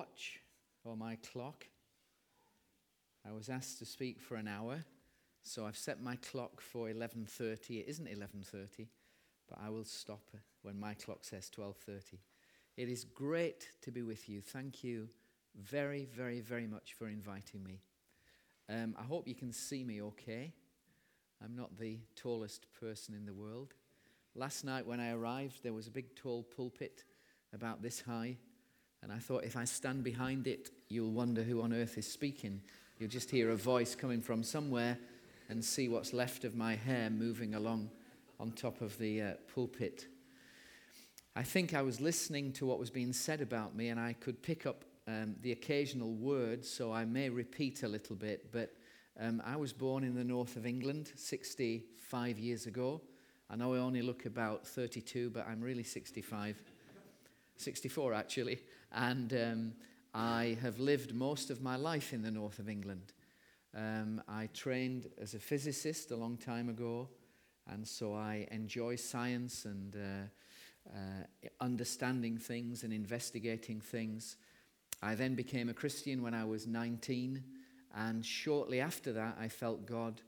watch 0.00 0.40
or 0.82 0.96
my 0.96 1.14
clock. 1.16 1.66
I 3.28 3.32
was 3.32 3.50
asked 3.50 3.78
to 3.80 3.84
speak 3.84 4.18
for 4.18 4.36
an 4.36 4.48
hour, 4.48 4.82
so 5.42 5.66
I've 5.66 5.76
set 5.76 6.02
my 6.02 6.16
clock 6.16 6.62
for 6.62 6.88
11:30. 6.88 7.80
It 7.80 7.86
isn't 7.86 8.08
11:30, 8.08 8.88
but 9.46 9.58
I 9.60 9.68
will 9.68 9.84
stop 9.84 10.30
when 10.62 10.80
my 10.80 10.94
clock 10.94 11.22
says 11.22 11.50
12:30. 11.50 12.18
It 12.78 12.88
is 12.88 13.04
great 13.04 13.72
to 13.82 13.90
be 13.92 14.00
with 14.00 14.26
you. 14.26 14.40
Thank 14.40 14.82
you 14.82 15.10
very, 15.54 16.06
very, 16.06 16.40
very 16.40 16.66
much 16.66 16.94
for 16.94 17.06
inviting 17.06 17.62
me. 17.62 17.82
Um, 18.70 18.96
I 18.98 19.02
hope 19.02 19.28
you 19.28 19.34
can 19.34 19.52
see 19.52 19.84
me 19.84 20.00
okay. 20.00 20.54
I'm 21.44 21.54
not 21.54 21.76
the 21.76 21.98
tallest 22.16 22.72
person 22.72 23.14
in 23.14 23.26
the 23.26 23.34
world. 23.34 23.74
Last 24.34 24.64
night 24.64 24.86
when 24.86 25.00
I 25.00 25.10
arrived, 25.12 25.62
there 25.62 25.74
was 25.74 25.88
a 25.88 25.98
big 25.98 26.14
tall 26.14 26.42
pulpit 26.42 27.04
about 27.52 27.82
this 27.82 28.00
high, 28.00 28.38
and 29.02 29.12
I 29.12 29.18
thought 29.18 29.44
if 29.44 29.56
I 29.56 29.64
stand 29.64 30.04
behind 30.04 30.46
it, 30.46 30.70
you'll 30.88 31.12
wonder 31.12 31.42
who 31.42 31.62
on 31.62 31.72
earth 31.72 31.96
is 31.98 32.10
speaking. 32.10 32.60
You'll 32.98 33.08
just 33.08 33.30
hear 33.30 33.50
a 33.50 33.56
voice 33.56 33.94
coming 33.94 34.20
from 34.20 34.42
somewhere 34.42 34.98
and 35.48 35.64
see 35.64 35.88
what's 35.88 36.12
left 36.12 36.44
of 36.44 36.54
my 36.54 36.76
hair 36.76 37.10
moving 37.10 37.54
along 37.54 37.90
on 38.38 38.52
top 38.52 38.80
of 38.80 38.96
the 38.98 39.22
uh, 39.22 39.32
pulpit. 39.54 40.06
I 41.34 41.42
think 41.42 41.74
I 41.74 41.82
was 41.82 42.00
listening 42.00 42.52
to 42.54 42.66
what 42.66 42.78
was 42.78 42.90
being 42.90 43.12
said 43.12 43.40
about 43.40 43.74
me, 43.74 43.88
and 43.88 43.98
I 43.98 44.14
could 44.14 44.42
pick 44.42 44.66
up 44.66 44.84
um, 45.06 45.36
the 45.42 45.52
occasional 45.52 46.12
word, 46.12 46.64
so 46.64 46.92
I 46.92 47.04
may 47.04 47.28
repeat 47.28 47.82
a 47.82 47.88
little 47.88 48.16
bit. 48.16 48.52
But 48.52 48.74
um, 49.18 49.42
I 49.44 49.56
was 49.56 49.72
born 49.72 50.04
in 50.04 50.14
the 50.14 50.24
north 50.24 50.56
of 50.56 50.66
England 50.66 51.12
65 51.16 52.38
years 52.38 52.66
ago. 52.66 53.00
I 53.48 53.56
know 53.56 53.74
I 53.74 53.78
only 53.78 54.02
look 54.02 54.26
about 54.26 54.66
32, 54.66 55.30
but 55.30 55.46
I'm 55.48 55.60
really 55.60 55.82
65. 55.82 56.62
64 57.60 58.14
actually. 58.14 58.60
And 58.92 59.32
um, 59.32 59.72
I 60.14 60.56
have 60.62 60.80
lived 60.80 61.14
most 61.14 61.50
of 61.50 61.62
my 61.62 61.76
life 61.76 62.12
in 62.12 62.22
the 62.22 62.30
north 62.30 62.58
of 62.58 62.68
England. 62.68 63.12
Um, 63.74 64.20
I 64.28 64.48
trained 64.52 65.08
as 65.20 65.34
a 65.34 65.38
physicist 65.38 66.10
a 66.10 66.16
long 66.16 66.36
time 66.36 66.68
ago, 66.68 67.08
and 67.68 67.86
so 67.86 68.14
I 68.14 68.48
enjoy 68.50 68.96
science 68.96 69.64
and 69.64 69.94
uh, 69.94 70.92
uh, 70.92 71.48
understanding 71.60 72.36
things 72.36 72.82
and 72.82 72.92
investigating 72.92 73.80
things. 73.80 74.36
I 75.02 75.14
then 75.14 75.36
became 75.36 75.68
a 75.68 75.74
Christian 75.74 76.22
when 76.22 76.34
I 76.34 76.44
was 76.44 76.66
19, 76.66 77.44
and 77.94 78.26
shortly 78.26 78.80
after 78.80 79.12
that, 79.12 79.36
I 79.40 79.46
felt 79.46 79.86
God 79.86 80.20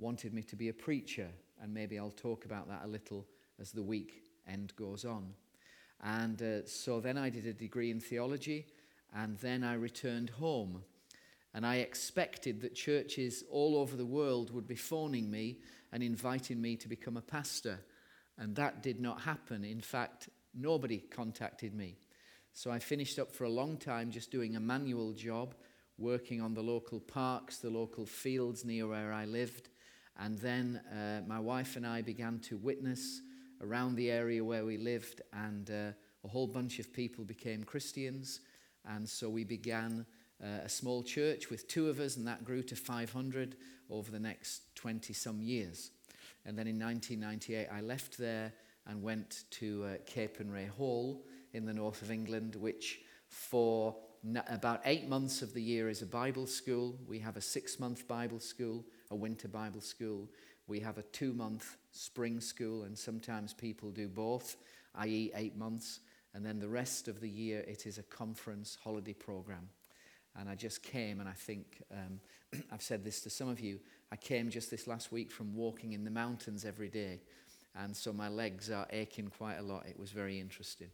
wanted 0.00 0.34
me 0.34 0.42
to 0.42 0.56
be 0.56 0.68
a 0.68 0.74
preacher, 0.74 1.28
and 1.62 1.72
maybe 1.72 1.98
I'll 1.98 2.10
talk 2.10 2.44
about 2.44 2.68
that 2.68 2.82
a 2.84 2.88
little 2.88 3.24
as 3.60 3.70
the 3.70 3.82
week 3.82 4.24
end 4.48 4.72
goes 4.76 5.04
on. 5.04 5.34
And 6.02 6.40
uh, 6.40 6.66
so 6.66 7.00
then 7.00 7.18
I 7.18 7.30
did 7.30 7.46
a 7.46 7.52
degree 7.52 7.90
in 7.90 8.00
theology, 8.00 8.66
and 9.14 9.36
then 9.38 9.64
I 9.64 9.74
returned 9.74 10.30
home. 10.30 10.82
And 11.54 11.66
I 11.66 11.76
expected 11.76 12.60
that 12.60 12.74
churches 12.74 13.42
all 13.50 13.76
over 13.76 13.96
the 13.96 14.06
world 14.06 14.52
would 14.52 14.68
be 14.68 14.76
phoning 14.76 15.30
me 15.30 15.58
and 15.92 16.02
inviting 16.02 16.60
me 16.60 16.76
to 16.76 16.88
become 16.88 17.16
a 17.16 17.22
pastor. 17.22 17.80
And 18.36 18.54
that 18.56 18.82
did 18.82 19.00
not 19.00 19.22
happen. 19.22 19.64
In 19.64 19.80
fact, 19.80 20.28
nobody 20.54 20.98
contacted 20.98 21.74
me. 21.74 21.96
So 22.52 22.70
I 22.70 22.78
finished 22.78 23.18
up 23.18 23.32
for 23.32 23.44
a 23.44 23.50
long 23.50 23.76
time 23.76 24.10
just 24.10 24.30
doing 24.30 24.56
a 24.56 24.60
manual 24.60 25.12
job, 25.12 25.54
working 25.96 26.40
on 26.40 26.54
the 26.54 26.62
local 26.62 27.00
parks, 27.00 27.58
the 27.58 27.70
local 27.70 28.06
fields 28.06 28.64
near 28.64 28.86
where 28.86 29.12
I 29.12 29.24
lived. 29.24 29.68
And 30.18 30.38
then 30.38 30.80
uh, 30.92 31.22
my 31.26 31.38
wife 31.38 31.76
and 31.76 31.86
I 31.86 32.02
began 32.02 32.40
to 32.40 32.56
witness 32.56 33.22
around 33.60 33.96
the 33.96 34.10
area 34.10 34.44
where 34.44 34.64
we 34.64 34.76
lived, 34.76 35.22
and 35.32 35.70
uh, 35.70 35.92
a 36.24 36.28
whole 36.28 36.46
bunch 36.46 36.78
of 36.78 36.92
people 36.92 37.24
became 37.24 37.64
Christians. 37.64 38.40
And 38.84 39.08
so 39.08 39.28
we 39.28 39.44
began 39.44 40.06
uh, 40.42 40.64
a 40.64 40.68
small 40.68 41.02
church 41.02 41.50
with 41.50 41.68
two 41.68 41.88
of 41.88 42.00
us, 42.00 42.16
and 42.16 42.26
that 42.26 42.44
grew 42.44 42.62
to 42.64 42.76
500 42.76 43.56
over 43.90 44.10
the 44.10 44.20
next 44.20 44.74
20 44.76 45.12
some 45.12 45.40
years. 45.40 45.90
And 46.44 46.58
then 46.58 46.66
in 46.66 46.78
1998, 46.78 47.68
I 47.72 47.80
left 47.80 48.18
there 48.18 48.52
and 48.86 49.02
went 49.02 49.44
to 49.50 49.84
uh, 49.84 49.88
Capernwray 50.10 50.68
Hall 50.68 51.24
in 51.52 51.64
the 51.64 51.74
north 51.74 52.02
of 52.02 52.10
England, 52.10 52.54
which 52.54 53.00
for 53.28 53.96
about 54.48 54.80
eight 54.84 55.08
months 55.08 55.42
of 55.42 55.54
the 55.54 55.62
year 55.62 55.88
is 55.88 56.02
a 56.02 56.06
Bible 56.06 56.46
school. 56.46 56.98
We 57.06 57.18
have 57.20 57.36
a 57.36 57.40
six 57.40 57.78
month 57.78 58.08
Bible 58.08 58.40
school, 58.40 58.84
a 59.10 59.16
winter 59.16 59.48
Bible 59.48 59.80
school. 59.80 60.28
We 60.66 60.80
have 60.80 60.98
a 60.98 61.02
two 61.02 61.32
month 61.32 61.76
spring 61.92 62.40
school, 62.40 62.84
and 62.84 62.96
sometimes 62.96 63.54
people 63.54 63.90
do 63.90 64.08
both, 64.08 64.56
i.e., 64.96 65.30
eight 65.34 65.56
months. 65.56 66.00
And 66.34 66.44
then 66.44 66.58
the 66.58 66.68
rest 66.68 67.08
of 67.08 67.20
the 67.20 67.28
year, 67.28 67.60
it 67.66 67.86
is 67.86 67.98
a 67.98 68.02
conference 68.02 68.76
holiday 68.82 69.14
program. 69.14 69.68
And 70.38 70.48
I 70.48 70.54
just 70.54 70.82
came, 70.82 71.20
and 71.20 71.28
I 71.28 71.32
think 71.32 71.82
um, 71.92 72.20
I've 72.72 72.82
said 72.82 73.04
this 73.04 73.20
to 73.22 73.30
some 73.30 73.48
of 73.48 73.60
you. 73.60 73.80
I 74.12 74.16
came 74.16 74.50
just 74.50 74.70
this 74.70 74.86
last 74.86 75.10
week 75.10 75.30
from 75.30 75.54
walking 75.54 75.92
in 75.92 76.04
the 76.04 76.10
mountains 76.10 76.64
every 76.64 76.88
day. 76.88 77.20
And 77.74 77.96
so 77.96 78.12
my 78.12 78.28
legs 78.28 78.70
are 78.70 78.86
aching 78.90 79.28
quite 79.28 79.56
a 79.56 79.62
lot. 79.62 79.86
It 79.86 79.98
was 79.98 80.10
very 80.10 80.40
interesting. 80.40 80.88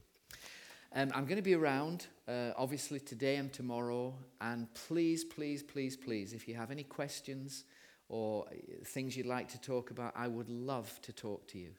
Um, 0.94 1.10
I'm 1.14 1.24
going 1.24 1.36
to 1.36 1.42
be 1.42 1.54
around, 1.54 2.06
uh, 2.28 2.50
obviously, 2.56 3.00
today 3.00 3.36
and 3.36 3.52
tomorrow. 3.52 4.14
And 4.40 4.72
please, 4.74 5.24
please, 5.24 5.62
please, 5.62 5.96
please, 5.96 6.32
if 6.32 6.46
you 6.46 6.54
have 6.54 6.70
any 6.70 6.84
questions 6.84 7.64
or 8.14 8.44
things 8.84 9.16
you'd 9.16 9.26
like 9.26 9.48
to 9.48 9.60
talk 9.60 9.90
about, 9.90 10.12
I 10.14 10.28
would 10.28 10.48
love 10.48 11.00
to 11.02 11.12
talk 11.12 11.48
to 11.48 11.58
you. 11.58 11.70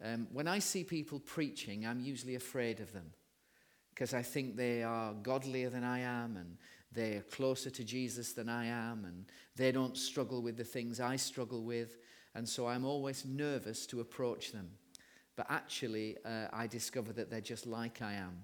Um, 0.00 0.28
when 0.32 0.46
I 0.46 0.60
see 0.60 0.84
people 0.84 1.18
preaching, 1.18 1.84
I'm 1.84 1.98
usually 1.98 2.36
afraid 2.36 2.78
of 2.78 2.92
them 2.92 3.10
because 3.92 4.14
I 4.14 4.22
think 4.22 4.54
they 4.54 4.84
are 4.84 5.12
godlier 5.12 5.68
than 5.68 5.82
I 5.82 5.98
am 5.98 6.36
and 6.36 6.56
they're 6.92 7.22
closer 7.22 7.68
to 7.68 7.82
Jesus 7.82 8.32
than 8.32 8.48
I 8.48 8.66
am 8.66 9.06
and 9.06 9.24
they 9.56 9.72
don't 9.72 9.96
struggle 9.96 10.40
with 10.40 10.56
the 10.56 10.62
things 10.62 11.00
I 11.00 11.16
struggle 11.16 11.64
with. 11.64 11.98
And 12.36 12.48
so 12.48 12.68
I'm 12.68 12.84
always 12.84 13.24
nervous 13.24 13.86
to 13.86 13.98
approach 13.98 14.52
them. 14.52 14.70
But 15.34 15.46
actually, 15.50 16.16
uh, 16.24 16.46
I 16.52 16.68
discover 16.68 17.12
that 17.14 17.28
they're 17.28 17.40
just 17.40 17.66
like 17.66 18.02
I 18.02 18.12
am. 18.12 18.38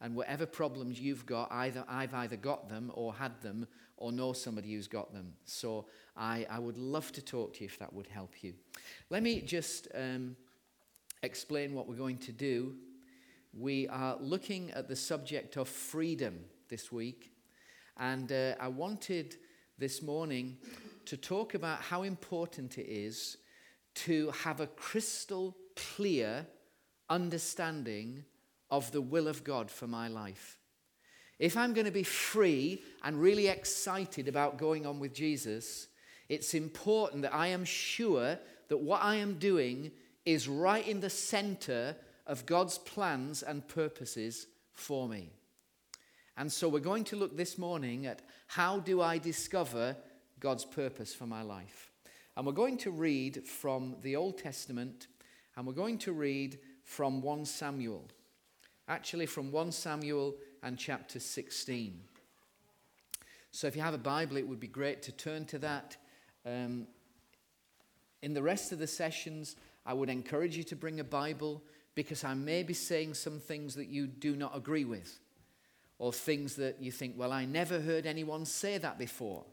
And 0.00 0.14
whatever 0.14 0.44
problems 0.44 1.00
you've 1.00 1.24
got, 1.24 1.50
either 1.50 1.84
I've 1.88 2.14
either 2.14 2.36
got 2.36 2.68
them 2.68 2.90
or 2.94 3.14
had 3.14 3.40
them 3.40 3.66
or 3.96 4.12
know 4.12 4.32
somebody 4.32 4.74
who's 4.74 4.88
got 4.88 5.12
them. 5.12 5.32
So 5.44 5.86
I, 6.16 6.46
I 6.50 6.58
would 6.58 6.76
love 6.76 7.12
to 7.12 7.22
talk 7.22 7.54
to 7.54 7.60
you 7.60 7.66
if 7.66 7.78
that 7.78 7.92
would 7.92 8.06
help 8.06 8.42
you. 8.42 8.54
Let 9.08 9.22
me 9.22 9.40
just 9.40 9.88
um, 9.94 10.36
explain 11.22 11.74
what 11.74 11.88
we're 11.88 11.94
going 11.94 12.18
to 12.18 12.32
do. 12.32 12.74
We 13.52 13.88
are 13.88 14.16
looking 14.20 14.72
at 14.72 14.88
the 14.88 14.96
subject 14.96 15.56
of 15.56 15.68
freedom 15.68 16.40
this 16.68 16.90
week. 16.90 17.32
And 17.96 18.30
uh, 18.32 18.54
I 18.58 18.68
wanted 18.68 19.36
this 19.78 20.02
morning 20.02 20.56
to 21.06 21.16
talk 21.16 21.54
about 21.54 21.80
how 21.80 22.02
important 22.02 22.78
it 22.78 22.88
is 22.88 23.36
to 23.94 24.30
have 24.32 24.60
a 24.60 24.66
crystal 24.66 25.56
clear 25.76 26.46
understanding 27.08 28.24
of 28.74 28.90
the 28.90 29.00
will 29.00 29.28
of 29.28 29.44
God 29.44 29.70
for 29.70 29.86
my 29.86 30.08
life. 30.08 30.58
If 31.38 31.56
I'm 31.56 31.74
going 31.74 31.86
to 31.86 31.92
be 31.92 32.02
free 32.02 32.82
and 33.04 33.20
really 33.20 33.46
excited 33.46 34.26
about 34.26 34.58
going 34.58 34.84
on 34.84 34.98
with 34.98 35.14
Jesus, 35.14 35.86
it's 36.28 36.54
important 36.54 37.22
that 37.22 37.34
I 37.34 37.48
am 37.48 37.64
sure 37.64 38.36
that 38.68 38.76
what 38.76 39.00
I 39.02 39.16
am 39.16 39.38
doing 39.38 39.92
is 40.24 40.48
right 40.48 40.86
in 40.86 40.98
the 40.98 41.10
center 41.10 41.94
of 42.26 42.46
God's 42.46 42.78
plans 42.78 43.44
and 43.44 43.66
purposes 43.68 44.48
for 44.72 45.08
me. 45.08 45.30
And 46.36 46.52
so 46.52 46.68
we're 46.68 46.80
going 46.80 47.04
to 47.04 47.16
look 47.16 47.36
this 47.36 47.56
morning 47.56 48.06
at 48.06 48.22
how 48.48 48.80
do 48.80 49.00
I 49.00 49.18
discover 49.18 49.96
God's 50.40 50.64
purpose 50.64 51.14
for 51.14 51.26
my 51.26 51.42
life. 51.42 51.92
And 52.36 52.44
we're 52.44 52.52
going 52.52 52.78
to 52.78 52.90
read 52.90 53.46
from 53.46 53.94
the 54.02 54.16
Old 54.16 54.38
Testament 54.38 55.06
and 55.56 55.64
we're 55.64 55.74
going 55.74 55.98
to 55.98 56.12
read 56.12 56.58
from 56.82 57.22
1 57.22 57.44
Samuel. 57.44 58.08
Actually, 58.88 59.26
from 59.26 59.50
1 59.50 59.72
Samuel 59.72 60.34
and 60.62 60.78
chapter 60.78 61.18
16. 61.18 62.00
So 63.50 63.66
if 63.66 63.76
you 63.76 63.82
have 63.82 63.94
a 63.94 63.98
Bible, 63.98 64.36
it 64.36 64.46
would 64.46 64.60
be 64.60 64.66
great 64.66 65.02
to 65.04 65.12
turn 65.12 65.44
to 65.46 65.58
that. 65.60 65.96
Um, 66.44 66.86
in 68.20 68.34
the 68.34 68.42
rest 68.42 68.72
of 68.72 68.78
the 68.78 68.86
sessions, 68.86 69.56
I 69.86 69.94
would 69.94 70.10
encourage 70.10 70.56
you 70.56 70.64
to 70.64 70.76
bring 70.76 71.00
a 71.00 71.04
Bible 71.04 71.62
because 71.94 72.24
I 72.24 72.34
may 72.34 72.62
be 72.62 72.74
saying 72.74 73.14
some 73.14 73.38
things 73.38 73.74
that 73.76 73.88
you 73.88 74.06
do 74.06 74.34
not 74.34 74.56
agree 74.56 74.84
with, 74.84 75.20
or 75.98 76.12
things 76.12 76.56
that 76.56 76.82
you 76.82 76.90
think, 76.90 77.14
well, 77.16 77.32
I 77.32 77.44
never 77.44 77.80
heard 77.80 78.06
anyone 78.06 78.44
say 78.44 78.78
that 78.78 78.98
before. 78.98 79.44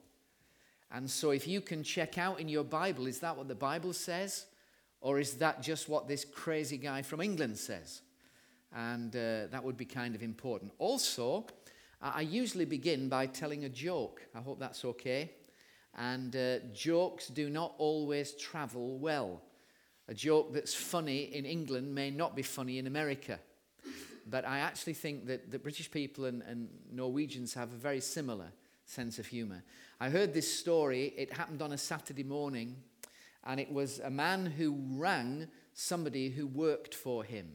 And 0.91 1.09
so 1.09 1.31
if 1.31 1.47
you 1.47 1.61
can 1.61 1.83
check 1.83 2.17
out 2.17 2.39
in 2.39 2.49
your 2.49 2.63
Bible, 2.63 3.07
is 3.07 3.19
that 3.19 3.37
what 3.37 3.47
the 3.47 3.55
Bible 3.55 3.93
says? 3.93 4.45
Or 4.99 5.19
is 5.19 5.35
that 5.35 5.61
just 5.61 5.87
what 5.87 6.07
this 6.07 6.25
crazy 6.25 6.77
guy 6.77 7.01
from 7.01 7.21
England 7.21 7.57
says? 7.57 8.01
And 8.75 9.15
uh, 9.15 9.47
that 9.51 9.63
would 9.63 9.77
be 9.77 9.85
kind 9.85 10.15
of 10.15 10.23
important. 10.23 10.71
Also, 10.79 11.45
I 12.01 12.21
usually 12.21 12.65
begin 12.65 13.09
by 13.09 13.27
telling 13.27 13.65
a 13.65 13.69
joke. 13.69 14.21
I 14.33 14.39
hope 14.39 14.59
that's 14.59 14.85
okay. 14.85 15.31
And 15.97 16.35
uh, 16.35 16.59
jokes 16.73 17.27
do 17.27 17.49
not 17.49 17.73
always 17.77 18.33
travel 18.33 18.97
well. 18.97 19.41
A 20.07 20.13
joke 20.13 20.53
that's 20.53 20.73
funny 20.73 21.23
in 21.35 21.45
England 21.45 21.93
may 21.93 22.09
not 22.09 22.35
be 22.35 22.41
funny 22.41 22.77
in 22.77 22.87
America. 22.87 23.39
but 24.29 24.45
I 24.45 24.59
actually 24.59 24.93
think 24.93 25.25
that 25.27 25.51
the 25.51 25.59
British 25.59 25.91
people 25.91 26.25
and, 26.25 26.41
and 26.43 26.69
Norwegians 26.91 27.53
have 27.53 27.71
a 27.71 27.77
very 27.77 28.01
similar 28.01 28.51
sense 28.85 29.19
of 29.19 29.27
humor. 29.27 29.63
I 29.99 30.09
heard 30.09 30.33
this 30.33 30.51
story, 30.51 31.13
it 31.17 31.33
happened 31.33 31.61
on 31.61 31.71
a 31.71 31.77
Saturday 31.77 32.23
morning, 32.23 32.75
and 33.45 33.59
it 33.59 33.71
was 33.71 33.99
a 33.99 34.09
man 34.09 34.45
who 34.45 34.77
rang 34.91 35.47
somebody 35.73 36.29
who 36.29 36.47
worked 36.47 36.93
for 36.93 37.23
him. 37.23 37.47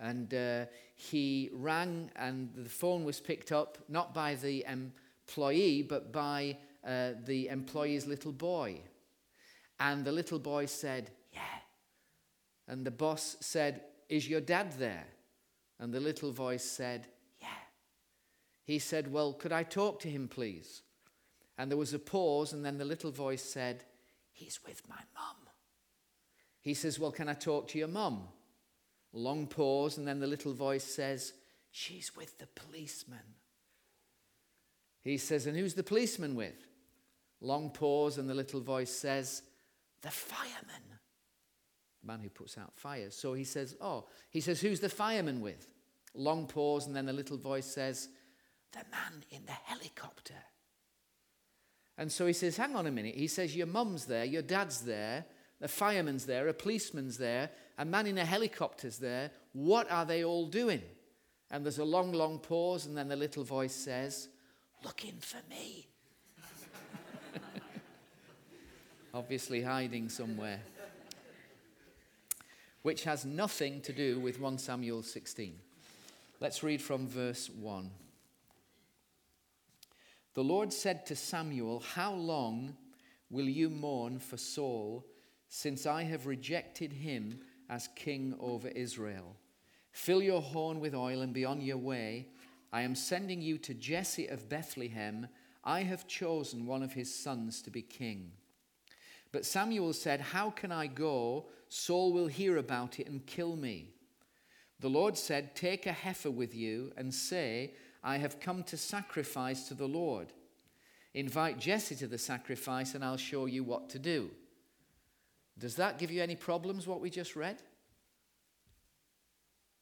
And 0.00 0.32
uh, 0.32 0.64
he 0.94 1.50
rang, 1.52 2.10
and 2.16 2.50
the 2.56 2.70
phone 2.70 3.04
was 3.04 3.20
picked 3.20 3.52
up 3.52 3.78
not 3.88 4.14
by 4.14 4.34
the 4.34 4.64
employee, 4.66 5.82
but 5.82 6.10
by 6.10 6.56
uh, 6.86 7.10
the 7.24 7.48
employee's 7.48 8.06
little 8.06 8.32
boy. 8.32 8.80
And 9.78 10.04
the 10.04 10.12
little 10.12 10.38
boy 10.38 10.66
said, 10.66 11.10
Yeah. 11.32 11.40
And 12.66 12.84
the 12.84 12.90
boss 12.90 13.36
said, 13.40 13.82
Is 14.08 14.28
your 14.28 14.40
dad 14.40 14.72
there? 14.78 15.06
And 15.78 15.92
the 15.92 16.00
little 16.00 16.32
voice 16.32 16.64
said, 16.64 17.06
Yeah. 17.40 17.48
He 18.64 18.78
said, 18.78 19.12
Well, 19.12 19.34
could 19.34 19.52
I 19.52 19.62
talk 19.62 20.00
to 20.00 20.08
him, 20.08 20.28
please? 20.28 20.82
And 21.58 21.70
there 21.70 21.78
was 21.78 21.92
a 21.92 21.98
pause, 21.98 22.54
and 22.54 22.64
then 22.64 22.78
the 22.78 22.84
little 22.86 23.10
voice 23.10 23.42
said, 23.42 23.84
He's 24.32 24.60
with 24.66 24.82
my 24.88 25.00
mum. 25.14 25.36
He 26.62 26.72
says, 26.72 26.98
Well, 26.98 27.12
can 27.12 27.28
I 27.28 27.34
talk 27.34 27.68
to 27.68 27.78
your 27.78 27.88
mum? 27.88 28.28
Long 29.12 29.46
pause, 29.46 29.98
and 29.98 30.06
then 30.06 30.20
the 30.20 30.26
little 30.26 30.54
voice 30.54 30.84
says, 30.84 31.32
She's 31.72 32.16
with 32.16 32.38
the 32.38 32.46
policeman. 32.46 33.18
He 35.02 35.18
says, 35.18 35.46
And 35.46 35.56
who's 35.56 35.74
the 35.74 35.82
policeman 35.82 36.34
with? 36.34 36.66
Long 37.40 37.70
pause, 37.70 38.18
and 38.18 38.28
the 38.28 38.34
little 38.34 38.60
voice 38.60 38.90
says, 38.90 39.42
The 40.02 40.10
fireman. 40.10 40.82
The 42.02 42.06
man 42.06 42.20
who 42.20 42.28
puts 42.28 42.56
out 42.56 42.72
fires. 42.76 43.14
So 43.14 43.34
he 43.34 43.44
says, 43.44 43.76
Oh, 43.80 44.06
he 44.30 44.40
says, 44.40 44.60
Who's 44.60 44.80
the 44.80 44.88
fireman 44.88 45.40
with? 45.40 45.68
Long 46.14 46.46
pause, 46.46 46.86
and 46.86 46.94
then 46.94 47.06
the 47.06 47.12
little 47.12 47.38
voice 47.38 47.66
says, 47.66 48.08
The 48.72 48.84
man 48.90 49.24
in 49.30 49.44
the 49.46 49.52
helicopter. 49.52 50.34
And 51.98 52.10
so 52.10 52.26
he 52.26 52.32
says, 52.32 52.56
Hang 52.56 52.76
on 52.76 52.86
a 52.86 52.90
minute. 52.90 53.14
He 53.14 53.26
says, 53.26 53.56
Your 53.56 53.66
mum's 53.66 54.06
there, 54.06 54.24
your 54.24 54.42
dad's 54.42 54.82
there, 54.82 55.24
the 55.60 55.68
fireman's 55.68 56.26
there, 56.26 56.48
a 56.48 56.54
policeman's 56.54 57.18
there, 57.18 57.50
a 57.80 57.84
man 57.86 58.06
in 58.06 58.18
a 58.18 58.24
helicopter's 58.26 58.98
there. 58.98 59.30
What 59.54 59.90
are 59.90 60.04
they 60.04 60.22
all 60.22 60.46
doing? 60.46 60.82
And 61.50 61.64
there's 61.64 61.78
a 61.78 61.84
long, 61.84 62.12
long 62.12 62.38
pause, 62.38 62.84
and 62.84 62.94
then 62.96 63.08
the 63.08 63.16
little 63.16 63.42
voice 63.42 63.74
says, 63.74 64.28
Looking 64.84 65.16
for 65.18 65.38
me. 65.48 65.88
Obviously, 69.14 69.62
hiding 69.62 70.10
somewhere. 70.10 70.60
Which 72.82 73.04
has 73.04 73.24
nothing 73.24 73.80
to 73.80 73.94
do 73.94 74.20
with 74.20 74.38
1 74.38 74.58
Samuel 74.58 75.02
16. 75.02 75.54
Let's 76.38 76.62
read 76.62 76.82
from 76.82 77.06
verse 77.06 77.48
1. 77.48 77.90
The 80.34 80.44
Lord 80.44 80.70
said 80.70 81.06
to 81.06 81.16
Samuel, 81.16 81.82
How 81.94 82.12
long 82.12 82.76
will 83.30 83.48
you 83.48 83.70
mourn 83.70 84.18
for 84.18 84.36
Saul, 84.36 85.06
since 85.48 85.86
I 85.86 86.02
have 86.02 86.26
rejected 86.26 86.92
him 86.92 87.40
as 87.70 87.88
king 87.96 88.34
over 88.38 88.68
Israel? 88.68 89.36
Fill 89.92 90.22
your 90.22 90.42
horn 90.42 90.78
with 90.80 90.94
oil 90.94 91.22
and 91.22 91.32
be 91.32 91.46
on 91.46 91.62
your 91.62 91.78
way. 91.78 92.26
I 92.72 92.82
am 92.82 92.94
sending 92.94 93.40
you 93.40 93.56
to 93.58 93.72
Jesse 93.72 94.26
of 94.26 94.48
Bethlehem. 94.50 95.28
I 95.64 95.82
have 95.84 96.06
chosen 96.06 96.66
one 96.66 96.82
of 96.82 96.92
his 96.92 97.14
sons 97.14 97.62
to 97.62 97.70
be 97.70 97.82
king. 97.82 98.32
But 99.32 99.46
Samuel 99.46 99.92
said, 99.92 100.20
How 100.20 100.50
can 100.50 100.72
I 100.72 100.86
go? 100.86 101.46
Saul 101.68 102.12
will 102.12 102.26
hear 102.26 102.56
about 102.56 102.98
it 103.00 103.08
and 103.08 103.24
kill 103.24 103.56
me. 103.56 103.94
The 104.80 104.90
Lord 104.90 105.16
said, 105.16 105.54
Take 105.54 105.86
a 105.86 105.92
heifer 105.92 106.30
with 106.30 106.54
you 106.54 106.92
and 106.96 107.14
say, 107.14 107.74
I 108.02 108.18
have 108.18 108.40
come 108.40 108.62
to 108.64 108.76
sacrifice 108.76 109.68
to 109.68 109.74
the 109.74 109.88
Lord. 109.88 110.32
Invite 111.12 111.58
Jesse 111.58 111.96
to 111.96 112.06
the 112.06 112.18
sacrifice, 112.18 112.94
and 112.94 113.04
I'll 113.04 113.16
show 113.16 113.46
you 113.46 113.64
what 113.64 113.90
to 113.90 113.98
do. 113.98 114.30
Does 115.60 115.76
that 115.76 115.98
give 115.98 116.10
you 116.10 116.22
any 116.22 116.36
problems, 116.36 116.86
what 116.86 117.00
we 117.00 117.10
just 117.10 117.36
read? 117.36 117.58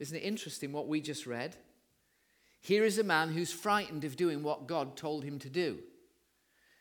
Isn't 0.00 0.16
it 0.16 0.24
interesting 0.24 0.72
what 0.72 0.88
we 0.88 1.00
just 1.00 1.26
read? 1.26 1.56
Here 2.60 2.84
is 2.84 2.98
a 2.98 3.04
man 3.04 3.30
who's 3.30 3.52
frightened 3.52 4.04
of 4.04 4.16
doing 4.16 4.42
what 4.42 4.66
God 4.66 4.96
told 4.96 5.24
him 5.24 5.38
to 5.38 5.48
do. 5.48 5.78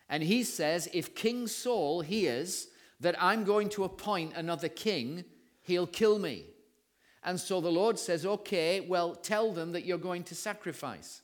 And 0.10 0.24
he 0.24 0.44
says, 0.44 0.90
If 0.94 1.14
King 1.16 1.48
Saul 1.48 2.02
hears 2.02 2.68
that 3.00 3.22
I'm 3.22 3.44
going 3.44 3.70
to 3.70 3.84
appoint 3.84 4.36
another 4.36 4.68
king, 4.68 5.24
he'll 5.62 5.88
kill 5.88 6.18
me. 6.18 6.46
And 7.24 7.40
so 7.40 7.62
the 7.62 7.72
Lord 7.72 8.00
says, 8.00 8.26
Okay, 8.26 8.80
well, 8.80 9.14
tell 9.14 9.52
them 9.52 9.74
that 9.74 9.86
you're 9.86 10.00
going 10.00 10.24
to 10.24 10.36
sacrifice. 10.36 11.22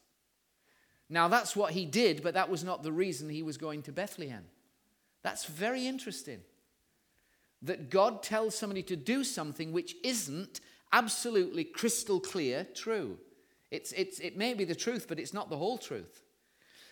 Now, 1.10 1.28
that's 1.28 1.56
what 1.56 1.74
he 1.74 1.86
did, 1.86 2.22
but 2.22 2.36
that 2.36 2.50
was 2.50 2.64
not 2.64 2.84
the 2.84 2.92
reason 2.92 3.30
he 3.30 3.44
was 3.44 3.58
going 3.58 3.82
to 3.84 3.92
Bethlehem. 3.92 4.46
That's 5.24 5.46
very 5.46 5.88
interesting. 5.88 6.42
That 7.64 7.90
God 7.90 8.22
tells 8.22 8.56
somebody 8.56 8.84
to 8.84 8.96
do 8.96 9.24
something 9.24 9.72
which 9.72 9.96
isn't 10.04 10.60
absolutely 10.92 11.64
crystal 11.64 12.20
clear 12.20 12.68
true. 12.76 13.18
It's, 13.72 13.92
it's, 13.94 14.20
it 14.20 14.38
may 14.38 14.54
be 14.54 14.66
the 14.66 14.76
truth, 14.76 15.08
but 15.08 15.20
it's 15.20 15.34
not 15.34 15.50
the 15.50 15.58
whole 15.58 15.78
truth. 15.78 16.22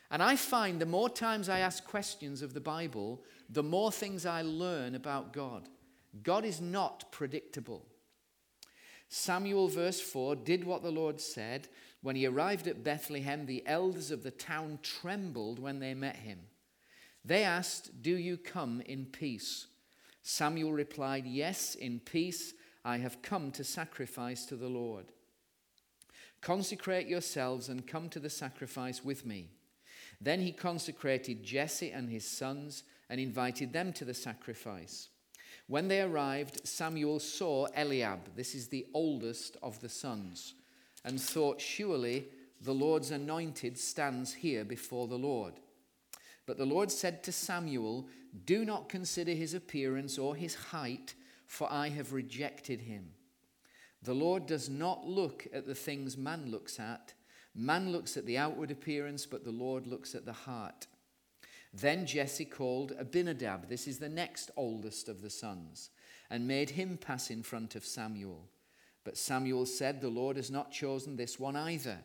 And 0.09 0.21
I 0.21 0.35
find 0.35 0.79
the 0.79 0.85
more 0.85 1.09
times 1.09 1.47
I 1.47 1.59
ask 1.59 1.85
questions 1.85 2.41
of 2.41 2.53
the 2.53 2.59
Bible, 2.59 3.21
the 3.50 3.63
more 3.63 3.91
things 3.91 4.25
I 4.25 4.41
learn 4.41 4.95
about 4.95 5.31
God. 5.31 5.69
God 6.23 6.44
is 6.44 6.59
not 6.59 7.12
predictable. 7.12 7.85
Samuel, 9.07 9.67
verse 9.67 10.01
4, 10.01 10.35
did 10.38 10.63
what 10.63 10.83
the 10.83 10.91
Lord 10.91 11.21
said. 11.21 11.67
When 12.01 12.15
he 12.15 12.25
arrived 12.25 12.67
at 12.67 12.83
Bethlehem, 12.83 13.45
the 13.45 13.63
elders 13.67 14.09
of 14.09 14.24
the 14.24 14.31
town 14.31 14.79
trembled 14.81 15.59
when 15.59 15.79
they 15.79 15.94
met 15.94 16.15
him. 16.15 16.39
They 17.24 17.44
asked, 17.44 18.01
Do 18.01 18.15
you 18.15 18.38
come 18.38 18.81
in 18.81 19.06
peace? 19.06 19.67
Samuel 20.21 20.73
replied, 20.73 21.25
Yes, 21.25 21.75
in 21.75 22.00
peace. 22.00 22.53
I 22.83 22.97
have 22.97 23.21
come 23.21 23.51
to 23.51 23.63
sacrifice 23.63 24.45
to 24.47 24.56
the 24.56 24.68
Lord. 24.68 25.06
Consecrate 26.41 27.07
yourselves 27.07 27.69
and 27.69 27.85
come 27.85 28.09
to 28.09 28.19
the 28.19 28.29
sacrifice 28.29 29.06
with 29.06 29.25
me. 29.25 29.50
Then 30.19 30.41
he 30.41 30.51
consecrated 30.51 31.44
Jesse 31.44 31.91
and 31.91 32.09
his 32.09 32.27
sons 32.27 32.83
and 33.09 33.19
invited 33.19 33.73
them 33.73 33.94
to 33.94 34.06
the 34.06 34.13
sacrifice. 34.13 35.09
When 35.68 35.88
they 35.88 36.01
arrived, 36.01 36.67
Samuel 36.67 37.19
saw 37.19 37.67
Eliab, 37.75 38.35
this 38.35 38.56
is 38.56 38.67
the 38.67 38.88
oldest 38.94 39.57
of 39.62 39.79
the 39.81 39.89
sons, 39.89 40.56
and 41.06 41.21
thought, 41.21 41.62
Surely 41.62 42.25
the 42.62 42.74
Lord's 42.74 43.12
anointed 43.12 43.77
stands 43.77 44.33
here 44.33 44.63
before 44.63 45.07
the 45.07 45.17
Lord. 45.17 45.53
But 46.45 46.57
the 46.57 46.65
Lord 46.65 46.91
said 46.91 47.24
to 47.24 47.31
Samuel, 47.31 48.07
Do 48.45 48.65
not 48.65 48.89
consider 48.89 49.31
his 49.31 49.53
appearance 49.53 50.17
or 50.17 50.36
his 50.36 50.55
height, 50.55 51.15
for 51.45 51.71
I 51.71 51.89
have 51.89 52.13
rejected 52.13 52.81
him. 52.81 53.12
The 54.03 54.13
Lord 54.13 54.48
does 54.48 54.69
not 54.69 55.05
look 55.05 55.48
at 55.53 55.67
the 55.67 55.75
things 55.75 56.17
man 56.17 56.50
looks 56.50 56.79
at. 56.79 57.13
Man 57.53 57.91
looks 57.91 58.17
at 58.17 58.25
the 58.25 58.38
outward 58.38 58.71
appearance, 58.71 59.25
but 59.25 59.43
the 59.43 59.51
Lord 59.51 59.86
looks 59.86 60.15
at 60.15 60.25
the 60.25 60.33
heart. 60.33 60.88
Then 61.74 62.05
Jesse 62.05 62.45
called 62.45 62.93
Abinadab, 62.98 63.69
this 63.69 63.88
is 63.88 64.00
the 64.00 64.10
next 64.10 64.51
oldest 64.57 65.07
of 65.07 65.21
the 65.21 65.29
sons, 65.29 65.89
and 66.29 66.48
made 66.48 66.71
him 66.71 66.98
pass 66.98 67.29
in 67.29 67.43
front 67.43 67.75
of 67.75 67.86
Samuel. 67.86 68.50
But 69.03 69.17
Samuel 69.17 69.65
said, 69.65 70.01
The 70.01 70.10
Lord 70.10 70.36
has 70.36 70.51
not 70.51 70.71
chosen 70.71 71.15
this 71.15 71.39
one 71.39 71.55
either. 71.55 72.00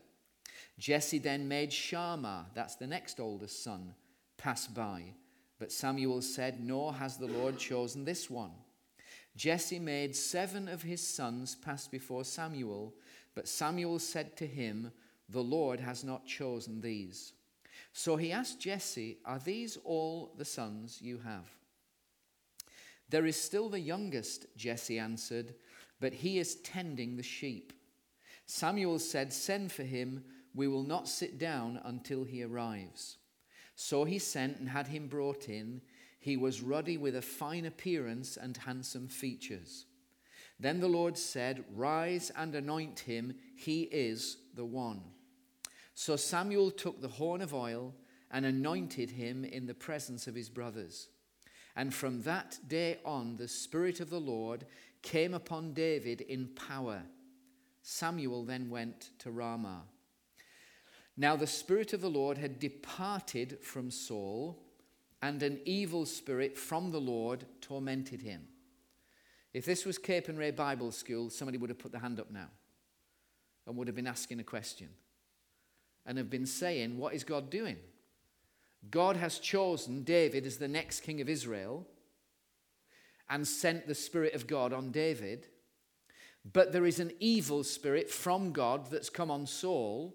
Jesse 0.78 1.18
then 1.18 1.48
made 1.48 1.72
Shammah, 1.72 2.46
that's 2.54 2.76
the 2.76 2.86
next 2.86 3.18
oldest 3.18 3.62
son, 3.62 3.94
pass 4.46 4.68
by. 4.68 5.02
But 5.58 5.72
Samuel 5.72 6.22
said, 6.22 6.64
Nor 6.64 6.94
has 6.94 7.16
the 7.16 7.26
Lord 7.26 7.58
chosen 7.58 8.04
this 8.04 8.30
one. 8.30 8.52
Jesse 9.34 9.80
made 9.80 10.14
seven 10.14 10.68
of 10.68 10.82
his 10.82 11.04
sons 11.04 11.56
pass 11.56 11.88
before 11.88 12.24
Samuel, 12.24 12.94
but 13.34 13.48
Samuel 13.48 13.98
said 13.98 14.36
to 14.36 14.46
him, 14.46 14.92
The 15.28 15.42
Lord 15.42 15.80
has 15.80 16.04
not 16.04 16.26
chosen 16.26 16.80
these. 16.80 17.32
So 17.92 18.14
he 18.14 18.30
asked 18.30 18.60
Jesse, 18.60 19.18
Are 19.24 19.40
these 19.40 19.78
all 19.84 20.32
the 20.38 20.44
sons 20.44 21.02
you 21.02 21.18
have? 21.24 21.50
There 23.08 23.26
is 23.26 23.36
still 23.36 23.68
the 23.68 23.80
youngest, 23.80 24.46
Jesse 24.56 25.00
answered, 25.00 25.54
but 25.98 26.12
he 26.12 26.38
is 26.38 26.54
tending 26.56 27.16
the 27.16 27.24
sheep. 27.24 27.72
Samuel 28.46 29.00
said, 29.00 29.32
Send 29.32 29.72
for 29.72 29.82
him. 29.82 30.22
We 30.54 30.68
will 30.68 30.84
not 30.84 31.08
sit 31.08 31.36
down 31.36 31.80
until 31.84 32.22
he 32.22 32.44
arrives. 32.44 33.16
So 33.76 34.04
he 34.04 34.18
sent 34.18 34.58
and 34.58 34.68
had 34.68 34.88
him 34.88 35.06
brought 35.06 35.48
in. 35.48 35.82
He 36.18 36.36
was 36.36 36.62
ruddy 36.62 36.96
with 36.96 37.14
a 37.14 37.22
fine 37.22 37.66
appearance 37.66 38.36
and 38.36 38.56
handsome 38.56 39.06
features. 39.06 39.84
Then 40.58 40.80
the 40.80 40.88
Lord 40.88 41.18
said, 41.18 41.64
Rise 41.74 42.32
and 42.34 42.54
anoint 42.54 43.00
him. 43.00 43.34
He 43.54 43.82
is 43.82 44.38
the 44.54 44.64
one. 44.64 45.02
So 45.94 46.16
Samuel 46.16 46.70
took 46.70 47.00
the 47.00 47.08
horn 47.08 47.42
of 47.42 47.54
oil 47.54 47.94
and 48.30 48.46
anointed 48.46 49.10
him 49.10 49.44
in 49.44 49.66
the 49.66 49.74
presence 49.74 50.26
of 50.26 50.34
his 50.34 50.48
brothers. 50.48 51.08
And 51.76 51.92
from 51.92 52.22
that 52.22 52.58
day 52.66 52.98
on, 53.04 53.36
the 53.36 53.48
Spirit 53.48 54.00
of 54.00 54.08
the 54.08 54.20
Lord 54.20 54.64
came 55.02 55.34
upon 55.34 55.74
David 55.74 56.22
in 56.22 56.48
power. 56.48 57.02
Samuel 57.82 58.44
then 58.44 58.70
went 58.70 59.10
to 59.18 59.30
Ramah. 59.30 59.84
Now 61.16 61.36
the 61.36 61.46
Spirit 61.46 61.92
of 61.92 62.00
the 62.00 62.10
Lord 62.10 62.38
had 62.38 62.58
departed 62.58 63.58
from 63.62 63.90
Saul, 63.90 64.62
and 65.22 65.42
an 65.42 65.60
evil 65.64 66.04
spirit 66.04 66.56
from 66.58 66.90
the 66.90 67.00
Lord 67.00 67.46
tormented 67.60 68.20
him. 68.20 68.48
If 69.54 69.64
this 69.64 69.86
was 69.86 69.98
Capernwray 69.98 70.54
Bible 70.54 70.92
School, 70.92 71.30
somebody 71.30 71.56
would 71.56 71.70
have 71.70 71.78
put 71.78 71.90
their 71.90 72.02
hand 72.02 72.20
up 72.20 72.30
now 72.30 72.48
and 73.66 73.76
would 73.76 73.88
have 73.88 73.96
been 73.96 74.06
asking 74.06 74.40
a 74.40 74.44
question 74.44 74.88
and 76.04 76.18
have 76.18 76.28
been 76.28 76.46
saying, 76.46 76.98
What 76.98 77.14
is 77.14 77.24
God 77.24 77.50
doing? 77.50 77.78
God 78.90 79.16
has 79.16 79.38
chosen 79.38 80.04
David 80.04 80.46
as 80.46 80.58
the 80.58 80.68
next 80.68 81.00
king 81.00 81.20
of 81.20 81.28
Israel 81.28 81.86
and 83.28 83.46
sent 83.46 83.86
the 83.86 83.94
Spirit 83.94 84.34
of 84.34 84.46
God 84.46 84.72
on 84.72 84.92
David. 84.92 85.48
But 86.52 86.72
there 86.72 86.86
is 86.86 87.00
an 87.00 87.12
evil 87.18 87.64
spirit 87.64 88.08
from 88.08 88.52
God 88.52 88.90
that's 88.90 89.10
come 89.10 89.30
on 89.30 89.46
Saul. 89.46 90.14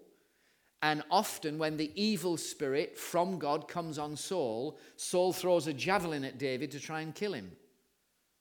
And 0.82 1.04
often, 1.10 1.58
when 1.58 1.76
the 1.76 1.92
evil 1.94 2.36
spirit 2.36 2.98
from 2.98 3.38
God 3.38 3.68
comes 3.68 3.98
on 3.98 4.16
Saul, 4.16 4.78
Saul 4.96 5.32
throws 5.32 5.68
a 5.68 5.72
javelin 5.72 6.24
at 6.24 6.38
David 6.38 6.72
to 6.72 6.80
try 6.80 7.02
and 7.02 7.14
kill 7.14 7.34
him. 7.34 7.52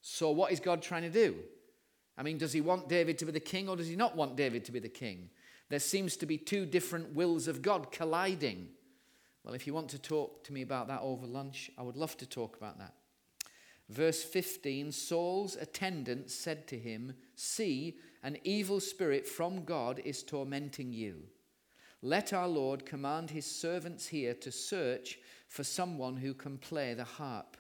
So, 0.02 0.32
what 0.32 0.52
is 0.52 0.60
God 0.60 0.82
trying 0.82 1.04
to 1.04 1.10
do? 1.10 1.36
I 2.18 2.24
mean, 2.24 2.40
does 2.40 2.52
he 2.52 2.62
want 2.62 2.90
David 2.90 3.20
to 3.20 3.26
be 3.26 3.32
the 3.32 3.40
king 3.40 3.70
or 3.70 3.78
does 3.78 3.88
he 3.88 3.96
not 3.96 4.16
want 4.16 4.36
David 4.36 4.66
to 4.66 4.72
be 4.72 4.80
the 4.80 4.90
king? 4.90 5.30
There 5.70 5.80
seems 5.80 6.18
to 6.18 6.26
be 6.26 6.38
two 6.38 6.66
different 6.66 7.14
wills 7.14 7.48
of 7.48 7.62
God 7.62 7.92
colliding. 7.92 8.70
Well, 9.44 9.54
if 9.54 9.66
you 9.66 9.74
want 9.74 9.90
to 9.90 10.00
talk 10.00 10.44
to 10.46 10.54
me 10.54 10.64
about 10.64 10.88
that 10.88 11.02
over 11.02 11.26
lunch, 11.28 11.72
I 11.78 11.84
would 11.84 11.96
love 11.96 12.18
to 12.18 12.26
talk 12.26 12.58
about 12.58 12.80
that. 12.80 12.96
Verse 13.88 14.24
15 14.24 14.92
Saul's 14.92 15.56
attendant 15.56 16.32
said 16.32 16.68
to 16.70 16.78
him, 16.78 17.14
See, 17.36 17.98
an 18.24 18.38
evil 18.44 18.80
spirit 18.80 19.28
from 19.28 19.64
God 19.64 20.02
is 20.04 20.24
tormenting 20.24 20.92
you. 20.92 21.24
Let 22.02 22.34
our 22.34 22.48
Lord 22.48 22.86
command 22.86 23.30
his 23.30 23.46
servants 23.46 24.08
here 24.08 24.34
to 24.36 24.52
search 24.52 25.20
for 25.48 25.64
someone 25.64 26.18
who 26.18 26.34
can 26.34 26.58
play 26.58 26.94
the 26.94 27.04
harp. 27.04 27.58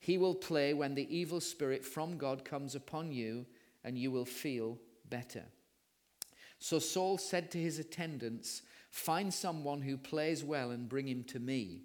He 0.00 0.18
will 0.18 0.34
play 0.34 0.74
when 0.74 0.94
the 0.94 1.16
evil 1.16 1.40
spirit 1.40 1.84
from 1.84 2.18
God 2.18 2.44
comes 2.44 2.74
upon 2.74 3.12
you, 3.12 3.46
and 3.84 3.96
you 3.96 4.10
will 4.10 4.24
feel 4.24 4.78
better. 5.08 5.44
So 6.58 6.78
Saul 6.78 7.18
said 7.18 7.50
to 7.52 7.58
his 7.58 7.78
attendants, 7.78 8.62
Find 8.90 9.32
someone 9.32 9.82
who 9.82 9.96
plays 9.96 10.42
well 10.42 10.70
and 10.70 10.88
bring 10.88 11.06
him 11.06 11.22
to 11.24 11.38
me. 11.38 11.82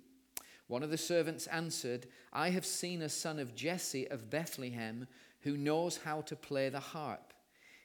One 0.68 0.82
of 0.84 0.90
the 0.90 0.98
servants 0.98 1.48
answered, 1.48 2.08
I 2.32 2.50
have 2.50 2.66
seen 2.66 3.02
a 3.02 3.10
son 3.10 3.38
of 3.38 3.56
Jesse 3.56 4.08
of 4.10 4.30
Bethlehem 4.30 5.08
who 5.42 5.58
knows 5.58 5.98
how 5.98 6.22
to 6.22 6.36
play 6.36 6.70
the 6.70 6.80
harp. 6.80 7.34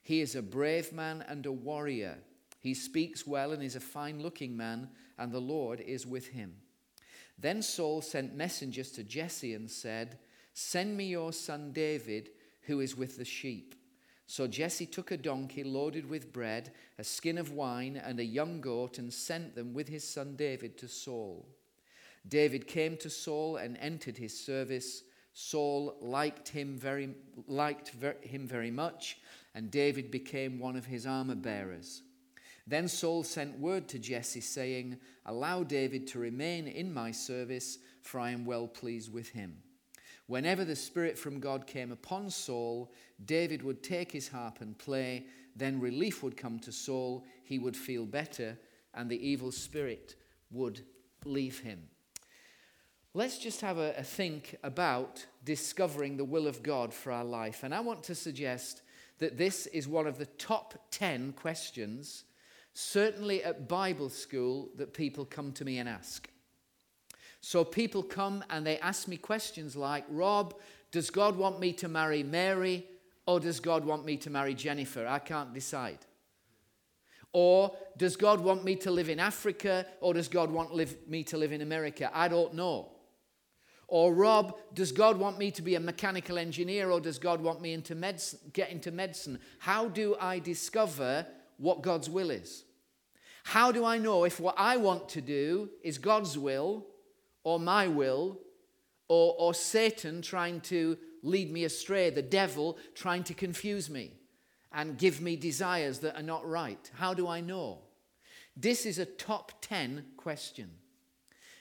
He 0.03 0.21
is 0.21 0.35
a 0.35 0.43
brave 0.43 0.93
man 0.93 1.25
and 1.29 1.45
a 1.45 1.53
warrior. 1.53 2.19
He 2.59 2.75
speaks 2.75 3.27
well 3.27 3.53
and 3.53 3.63
is 3.63 3.77
a 3.77 3.81
fine 3.81 4.21
looking 4.21 4.57
man, 4.57 4.89
and 5.17 5.33
the 5.33 5.41
Lord 5.41 5.81
is 5.81 6.07
with 6.07 6.29
him. 6.29 6.57
Then 7.39 7.63
Saul 7.63 8.03
sent 8.03 8.35
messengers 8.35 8.91
to 8.93 9.05
Jesse 9.05 9.55
and 9.55 9.71
said, 9.71 10.19
Send 10.55 10.97
me 10.97 11.07
your 11.07 11.33
son 11.33 11.73
David, 11.73 12.31
who 12.63 12.81
is 12.81 12.97
with 12.97 13.17
the 13.17 13.25
sheep. 13.25 13.77
So 14.27 14.47
Jesse 14.47 14.87
took 14.87 15.11
a 15.11 15.17
donkey 15.17 15.65
loaded 15.65 16.09
with 16.11 16.33
bread, 16.33 16.73
a 16.99 17.05
skin 17.05 17.39
of 17.39 17.53
wine, 17.53 17.97
and 17.97 18.19
a 18.19 18.25
young 18.25 18.61
goat, 18.61 18.99
and 18.99 19.13
sent 19.13 19.55
them 19.55 19.73
with 19.73 19.89
his 19.89 20.07
son 20.07 20.37
David 20.37 20.77
to 20.79 20.89
Saul. 20.89 21.47
David 22.29 22.67
came 22.67 22.97
to 22.99 23.09
Saul 23.09 23.57
and 23.57 23.79
entered 23.79 24.19
his 24.19 24.39
service. 24.39 25.05
Saul 25.33 25.97
liked 26.01 26.49
him 26.49 26.77
very, 26.77 27.15
liked 27.47 27.93
him 28.23 28.47
very 28.47 28.71
much, 28.71 29.19
and 29.55 29.71
David 29.71 30.11
became 30.11 30.59
one 30.59 30.77
of 30.77 30.87
his 30.87 31.07
armor 31.07 31.37
bearers. 31.37 32.03
Then 32.69 32.87
Saul 32.87 33.23
sent 33.25 33.59
word 33.59 33.89
to 33.89 33.99
Jesse, 33.99 34.43
saying, 34.43 34.99
Allow 35.25 35.63
David 35.63 36.07
to 36.09 36.19
remain 36.19 36.69
in 36.69 36.93
my 36.93 37.11
service, 37.11 37.79
for 38.03 38.21
I 38.21 38.31
am 38.31 38.45
well 38.45 38.69
pleased 38.69 39.11
with 39.11 39.31
him. 39.31 39.63
Whenever 40.27 40.67
the 40.67 40.77
Spirit 40.77 41.19
from 41.19 41.41
God 41.41 41.67
came 41.67 41.91
upon 41.91 42.29
Saul, 42.29 42.93
David 43.25 43.63
would 43.63 43.83
take 43.83 44.13
his 44.13 44.29
harp 44.29 44.61
and 44.61 44.77
play. 44.77 45.25
Then 45.57 45.81
relief 45.81 46.23
would 46.23 46.37
come 46.37 46.59
to 46.61 46.71
Saul, 46.71 47.25
he 47.43 47.59
would 47.59 47.75
feel 47.75 48.05
better, 48.05 48.59
and 48.93 49.09
the 49.09 49.27
evil 49.27 49.51
spirit 49.51 50.17
would 50.51 50.83
leave 51.25 51.61
him. 51.61 51.89
Let's 53.15 53.39
just 53.39 53.63
have 53.63 53.79
a, 53.79 53.95
a, 53.97 54.03
think 54.03 54.57
about 54.63 55.25
discovering 55.43 56.19
the 56.19 56.25
will 56.25 56.47
of 56.47 56.63
God 56.63 56.93
for 56.93 57.13
our 57.13 57.25
life. 57.25 57.63
And 57.63 57.75
I 57.75 57.81
want 57.81 58.03
to 58.05 58.15
suggest 58.15 58.83
that 59.19 59.39
this 59.39 59.67
is 59.69 59.89
one 59.89 60.07
of 60.07 60.19
the 60.19 60.27
top 60.27 60.75
10 60.91 61.33
questions, 61.33 62.25
certainly 62.79 63.43
at 63.43 63.67
Bible 63.67 64.09
school, 64.09 64.69
that 64.77 64.95
people 64.95 65.25
come 65.25 65.51
to 65.51 65.65
me 65.65 65.79
and 65.79 65.89
ask. 65.89 66.29
So 67.41 67.65
people 67.65 68.05
come 68.05 68.45
and 68.51 68.65
they 68.65 68.79
ask 68.79 69.09
me 69.09 69.17
questions 69.17 69.75
like, 69.75 70.05
Rob, 70.09 70.55
does 70.93 71.11
God 71.11 71.37
want 71.37 71.59
me 71.59 71.73
to 71.73 71.89
marry 71.89 72.23
Mary 72.23 72.87
or 73.27 73.41
does 73.41 73.59
God 73.59 73.85
want 73.85 74.05
me 74.05 74.17
to 74.19 74.31
marry 74.31 74.55
Jennifer? 74.55 75.09
I 75.09 75.19
can't 75.19 75.53
decide. 75.53 75.99
Or 77.33 77.77
does 77.97 78.15
God 78.15 78.41
want 78.41 78.65
me 78.65 78.77
to 78.77 78.93
live 78.93 79.09
in 79.09 79.19
Africa 79.19 79.85
or 80.01 80.15
does 80.15 80.29
God 80.29 80.49
want 80.49 80.73
live, 80.73 80.97
me 81.09 81.25
to 81.25 81.37
live 81.37 81.51
in 81.51 81.63
America? 81.63 82.09
I 82.15 82.29
don't 82.29 82.55
know. 82.55 82.93
Or, 83.89 84.15
Rob, 84.15 84.57
does 84.73 84.93
God 84.93 85.19
want 85.19 85.37
me 85.37 85.51
to 85.51 85.63
be 85.63 85.75
a 85.75 85.81
mechanical 85.81 86.39
engineer 86.39 86.93
or 86.93 87.01
does 87.01 87.19
God 87.19 87.41
want 87.41 87.61
me 87.61 87.73
into 87.73 87.97
medicine, 87.97 88.39
get 88.53 88.71
into 88.71 88.93
medicine? 88.93 89.41
How 89.59 89.89
do 89.89 90.15
I 90.21 90.39
discover 90.39 91.27
what 91.57 91.83
God's 91.83 92.09
will 92.09 92.31
is? 92.31 92.65
How 93.45 93.73
do 93.73 93.85
I 93.85 93.99
know 93.99 94.25
if 94.25 94.41
what 94.41 94.55
I 94.59 94.77
want 94.77 95.09
to 95.11 95.21
do 95.21 95.71
is 95.83 95.99
God's 95.99 96.37
will 96.37 96.87
or 97.45 97.59
my 97.59 97.89
will 97.89 98.39
or, 99.09 99.35
or 99.39 99.55
Satan 99.55 100.23
trying 100.23 100.61
to 100.63 100.99
lead 101.23 101.51
me 101.51 101.65
astray, 101.65 102.11
the 102.11 102.23
devil 102.23 102.79
trying 102.95 103.25
to 103.25 103.35
confuse 103.35 103.89
me 103.89 104.13
and 104.73 104.99
give 104.99 105.21
me 105.21 105.37
desires 105.37 106.01
that 106.01 106.17
are 106.17 106.23
not 106.23 106.49
right? 106.49 106.91
How 106.95 107.15
do 107.15 107.27
I 107.27 107.41
know? 107.41 107.79
This 108.57 108.87
is 108.87 108.99
a 108.99 109.07
top 109.07 109.53
10 109.63 110.05
question. 110.17 110.71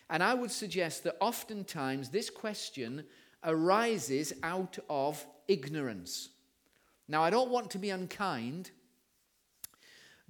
And 0.09 0.23
I 0.23 0.33
would 0.33 0.51
suggest 0.51 1.03
that 1.03 1.17
oftentimes 1.19 2.09
this 2.09 2.29
question 2.29 3.05
arises 3.43 4.33
out 4.43 4.77
of 4.89 5.25
ignorance. 5.47 6.29
Now, 7.07 7.23
I 7.23 7.29
don't 7.29 7.49
want 7.49 7.71
to 7.71 7.79
be 7.79 7.89
unkind, 7.89 8.71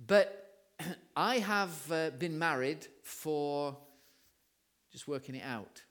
but 0.05 0.46
I 1.15 1.39
have 1.39 1.91
uh, 1.91 2.09
been 2.11 2.37
married 2.37 2.87
for 3.03 3.75
just 4.91 5.07
working 5.07 5.35
it 5.35 5.43
out. 5.43 5.83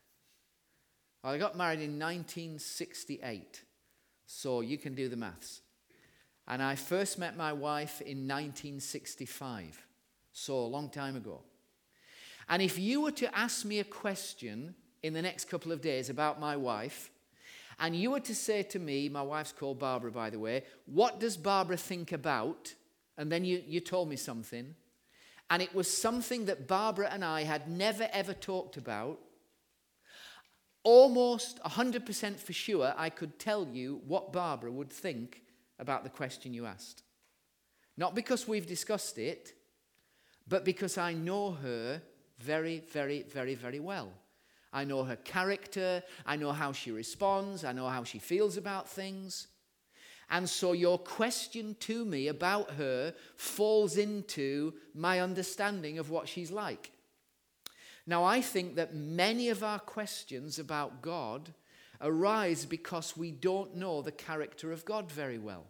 I 1.24 1.38
got 1.38 1.56
married 1.56 1.80
in 1.80 1.98
1968, 1.98 3.64
so 4.26 4.60
you 4.60 4.78
can 4.78 4.94
do 4.94 5.08
the 5.08 5.16
maths. 5.16 5.60
And 6.46 6.62
I 6.62 6.76
first 6.76 7.18
met 7.18 7.36
my 7.36 7.52
wife 7.52 8.00
in 8.00 8.28
1965, 8.28 9.84
so 10.32 10.54
a 10.58 10.66
long 10.66 10.88
time 10.88 11.16
ago. 11.16 11.42
And 12.48 12.62
if 12.62 12.78
you 12.78 13.00
were 13.00 13.12
to 13.12 13.36
ask 13.36 13.64
me 13.64 13.80
a 13.80 13.84
question 13.84 14.76
in 15.02 15.12
the 15.14 15.22
next 15.22 15.46
couple 15.46 15.72
of 15.72 15.80
days 15.80 16.10
about 16.10 16.38
my 16.38 16.56
wife, 16.56 17.10
and 17.80 17.96
you 17.96 18.12
were 18.12 18.20
to 18.20 18.34
say 18.34 18.62
to 18.62 18.78
me, 18.78 19.08
my 19.08 19.22
wife's 19.22 19.52
called 19.52 19.80
Barbara, 19.80 20.12
by 20.12 20.30
the 20.30 20.38
way, 20.38 20.62
what 20.86 21.18
does 21.18 21.36
Barbara 21.36 21.76
think 21.76 22.12
about? 22.12 22.72
And 23.18 23.30
then 23.30 23.44
you, 23.44 23.62
you 23.66 23.80
told 23.80 24.08
me 24.08 24.16
something. 24.16 24.75
And 25.49 25.62
it 25.62 25.75
was 25.75 25.88
something 25.88 26.46
that 26.46 26.66
Barbara 26.66 27.08
and 27.11 27.25
I 27.25 27.44
had 27.44 27.68
never 27.68 28.08
ever 28.12 28.35
talked 28.35 28.76
about. 28.76 29.20
Almost 30.82 31.62
100% 31.62 32.37
for 32.37 32.52
sure, 32.52 32.94
I 32.96 33.11
could 33.11 33.38
tell 33.38 33.66
you 33.66 34.00
what 34.06 34.32
Barbara 34.32 34.70
would 34.70 34.90
think 34.90 35.42
about 35.78 36.04
the 36.04 36.11
question 36.11 36.54
you 36.54 36.66
asked. 36.66 37.02
Not 37.96 38.14
because 38.14 38.46
we've 38.46 38.66
discussed 38.66 39.18
it, 39.18 39.54
but 40.49 40.64
because 40.64 40.99
I 40.99 41.12
know 41.12 41.52
her 41.52 42.02
very, 42.38 42.80
very, 42.92 43.23
very, 43.23 43.54
very 43.54 43.80
well. 43.80 44.12
I 44.73 44.85
know 44.85 45.04
her 45.04 45.16
character. 45.16 46.02
I 46.26 46.37
know 46.37 46.52
how 46.52 46.73
she 46.73 46.90
responds. 46.90 47.64
I 47.64 47.73
know 47.73 47.88
how 47.88 48.04
she 48.04 48.18
feels 48.18 48.56
about 48.56 48.88
things. 48.88 49.49
And 50.28 50.49
so 50.49 50.73
your 50.73 50.99
question 50.99 51.76
to 51.80 52.04
me 52.04 52.28
about 52.28 52.73
her 52.73 53.14
falls 53.37 53.97
into 53.97 54.75
my 54.95 55.21
understanding 55.21 55.99
of 55.99 56.11
what 56.11 56.28
she's 56.28 56.50
like. 56.50 56.90
Now, 58.06 58.25
I 58.25 58.40
think 58.40 58.76
that 58.76 58.95
many 58.95 59.49
of 59.49 59.64
our 59.64 59.78
questions 59.78 60.59
about 60.59 61.02
God 61.02 61.52
arise 62.00 62.64
because 62.64 63.16
we 63.16 63.30
don't 63.30 63.76
know 63.76 64.02
the 64.02 64.12
character 64.12 64.73
of 64.73 64.85
God 64.85 65.11
very 65.11 65.38
well. 65.38 65.64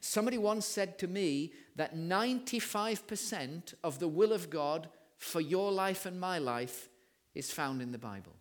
Somebody 0.00 0.38
once 0.38 0.66
said 0.66 0.98
to 0.98 1.08
me 1.08 1.52
that 1.74 1.96
95% 1.96 3.74
of 3.82 3.98
the 3.98 4.08
will 4.08 4.32
of 4.32 4.50
God 4.50 4.88
for 5.18 5.40
your 5.40 5.72
life 5.72 6.06
and 6.06 6.20
my 6.20 6.38
life 6.38 6.88
is 7.34 7.50
found 7.50 7.80
in 7.80 7.92
the 7.92 7.98
Bible. 7.98 8.32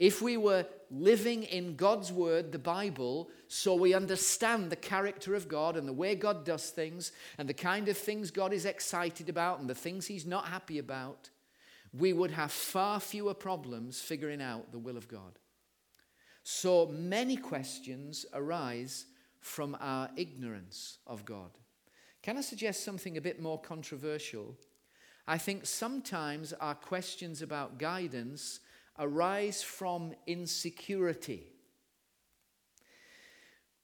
If 0.00 0.22
we 0.22 0.38
were 0.38 0.64
living 0.90 1.42
in 1.42 1.76
God's 1.76 2.10
Word, 2.10 2.52
the 2.52 2.58
Bible, 2.58 3.28
so 3.48 3.74
we 3.74 3.92
understand 3.92 4.70
the 4.70 4.76
character 4.76 5.34
of 5.34 5.46
God 5.46 5.76
and 5.76 5.86
the 5.86 5.92
way 5.92 6.14
God 6.14 6.42
does 6.42 6.70
things 6.70 7.12
and 7.36 7.46
the 7.46 7.54
kind 7.54 7.86
of 7.86 7.98
things 7.98 8.30
God 8.30 8.54
is 8.54 8.64
excited 8.64 9.28
about 9.28 9.60
and 9.60 9.68
the 9.68 9.74
things 9.74 10.06
He's 10.06 10.24
not 10.24 10.46
happy 10.46 10.78
about, 10.78 11.28
we 11.92 12.14
would 12.14 12.30
have 12.30 12.50
far 12.50 12.98
fewer 12.98 13.34
problems 13.34 14.00
figuring 14.00 14.40
out 14.40 14.72
the 14.72 14.78
will 14.78 14.96
of 14.96 15.06
God. 15.06 15.38
So 16.44 16.86
many 16.86 17.36
questions 17.36 18.24
arise 18.32 19.04
from 19.40 19.76
our 19.80 20.08
ignorance 20.16 20.96
of 21.06 21.26
God. 21.26 21.50
Can 22.22 22.38
I 22.38 22.40
suggest 22.40 22.84
something 22.84 23.18
a 23.18 23.22
bit 23.22 23.40
more 23.40 23.60
controversial? 23.60 24.56
I 25.28 25.36
think 25.36 25.66
sometimes 25.66 26.54
our 26.54 26.74
questions 26.74 27.42
about 27.42 27.78
guidance 27.78 28.60
arise 29.00 29.62
from 29.62 30.12
insecurity. 30.26 31.46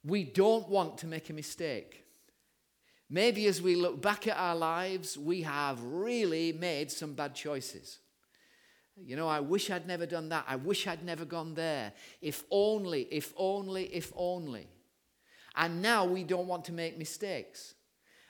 We 0.05 0.23
don't 0.23 0.69
want 0.69 0.99
to 0.99 1.07
make 1.07 1.31
a 1.31 1.33
mistake. 1.33 2.05
Maybe 3.09 3.47
as 3.47 3.63
we 3.63 3.75
look 3.75 4.01
back 4.03 4.29
at 4.29 4.37
our 4.37 4.55
lives, 4.55 5.17
we 5.17 5.43
have 5.43 5.83
really 5.83 6.53
made 6.53 6.91
some 6.93 7.15
bad 7.15 7.35
choices. 7.35 7.99
You 8.97 9.17
know, 9.17 9.29
I 9.29 9.41
wish 9.41 9.71
I'd 9.71 9.87
never 9.87 10.07
done 10.07 10.29
that. 10.31 10.45
I 10.49 10.57
wish 10.57 10.87
I'd 10.87 11.05
never 11.05 11.25
gone 11.25 11.55
there. 11.55 11.93
If 12.21 12.45
only, 12.51 13.03
if 13.11 13.33
only, 13.37 13.85
if 13.87 14.13
only. 14.17 14.69
And 15.55 15.83
now 15.83 16.05
we 16.05 16.25
don't 16.25 16.47
want 16.47 16.65
to 16.67 16.73
make 16.73 16.99
mistakes. 16.99 17.75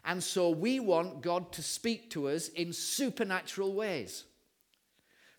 And 0.04 0.22
so 0.22 0.50
we 0.50 0.78
want 0.80 1.20
God 1.20 1.52
to 1.52 1.62
speak 1.62 2.10
to 2.10 2.28
us 2.28 2.48
in 2.48 2.72
supernatural 2.72 3.74
ways. 3.74 4.24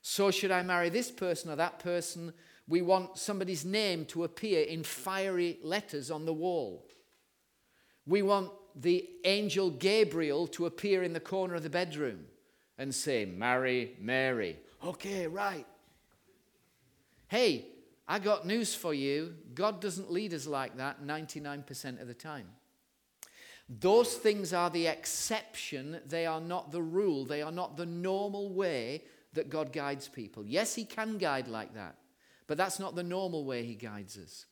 So, 0.09 0.31
should 0.31 0.51
I 0.51 0.63
marry 0.63 0.87
this 0.87 1.11
person 1.11 1.51
or 1.51 1.57
that 1.57 1.79
person? 1.79 2.31
We 2.65 2.81
want 2.81 3.17
somebody's 3.17 3.65
name 3.65 4.05
to 4.05 4.23
appear 4.23 4.63
in 4.63 4.83
fiery 4.83 5.59
letters 5.61 6.09
on 6.09 6.25
the 6.25 6.31
wall. 6.31 6.87
We 8.05 8.21
want 8.21 8.51
the 8.73 9.05
angel 9.25 9.69
Gabriel 9.69 10.47
to 10.47 10.65
appear 10.65 11.03
in 11.03 11.11
the 11.11 11.19
corner 11.19 11.55
of 11.55 11.63
the 11.63 11.69
bedroom 11.69 12.21
and 12.77 12.95
say, 12.95 13.25
Marry 13.25 13.97
Mary. 13.99 14.55
Okay, 14.81 15.27
right. 15.27 15.67
Hey, 17.27 17.65
I 18.07 18.19
got 18.19 18.47
news 18.47 18.73
for 18.73 18.93
you. 18.93 19.35
God 19.53 19.81
doesn't 19.81 20.09
lead 20.09 20.33
us 20.33 20.47
like 20.47 20.77
that 20.77 21.03
99% 21.05 22.01
of 22.01 22.07
the 22.07 22.13
time. 22.13 22.47
Those 23.67 24.13
things 24.13 24.53
are 24.53 24.69
the 24.69 24.87
exception, 24.87 25.99
they 26.07 26.25
are 26.25 26.39
not 26.39 26.71
the 26.71 26.81
rule, 26.81 27.25
they 27.25 27.41
are 27.41 27.51
not 27.51 27.75
the 27.75 27.85
normal 27.85 28.53
way 28.53 29.03
that 29.33 29.49
God 29.49 29.71
guides 29.71 30.07
people. 30.07 30.45
Yes, 30.45 30.75
He 30.75 30.85
can 30.85 31.17
guide 31.17 31.47
like 31.47 31.73
that, 31.75 31.95
but 32.47 32.57
that's 32.57 32.79
not 32.79 32.95
the 32.95 33.03
normal 33.03 33.45
way 33.45 33.63
He 33.63 33.75
guides 33.75 34.17
us. 34.17 34.45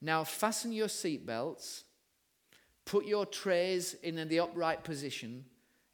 Now, 0.00 0.24
fasten 0.24 0.72
your 0.72 0.88
seatbelts, 0.88 1.84
put 2.84 3.06
your 3.06 3.26
trays 3.26 3.94
in 4.02 4.16
the 4.28 4.40
upright 4.40 4.84
position, 4.84 5.44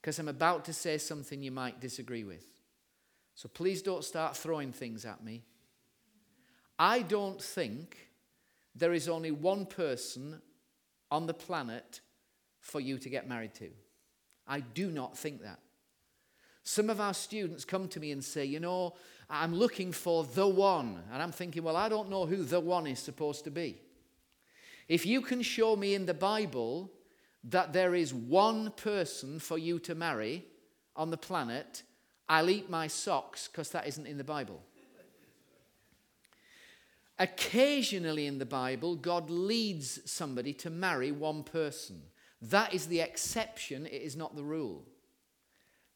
because 0.01 0.19
I'm 0.19 0.29
about 0.29 0.65
to 0.67 0.73
say 0.73 0.97
something 0.97 1.43
you 1.43 1.51
might 1.51 1.81
disagree 1.81 2.25
with. 2.25 2.47
So 3.35 3.49
please 3.49 3.83
don't 3.83 4.05
start 4.05 4.37
throwing 4.37 4.73
things 4.73 5.05
at 5.05 5.23
me. 5.23 5.45
I 6.79 7.03
don't 7.03 7.43
think 7.43 8.09
there 8.75 8.93
is 8.93 9.09
only 9.09 9.31
one 9.31 9.67
person 9.67 10.41
on 11.11 11.27
the 11.27 11.35
planet 11.35 12.01
for 12.61 12.81
you 12.81 12.99
to 12.99 13.09
get 13.09 13.29
married 13.29 13.55
to. 13.55 13.71
I 14.47 14.61
do 14.61 14.91
not 14.91 15.17
think 15.17 15.43
that. 15.43 15.59
Some 16.69 16.91
of 16.91 17.01
our 17.01 17.15
students 17.15 17.65
come 17.65 17.89
to 17.89 17.99
me 17.99 18.11
and 18.11 18.23
say, 18.23 18.45
You 18.45 18.61
know, 18.61 18.93
I'm 19.31 19.55
looking 19.55 19.91
for 19.91 20.25
the 20.25 20.47
one. 20.47 21.03
And 21.11 21.23
I'm 21.23 21.33
thinking, 21.33 21.63
Well, 21.63 21.79
I 21.79 21.89
don't 21.89 22.11
know 22.11 22.27
who 22.27 22.45
the 22.45 22.61
one 22.61 22.87
is 22.87 22.99
supposed 22.99 23.45
to 23.45 23.51
be. 23.51 23.81
If 24.87 25.07
you 25.07 25.23
can 25.23 25.41
show 25.41 25.77
me 25.77 25.95
in 25.95 26.05
the 26.05 26.13
Bible 26.13 26.93
that 27.45 27.73
there 27.73 27.95
is 27.95 28.13
one 28.13 28.71
person 28.73 29.39
for 29.39 29.57
you 29.57 29.79
to 29.79 29.95
marry 29.95 30.45
on 30.95 31.09
the 31.09 31.17
planet, 31.17 31.85
I'll 32.29 32.51
eat 32.51 32.69
my 32.69 32.87
socks 32.87 33.49
because 33.49 33.71
that 33.71 33.87
isn't 33.87 34.07
in 34.07 34.19
the 34.19 34.23
Bible. 34.23 34.61
Occasionally 37.19 38.27
in 38.27 38.37
the 38.37 38.45
Bible, 38.45 38.95
God 38.95 39.31
leads 39.31 40.01
somebody 40.05 40.53
to 40.53 40.69
marry 40.69 41.13
one 41.13 41.45
person. 41.45 42.03
That 42.43 42.75
is 42.75 42.89
the 42.89 43.01
exception, 43.01 43.87
it 43.87 44.03
is 44.03 44.17
not 44.17 44.37
the 44.37 44.45
rule. 44.45 44.85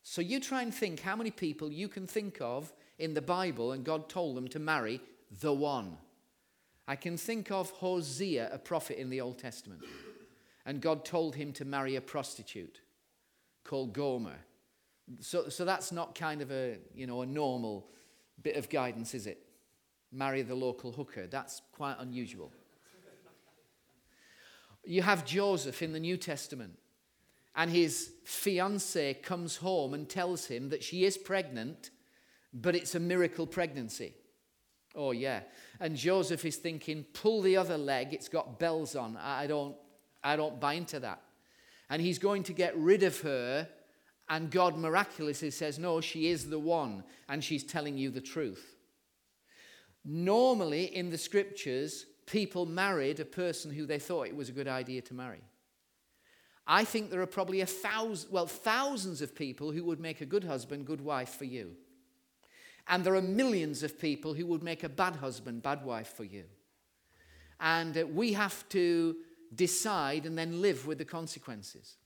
So 0.03 0.21
you 0.21 0.41
try 0.41 0.63
and 0.63 0.75
think 0.75 1.01
how 1.01 1.17
many 1.17 1.31
people 1.31 1.71
you 1.71 1.89
can 1.89 2.07
think 2.07 2.39
of 2.41 2.73
in 2.99 3.15
the 3.15 3.23
Bible 3.23 3.73
and 3.73 3.85
God 3.85 4.09
told 4.09 4.37
them 4.37 4.49
to 4.49 4.59
marry 4.59 5.01
the 5.41 5.53
one. 5.53 5.97
I 6.89 6.97
can 6.97 7.17
think 7.17 7.51
of 7.51 7.71
Hosea, 7.71 8.51
a 8.53 8.59
prophet 8.59 9.01
in 9.01 9.09
the 9.11 9.21
Old 9.21 9.39
Testament, 9.39 9.83
and 10.67 10.81
God 10.81 11.05
told 11.05 11.37
him 11.37 11.53
to 11.55 11.65
marry 11.65 11.97
a 11.97 12.01
prostitute 12.01 12.81
called 13.65 13.93
Gomer. 13.93 14.39
So, 15.21 15.49
so 15.49 15.65
that's 15.65 15.93
not 15.93 16.15
kind 16.15 16.43
of 16.43 16.51
a, 16.51 16.79
you 16.95 17.07
know, 17.07 17.23
a 17.23 17.27
normal 17.27 17.89
bit 18.43 18.57
of 18.57 18.69
guidance, 18.69 19.15
is 19.15 19.27
it? 19.27 19.47
Marry 20.11 20.43
the 20.43 20.55
local 20.55 20.93
hooker. 20.93 21.27
That's 21.27 21.63
quite 21.73 21.97
unusual. 21.99 22.53
You 24.85 25.03
have 25.03 25.25
Joseph 25.25 25.81
in 25.81 25.93
the 25.93 26.01
New 26.01 26.17
Testament 26.17 26.79
and 27.55 27.71
his 27.71 28.13
fiancee 28.25 29.15
comes 29.15 29.57
home 29.57 29.95
and 29.95 30.09
tells 30.09 30.47
him 30.47 30.71
that 30.71 30.83
she 30.83 31.05
is 31.05 31.19
pregnant, 31.19 31.91
but 32.53 32.75
it's 32.75 32.95
a 32.95 33.01
miracle 33.01 33.47
pregnancy. 33.47 34.15
Oh, 34.95 35.13
yeah. 35.13 35.41
And 35.81 35.97
Joseph 35.97 36.45
is 36.45 36.57
thinking, 36.57 37.05
pull 37.13 37.43
the 37.43 37.57
other 37.57 37.79
leg, 37.79 38.13
it's 38.13 38.29
got 38.29 38.59
bells 38.59 38.95
on. 38.97 39.17
I 39.17 39.47
don't, 39.47 39.77
I 40.23 40.37
don't 40.37 40.61
buy 40.61 40.75
into 40.75 41.01
that. 41.01 41.21
And 41.91 42.01
he's 42.01 42.19
going 42.19 42.43
to 42.45 42.53
get 42.53 42.77
rid 42.77 43.03
of 43.03 43.21
her, 43.21 43.69
and 44.29 44.51
God 44.51 44.79
miraculously 44.79 45.51
says, 45.51 45.79
No, 45.79 46.01
she 46.01 46.29
is 46.29 46.49
the 46.49 46.59
one, 46.59 47.05
and 47.29 47.45
she's 47.45 47.65
telling 47.65 47.99
you 47.99 48.11
the 48.11 48.21
truth. 48.21 48.77
Normally, 50.05 50.85
in 50.97 51.11
the 51.11 51.19
scriptures, 51.19 52.07
people 52.27 52.65
married 52.65 53.21
a 53.21 53.25
person 53.25 53.71
who 53.71 53.85
they 53.85 53.99
thought 53.99 54.27
it 54.27 54.37
was 54.37 54.49
a 54.49 54.53
good 54.53 54.69
idea 54.69 55.03
to 55.03 55.15
marry. 55.15 55.43
I 56.67 56.85
think 56.85 57.11
there 57.11 57.21
are 57.21 57.27
probably 57.27 57.61
a 57.61 57.67
thousand, 57.67 58.31
well, 58.31 58.47
thousands 58.47 59.21
of 59.21 59.35
people 59.35 59.73
who 59.73 59.85
would 59.85 60.01
make 60.01 60.21
a 60.21 60.27
good 60.27 60.45
husband, 60.45 60.87
good 60.87 61.01
wife 61.01 61.31
for 61.31 61.45
you. 61.45 61.73
And 62.89 63.05
there 63.05 63.15
are 63.15 63.23
millions 63.23 63.83
of 63.83 63.99
people 63.99 64.35
who 64.35 64.47
would 64.47 64.63
make 64.63 64.83
a 64.83 64.89
bad 64.89 65.17
husband, 65.17 65.63
bad 65.63 65.85
wife 65.85 66.15
for 66.17 66.25
you. 66.25 66.45
And 67.61 67.97
uh, 67.97 68.07
we 68.07 68.33
have 68.33 68.69
to 68.71 69.17
decide 69.55 70.27
and 70.27 70.37
then 70.37 70.61
live 70.61 70.87
with 70.87 70.99
the 70.99 71.05
consequences. 71.05 71.97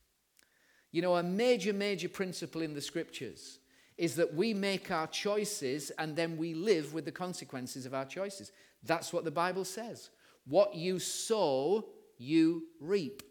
You 0.92 1.03
know, 1.03 1.16
a 1.16 1.23
major, 1.23 1.73
major 1.73 2.09
principle 2.09 2.62
in 2.62 2.75
the 2.75 2.81
scriptures 2.81 3.59
is 3.97 4.16
that 4.16 4.35
we 4.35 4.53
make 4.53 4.90
our 4.90 5.07
choices 5.07 5.90
and 5.99 6.14
then 6.14 6.37
we 6.37 6.55
live 6.55 6.92
with 6.92 7.05
the 7.05 7.12
consequences 7.12 7.87
of 7.87 7.95
our 7.95 8.05
choices. 8.05 8.53
That's 8.83 9.12
what 9.12 9.25
the 9.25 9.31
Bible 9.31 9.64
says. 9.64 10.11
What 10.47 10.75
you 10.75 10.99
sow, 10.99 11.87
you 12.19 12.64
reap. 12.81 13.23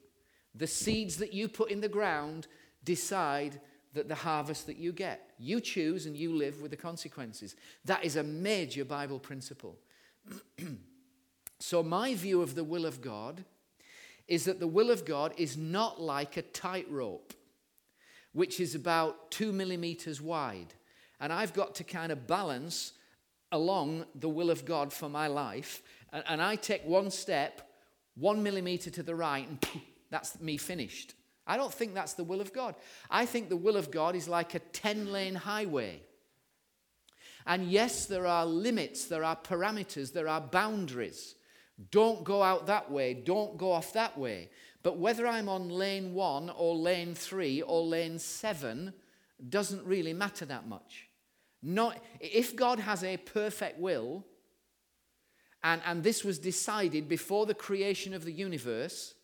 The 0.55 0.67
seeds 0.67 1.17
that 1.17 1.33
you 1.33 1.47
put 1.47 1.71
in 1.71 1.81
the 1.81 1.89
ground 1.89 2.47
decide 2.83 3.59
that 3.93 4.07
the 4.07 4.15
harvest 4.15 4.67
that 4.67 4.77
you 4.77 4.91
get. 4.91 5.31
You 5.39 5.59
choose 5.59 6.05
and 6.05 6.15
you 6.15 6.35
live 6.35 6.61
with 6.61 6.71
the 6.71 6.77
consequences. 6.77 7.55
That 7.85 8.03
is 8.05 8.15
a 8.15 8.23
major 8.23 8.85
Bible 8.85 9.19
principle. 9.19 9.77
so, 11.59 11.81
my 11.81 12.13
view 12.13 12.41
of 12.41 12.55
the 12.55 12.63
will 12.63 12.85
of 12.85 13.01
God 13.01 13.43
is 14.27 14.45
that 14.45 14.59
the 14.59 14.67
will 14.67 14.91
of 14.91 15.05
God 15.05 15.33
is 15.37 15.55
not 15.55 16.01
like 16.01 16.37
a 16.37 16.41
tightrope, 16.41 17.33
which 18.33 18.59
is 18.59 18.75
about 18.75 19.31
two 19.31 19.51
millimeters 19.51 20.21
wide. 20.21 20.73
And 21.19 21.31
I've 21.31 21.53
got 21.53 21.75
to 21.75 21.83
kind 21.83 22.11
of 22.11 22.27
balance 22.27 22.93
along 23.51 24.05
the 24.15 24.29
will 24.29 24.49
of 24.49 24.65
God 24.65 24.91
for 24.91 25.07
my 25.07 25.27
life. 25.27 25.81
And, 26.11 26.41
I 26.41 26.55
take 26.55 26.85
one 26.85 27.11
step, 27.11 27.69
one 28.15 28.41
millimeter 28.41 28.89
to 28.89 29.03
the 29.03 29.15
right, 29.15 29.47
and 29.47 29.59
that's 30.09 30.39
me 30.39 30.57
finished. 30.57 31.13
I 31.47 31.57
don't 31.57 31.73
think 31.73 31.93
that's 31.93 32.13
the 32.13 32.23
will 32.23 32.41
of 32.41 32.53
God. 32.53 32.75
I 33.09 33.25
think 33.25 33.49
the 33.49 33.57
will 33.57 33.77
of 33.77 33.91
God 33.91 34.15
is 34.15 34.27
like 34.27 34.55
a 34.55 34.59
10 34.59 35.11
lane 35.11 35.35
highway. 35.35 36.01
And 37.45 37.69
yes, 37.69 38.05
there 38.05 38.25
are 38.25 38.45
limits, 38.45 39.05
there 39.05 39.23
are 39.23 39.35
parameters, 39.35 40.11
there 40.11 40.27
are 40.27 40.41
boundaries. 40.41 41.35
Don't 41.91 42.23
go 42.23 42.41
out 42.41 42.67
that 42.67 42.89
way, 42.89 43.13
don't 43.13 43.57
go 43.57 43.71
off 43.71 43.93
that 43.93 44.17
way. 44.17 44.49
But 44.81 44.97
whether 44.97 45.27
I'm 45.27 45.49
on 45.49 45.69
lane 45.69 46.13
one 46.13 46.49
or 46.49 46.75
lane 46.75 47.15
three 47.15 47.61
or 47.61 47.83
lane 47.83 48.17
seven 48.17 48.93
doesn't 49.49 49.85
really 49.85 50.13
matter 50.13 50.45
that 50.45 50.67
much. 50.67 51.09
Not, 51.61 52.03
if 52.19 52.55
God 52.55 52.79
has 52.79 53.03
a 53.03 53.17
perfect 53.17 53.79
will, 53.79 54.23
and, 55.63 55.81
and 55.85 56.03
this 56.03 56.23
was 56.23 56.37
decided 56.37 57.09
before 57.09 57.47
the 57.47 57.55
creation 57.55 58.13
of 58.13 58.23
the 58.23 58.31
universe, 58.31 59.14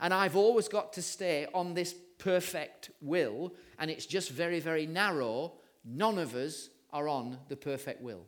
and 0.00 0.14
I've 0.14 0.36
always 0.36 0.68
got 0.68 0.92
to 0.94 1.02
stay 1.02 1.46
on 1.52 1.74
this 1.74 1.94
perfect 2.18 2.90
will, 3.00 3.54
and 3.78 3.90
it's 3.90 4.06
just 4.06 4.30
very, 4.30 4.60
very 4.60 4.86
narrow. 4.86 5.54
None 5.84 6.18
of 6.18 6.34
us 6.34 6.68
are 6.92 7.08
on 7.08 7.38
the 7.48 7.56
perfect 7.56 8.02
will. 8.02 8.24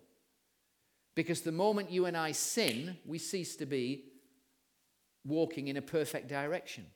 Because 1.14 1.40
the 1.40 1.52
moment 1.52 1.90
you 1.90 2.06
and 2.06 2.16
I 2.16 2.32
sin, 2.32 2.96
we 3.04 3.18
cease 3.18 3.56
to 3.56 3.66
be 3.66 4.04
walking 5.24 5.68
in 5.68 5.76
a 5.76 5.82
perfect 5.82 6.28
direction. 6.28 6.86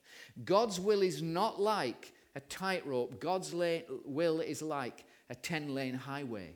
God's 0.45 0.81
will 0.81 1.03
is 1.03 1.21
not 1.21 1.61
like 1.61 2.13
a 2.35 2.41
tightrope, 2.41 3.21
God's 3.21 3.55
will 3.55 4.41
is 4.41 4.63
like 4.63 5.05
a 5.31 5.35
10 5.35 5.75
lane 5.75 5.95
highway. 5.95 6.55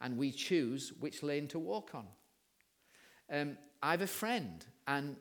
And 0.00 0.16
we 0.16 0.30
choose 0.32 0.92
which 1.00 1.22
lane 1.22 1.48
to 1.48 1.58
walk 1.58 1.94
on. 1.94 2.06
Um, 3.32 3.56
I 3.82 3.92
have 3.92 4.02
a 4.02 4.06
friend, 4.06 4.64
and 4.86 5.16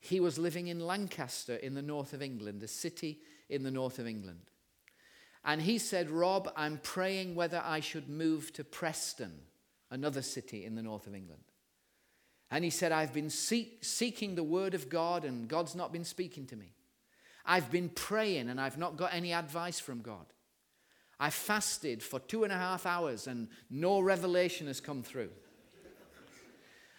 he 0.00 0.18
was 0.18 0.38
living 0.38 0.68
in 0.68 0.80
Lancaster 0.80 1.56
in 1.56 1.74
the 1.74 1.82
north 1.82 2.12
of 2.12 2.22
England, 2.22 2.62
a 2.62 2.68
city 2.68 3.20
in 3.48 3.62
the 3.62 3.70
north 3.70 3.98
of 3.98 4.06
England. 4.06 4.50
And 5.44 5.62
he 5.62 5.78
said, 5.78 6.10
Rob, 6.10 6.50
I'm 6.56 6.78
praying 6.78 7.34
whether 7.34 7.62
I 7.64 7.80
should 7.80 8.08
move 8.08 8.52
to 8.54 8.64
Preston, 8.64 9.32
another 9.90 10.22
city 10.22 10.64
in 10.64 10.74
the 10.74 10.82
north 10.82 11.06
of 11.06 11.14
England. 11.14 11.42
And 12.50 12.64
he 12.64 12.70
said, 12.70 12.92
I've 12.92 13.12
been 13.12 13.30
seek, 13.30 13.78
seeking 13.84 14.34
the 14.34 14.42
word 14.42 14.74
of 14.74 14.88
God, 14.88 15.24
and 15.24 15.48
God's 15.48 15.74
not 15.74 15.92
been 15.92 16.04
speaking 16.04 16.46
to 16.46 16.56
me. 16.56 16.72
I've 17.46 17.70
been 17.70 17.88
praying, 17.88 18.48
and 18.48 18.60
I've 18.60 18.78
not 18.78 18.96
got 18.96 19.14
any 19.14 19.32
advice 19.32 19.78
from 19.78 20.00
God. 20.00 20.26
I 21.18 21.30
fasted 21.30 22.02
for 22.02 22.18
two 22.18 22.44
and 22.44 22.52
a 22.52 22.56
half 22.56 22.86
hours, 22.86 23.26
and 23.26 23.48
no 23.70 24.00
revelation 24.00 24.66
has 24.66 24.80
come 24.80 25.02
through. 25.02 25.30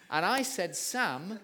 And 0.10 0.26
I 0.26 0.42
said, 0.44 0.76
Sam, 0.76 1.40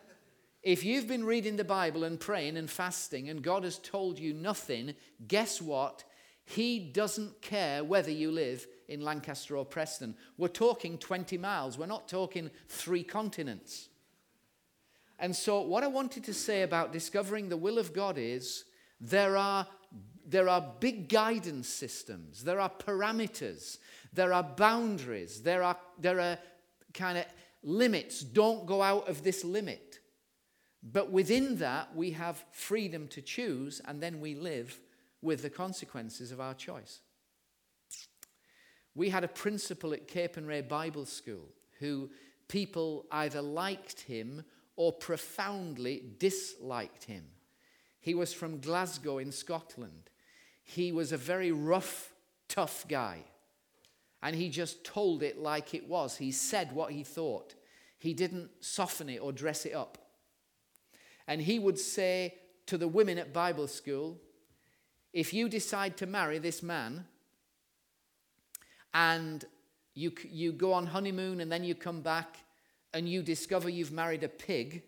if 0.63 0.83
you've 0.83 1.07
been 1.07 1.23
reading 1.23 1.55
the 1.55 1.63
Bible 1.63 2.03
and 2.03 2.19
praying 2.19 2.57
and 2.57 2.69
fasting, 2.69 3.29
and 3.29 3.41
God 3.41 3.63
has 3.63 3.77
told 3.77 4.19
you 4.19 4.33
nothing, 4.33 4.95
guess 5.27 5.61
what? 5.61 6.03
He 6.43 6.79
doesn't 6.79 7.41
care 7.41 7.83
whether 7.83 8.11
you 8.11 8.31
live 8.31 8.65
in 8.87 9.01
Lancaster 9.01 9.57
or 9.57 9.65
Preston. 9.65 10.15
We're 10.37 10.47
talking 10.47 10.97
20 10.97 11.37
miles, 11.37 11.77
we're 11.77 11.85
not 11.85 12.07
talking 12.07 12.49
three 12.67 13.03
continents. 13.03 13.89
And 15.19 15.35
so, 15.35 15.61
what 15.61 15.83
I 15.83 15.87
wanted 15.87 16.23
to 16.25 16.33
say 16.33 16.61
about 16.61 16.93
discovering 16.93 17.49
the 17.49 17.57
will 17.57 17.79
of 17.79 17.93
God 17.93 18.17
is 18.17 18.65
there 19.01 19.35
are, 19.35 19.67
there 20.25 20.47
are 20.47 20.73
big 20.79 21.09
guidance 21.09 21.67
systems, 21.67 22.43
there 22.43 22.59
are 22.59 22.69
parameters, 22.69 23.79
there 24.13 24.31
are 24.31 24.43
boundaries, 24.43 25.41
there 25.41 25.63
are, 25.63 25.77
there 25.99 26.19
are 26.19 26.37
kind 26.93 27.17
of 27.17 27.25
limits. 27.63 28.21
Don't 28.21 28.65
go 28.65 28.81
out 28.81 29.07
of 29.07 29.23
this 29.23 29.43
limit. 29.43 29.99
But 30.91 31.11
within 31.11 31.57
that, 31.57 31.95
we 31.95 32.11
have 32.11 32.45
freedom 32.51 33.07
to 33.09 33.21
choose, 33.21 33.81
and 33.85 34.01
then 34.01 34.21
we 34.21 34.35
live 34.35 34.79
with 35.21 35.41
the 35.41 35.49
consequences 35.49 36.31
of 36.31 36.39
our 36.39 36.53
choice. 36.53 37.01
We 38.95 39.09
had 39.09 39.23
a 39.23 39.27
principal 39.27 39.93
at 39.93 40.07
Capernwray 40.07 40.67
Bible 40.67 41.05
School 41.05 41.49
who 41.79 42.09
people 42.47 43.05
either 43.11 43.41
liked 43.41 44.01
him 44.01 44.43
or 44.75 44.93
profoundly 44.93 46.03
disliked 46.19 47.03
him. 47.03 47.25
He 47.99 48.13
was 48.13 48.33
from 48.33 48.59
Glasgow 48.59 49.17
in 49.17 49.31
Scotland. 49.31 50.09
He 50.63 50.91
was 50.91 51.11
a 51.11 51.17
very 51.17 51.51
rough, 51.51 52.13
tough 52.47 52.85
guy. 52.87 53.23
And 54.23 54.35
he 54.35 54.49
just 54.49 54.83
told 54.83 55.21
it 55.21 55.37
like 55.37 55.73
it 55.73 55.87
was. 55.87 56.17
He 56.17 56.31
said 56.31 56.71
what 56.71 56.91
he 56.91 57.03
thought. 57.03 57.55
He 57.99 58.13
didn't 58.13 58.49
soften 58.61 59.09
it 59.09 59.19
or 59.21 59.31
dress 59.31 59.65
it 59.65 59.73
up. 59.73 59.97
And 61.27 61.41
he 61.41 61.59
would 61.59 61.77
say 61.77 62.35
to 62.67 62.77
the 62.77 62.87
women 62.87 63.17
at 63.17 63.33
Bible 63.33 63.67
school, 63.67 64.17
if 65.13 65.33
you 65.33 65.49
decide 65.49 65.97
to 65.97 66.05
marry 66.05 66.37
this 66.37 66.61
man 66.61 67.05
and 68.93 69.43
you, 69.93 70.11
you 70.29 70.51
go 70.51 70.73
on 70.73 70.87
honeymoon 70.87 71.41
and 71.41 71.51
then 71.51 71.63
you 71.63 71.75
come 71.75 72.01
back 72.01 72.37
and 72.93 73.09
you 73.09 73.21
discover 73.21 73.69
you've 73.69 73.91
married 73.91 74.23
a 74.23 74.29
pig, 74.29 74.83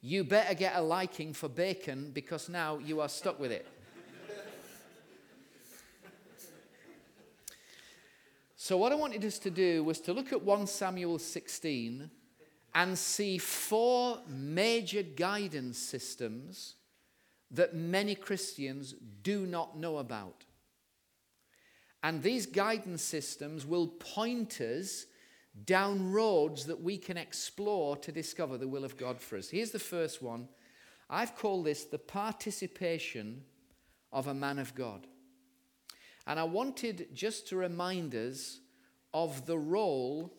you 0.00 0.24
better 0.24 0.54
get 0.54 0.76
a 0.76 0.80
liking 0.80 1.32
for 1.32 1.48
bacon 1.48 2.10
because 2.12 2.48
now 2.48 2.78
you 2.78 3.00
are 3.00 3.08
stuck 3.08 3.38
with 3.38 3.52
it. 3.52 3.66
so, 8.56 8.76
what 8.76 8.92
I 8.92 8.94
wanted 8.94 9.24
us 9.24 9.38
to 9.40 9.50
do 9.50 9.84
was 9.84 10.00
to 10.00 10.12
look 10.12 10.32
at 10.32 10.42
1 10.42 10.66
Samuel 10.66 11.18
16 11.18 12.10
and 12.74 12.96
see 12.96 13.38
four 13.38 14.20
major 14.28 15.02
guidance 15.02 15.78
systems 15.78 16.74
that 17.50 17.74
many 17.74 18.14
Christians 18.14 18.94
do 19.22 19.46
not 19.46 19.76
know 19.76 19.98
about. 19.98 20.44
And 22.02 22.22
these 22.22 22.46
guidance 22.46 23.02
systems 23.02 23.66
will 23.66 23.88
point 23.88 24.60
us 24.60 25.06
down 25.66 26.12
roads 26.12 26.66
that 26.66 26.80
we 26.80 26.96
can 26.96 27.16
explore 27.16 27.96
to 27.96 28.12
discover 28.12 28.56
the 28.56 28.68
will 28.68 28.84
of 28.84 28.96
God 28.96 29.20
for 29.20 29.36
us. 29.36 29.50
Here's 29.50 29.72
the 29.72 29.78
first 29.78 30.22
one. 30.22 30.48
I've 31.10 31.36
called 31.36 31.64
this 31.66 31.84
the 31.84 31.98
participation 31.98 33.42
of 34.12 34.28
a 34.28 34.34
man 34.34 34.58
of 34.58 34.74
God. 34.74 35.06
And 36.26 36.38
I 36.38 36.44
wanted 36.44 37.08
just 37.12 37.48
to 37.48 37.56
remind 37.56 38.14
us 38.14 38.60
of 39.12 39.46
the 39.46 39.58
role 39.58 40.32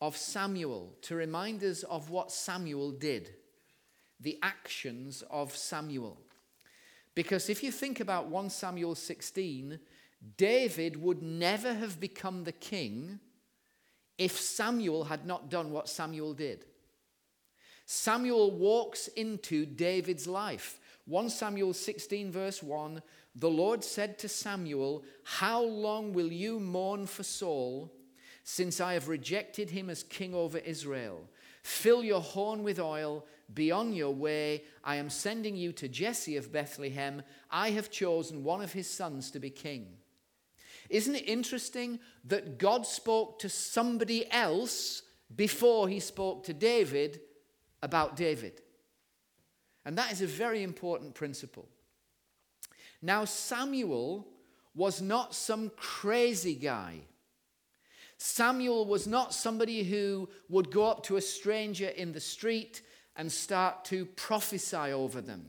of 0.00 0.16
Samuel, 0.16 0.94
to 1.02 1.14
remind 1.14 1.62
us 1.64 1.82
of 1.84 2.10
what 2.10 2.30
Samuel 2.30 2.90
did, 2.92 3.30
the 4.20 4.38
actions 4.42 5.22
of 5.30 5.56
Samuel. 5.56 6.18
Because 7.14 7.48
if 7.48 7.62
you 7.62 7.72
think 7.72 8.00
about 8.00 8.28
1 8.28 8.50
Samuel 8.50 8.94
16, 8.94 9.78
David 10.36 11.00
would 11.00 11.22
never 11.22 11.72
have 11.72 11.98
become 11.98 12.44
the 12.44 12.52
king 12.52 13.20
if 14.18 14.38
Samuel 14.38 15.04
had 15.04 15.26
not 15.26 15.50
done 15.50 15.72
what 15.72 15.88
Samuel 15.88 16.34
did. 16.34 16.64
Samuel 17.86 18.50
walks 18.50 19.08
into 19.08 19.64
David's 19.64 20.26
life. 20.26 20.80
1 21.06 21.30
Samuel 21.30 21.72
16, 21.72 22.32
verse 22.32 22.62
1 22.62 23.00
The 23.36 23.50
Lord 23.50 23.84
said 23.84 24.18
to 24.18 24.28
Samuel, 24.28 25.04
How 25.22 25.62
long 25.62 26.12
will 26.12 26.32
you 26.32 26.58
mourn 26.58 27.06
for 27.06 27.22
Saul, 27.22 27.92
since 28.48 28.80
I 28.80 28.92
have 28.92 29.08
rejected 29.08 29.70
him 29.70 29.90
as 29.90 30.04
king 30.04 30.32
over 30.32 30.58
Israel? 30.58 31.28
Fill 31.64 32.04
your 32.04 32.20
horn 32.20 32.62
with 32.62 32.78
oil, 32.78 33.26
be 33.52 33.72
on 33.72 33.92
your 33.92 34.14
way. 34.14 34.62
I 34.84 34.96
am 34.96 35.10
sending 35.10 35.56
you 35.56 35.72
to 35.72 35.88
Jesse 35.88 36.36
of 36.36 36.52
Bethlehem. 36.52 37.22
I 37.50 37.70
have 37.70 37.90
chosen 37.90 38.44
one 38.44 38.62
of 38.62 38.72
his 38.72 38.88
sons 38.88 39.32
to 39.32 39.40
be 39.40 39.50
king. 39.50 39.88
Isn't 40.88 41.16
it 41.16 41.28
interesting 41.28 41.98
that 42.26 42.56
God 42.56 42.86
spoke 42.86 43.40
to 43.40 43.48
somebody 43.48 44.30
else 44.30 45.02
before 45.34 45.88
he 45.88 45.98
spoke 45.98 46.44
to 46.44 46.54
David 46.54 47.22
about 47.82 48.14
David? 48.14 48.62
And 49.84 49.98
that 49.98 50.12
is 50.12 50.22
a 50.22 50.26
very 50.28 50.62
important 50.62 51.16
principle. 51.16 51.68
Now, 53.02 53.24
Samuel 53.24 54.28
was 54.72 55.02
not 55.02 55.34
some 55.34 55.72
crazy 55.76 56.54
guy. 56.54 57.00
Samuel 58.18 58.86
was 58.86 59.06
not 59.06 59.34
somebody 59.34 59.82
who 59.82 60.28
would 60.48 60.70
go 60.70 60.86
up 60.86 61.02
to 61.04 61.16
a 61.16 61.20
stranger 61.20 61.88
in 61.88 62.12
the 62.12 62.20
street 62.20 62.82
and 63.14 63.30
start 63.30 63.84
to 63.86 64.06
prophesy 64.06 64.76
over 64.76 65.20
them. 65.20 65.46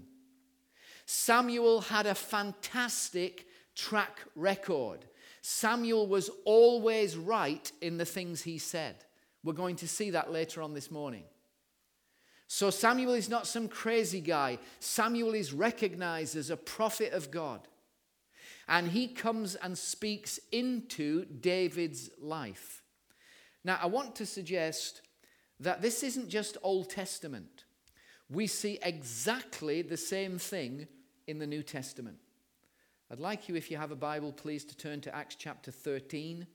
Samuel 1.05 1.81
had 1.81 2.05
a 2.05 2.15
fantastic 2.15 3.47
track 3.75 4.19
record. 4.35 5.05
Samuel 5.41 6.07
was 6.07 6.29
always 6.43 7.15
right 7.15 7.71
in 7.81 7.97
the 7.97 8.05
things 8.05 8.41
he 8.41 8.57
said. 8.57 8.95
We're 9.43 9.53
going 9.53 9.77
to 9.77 9.87
see 9.87 10.09
that 10.11 10.31
later 10.31 10.61
on 10.61 10.73
this 10.73 10.91
morning. 10.91 11.23
So, 12.49 12.69
Samuel 12.69 13.13
is 13.13 13.29
not 13.29 13.45
some 13.45 13.67
crazy 13.67 14.21
guy. 14.21 14.57
Samuel 14.79 15.33
is 15.33 15.53
recognized 15.53 16.35
as 16.35 16.49
a 16.49 16.57
prophet 16.57 17.13
of 17.13 17.29
God. 17.29 17.67
And 18.67 18.89
he 18.89 19.07
comes 19.07 19.55
and 19.55 19.77
speaks 19.77 20.39
into 20.51 21.25
David's 21.25 22.09
life. 22.21 22.83
Now, 23.63 23.79
I 23.81 23.85
want 23.85 24.15
to 24.17 24.25
suggest 24.25 25.01
that 25.59 25.81
this 25.81 26.03
isn't 26.03 26.29
just 26.29 26.57
Old 26.63 26.89
Testament. 26.89 27.65
We 28.29 28.47
see 28.47 28.77
exactly 28.81 29.81
the 29.81 29.97
same 29.97 30.37
thing 30.37 30.87
in 31.27 31.39
the 31.39 31.47
New 31.47 31.63
Testament. 31.63 32.17
I'd 33.09 33.19
like 33.19 33.47
you, 33.47 33.55
if 33.55 33.71
you 33.71 33.77
have 33.77 33.91
a 33.91 33.95
Bible, 33.95 34.33
please, 34.33 34.65
to 34.65 34.75
turn 34.75 34.99
to 35.01 35.15
Acts 35.15 35.35
chapter 35.35 35.71
13. 35.71 36.45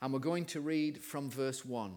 And 0.00 0.12
we're 0.12 0.20
going 0.20 0.44
to 0.46 0.60
read 0.60 1.02
from 1.02 1.28
verse 1.28 1.64
1. 1.64 1.94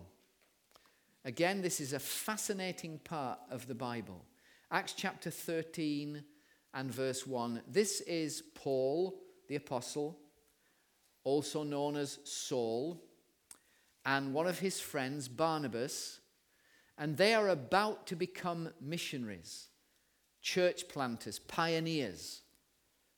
Again, 1.24 1.62
this 1.62 1.80
is 1.80 1.94
a 1.94 2.00
fascinating 2.00 2.98
part 3.04 3.38
of 3.52 3.68
the 3.68 3.76
Bible. 3.76 4.26
Acts 4.72 4.94
chapter 4.94 5.30
13 5.30 6.24
and 6.74 6.92
verse 6.92 7.28
1. 7.28 7.62
This 7.68 8.02
is 8.02 8.44
Paul, 8.56 9.20
the 9.48 9.56
apostle, 9.56 10.18
also 11.24 11.64
known 11.64 11.98
as 11.98 12.20
Saul, 12.24 13.02
and 14.06 14.34
one 14.34 14.48
of 14.48 14.60
his 14.60 14.80
friends, 14.80 15.28
Barnabas, 15.28 16.20
and 16.98 17.18
they 17.18 17.34
are 17.34 17.50
about 17.50 18.08
to 18.08 18.16
become 18.16 18.70
missionaries, 18.80 19.68
church 20.42 20.88
planters, 20.88 21.40
pioneers. 21.40 22.42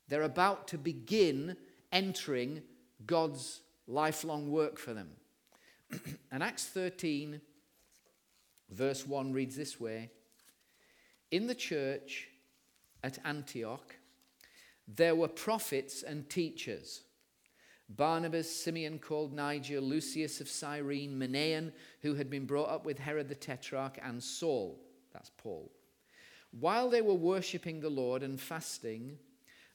They're 0.08 0.24
about 0.24 0.68
to 0.70 0.78
begin 0.78 1.56
entering 1.92 2.64
God's 3.06 3.62
lifelong 3.88 4.52
work 4.52 4.78
for 4.78 4.94
them. 4.94 5.12
and 6.32 6.44
Acts 6.44 6.66
13, 6.66 7.40
verse 8.70 9.08
1 9.08 9.32
reads 9.32 9.56
this 9.56 9.80
way 9.80 10.12
In 11.32 11.48
the 11.48 11.56
church 11.56 12.30
at 13.04 13.20
Antioch, 13.26 13.96
there 14.88 15.16
were 15.16 15.28
prophets 15.28 16.04
and 16.04 16.30
teachers. 16.30 17.02
Barnabas, 17.90 18.64
Simeon 18.64 19.00
called 19.00 19.34
Niger, 19.34 19.82
Lucius 19.82 20.42
of 20.42 20.48
Cyrene, 20.48 21.18
Manaen, 21.18 21.74
who 22.02 22.16
had 22.16 22.30
been 22.30 22.46
brought 22.46 22.70
up 22.70 22.86
with 22.86 23.00
Herod 23.00 23.30
the 23.30 23.36
Tetrarch, 23.36 24.00
and 24.02 24.24
Saul, 24.24 24.80
that's 25.12 25.32
Paul. 25.38 25.72
While 26.52 26.90
they 26.90 27.02
were 27.02 27.14
worshipping 27.14 27.80
the 27.80 27.90
Lord 27.90 28.24
and 28.24 28.40
fasting, 28.40 29.18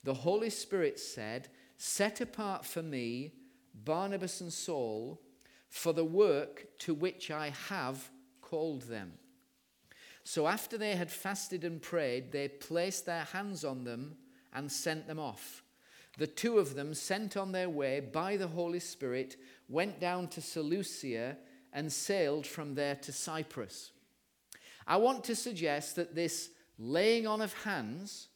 the 0.05 0.15
Holy 0.15 0.51
Spirit 0.51 0.99
said, 0.99 1.49
Set 1.77 2.21
apart 2.21 2.65
for 2.65 2.83
me 2.83 3.33
Barnabas 3.85 4.41
and 4.41 4.53
Saul 4.53 5.21
for 5.69 5.93
the 5.93 6.05
work 6.05 6.67
to 6.79 6.95
which 6.95 7.31
I 7.31 7.51
have 7.69 8.11
called 8.41 8.83
them. 8.83 9.13
So 10.31 10.47
after 10.47 10.77
they 10.77 10.95
had 10.95 11.11
fasted 11.11 11.65
and 11.65 11.81
prayed, 11.81 12.33
they 12.33 12.49
placed 12.49 13.07
their 13.07 13.25
hands 13.25 13.65
on 13.65 13.85
them 13.85 14.15
and 14.53 14.71
sent 14.71 15.07
them 15.07 15.19
off. 15.19 15.63
The 16.19 16.27
two 16.27 16.59
of 16.59 16.75
them, 16.75 16.93
sent 16.93 17.39
on 17.39 17.53
their 17.53 17.71
way 17.71 18.01
by 18.01 18.37
the 18.37 18.49
Holy 18.49 18.79
Spirit, 18.79 19.37
went 19.71 20.01
down 20.01 20.29
to 20.29 20.43
Seleucia 20.43 21.39
and 21.73 21.91
sailed 21.91 22.47
from 22.47 22.75
there 22.75 22.97
to 22.97 23.11
Cyprus. 23.11 23.93
I 24.87 24.99
want 24.99 25.25
to 25.25 25.35
suggest 25.35 25.97
that 25.97 26.15
this 26.15 26.51
laying 26.79 27.27
on 27.27 27.41
of 27.41 27.55
hands 27.63 28.29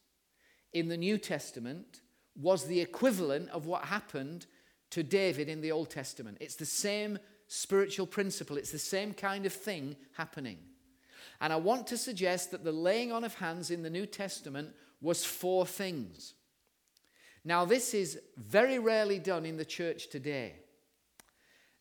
in 0.73 0.87
the 0.87 0.97
New 0.97 1.19
Testament 1.19 2.01
was 2.35 2.65
the 2.65 2.81
equivalent 2.81 3.51
of 3.51 3.67
what 3.67 3.85
happened 3.85 4.47
to 4.89 5.03
David 5.03 5.47
in 5.47 5.61
the 5.61 5.71
Old 5.71 5.91
Testament. 5.91 6.39
It's 6.41 6.55
the 6.55 6.65
same 6.65 7.19
spiritual 7.45 8.07
principle, 8.07 8.57
it's 8.57 8.71
the 8.71 8.79
same 8.79 9.13
kind 9.13 9.45
of 9.45 9.53
thing 9.53 9.95
happening. 10.13 10.57
And 11.43 11.51
I 11.51 11.57
want 11.57 11.87
to 11.87 11.97
suggest 11.97 12.51
that 12.51 12.63
the 12.63 12.71
laying 12.71 13.11
on 13.11 13.25
of 13.25 13.35
hands 13.35 13.69
in 13.69 13.83
the 13.83 13.89
New 13.89 14.05
Testament 14.05 14.69
was 15.01 15.25
four 15.25 15.65
things. 15.65 16.35
Now, 17.43 17.65
this 17.65 17.93
is 17.93 18.17
very 18.37 18.79
rarely 18.79 19.19
done 19.19 19.45
in 19.45 19.57
the 19.57 19.65
church 19.65 20.09
today. 20.09 20.53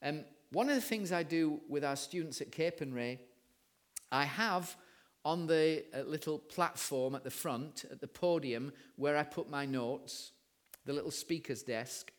Um, 0.03 0.25
one 0.51 0.68
of 0.68 0.75
the 0.75 0.81
things 0.81 1.12
I 1.12 1.22
do 1.22 1.61
with 1.68 1.85
our 1.85 1.94
students 1.94 2.40
at 2.40 2.51
Capernwray, 2.51 3.20
I 4.11 4.25
have 4.25 4.75
on 5.25 5.46
the 5.46 5.85
uh, 5.94 6.01
little 6.09 6.40
platform 6.40 7.14
at 7.14 7.22
the 7.22 7.31
front, 7.31 7.85
at 7.88 8.01
the 8.01 8.09
podium 8.09 8.72
where 8.96 9.16
I 9.16 9.22
put 9.22 9.48
my 9.48 9.64
notes, 9.64 10.33
the 10.87 10.92
little 10.92 11.12
speaker's 11.12 11.62
desk, 11.62 12.11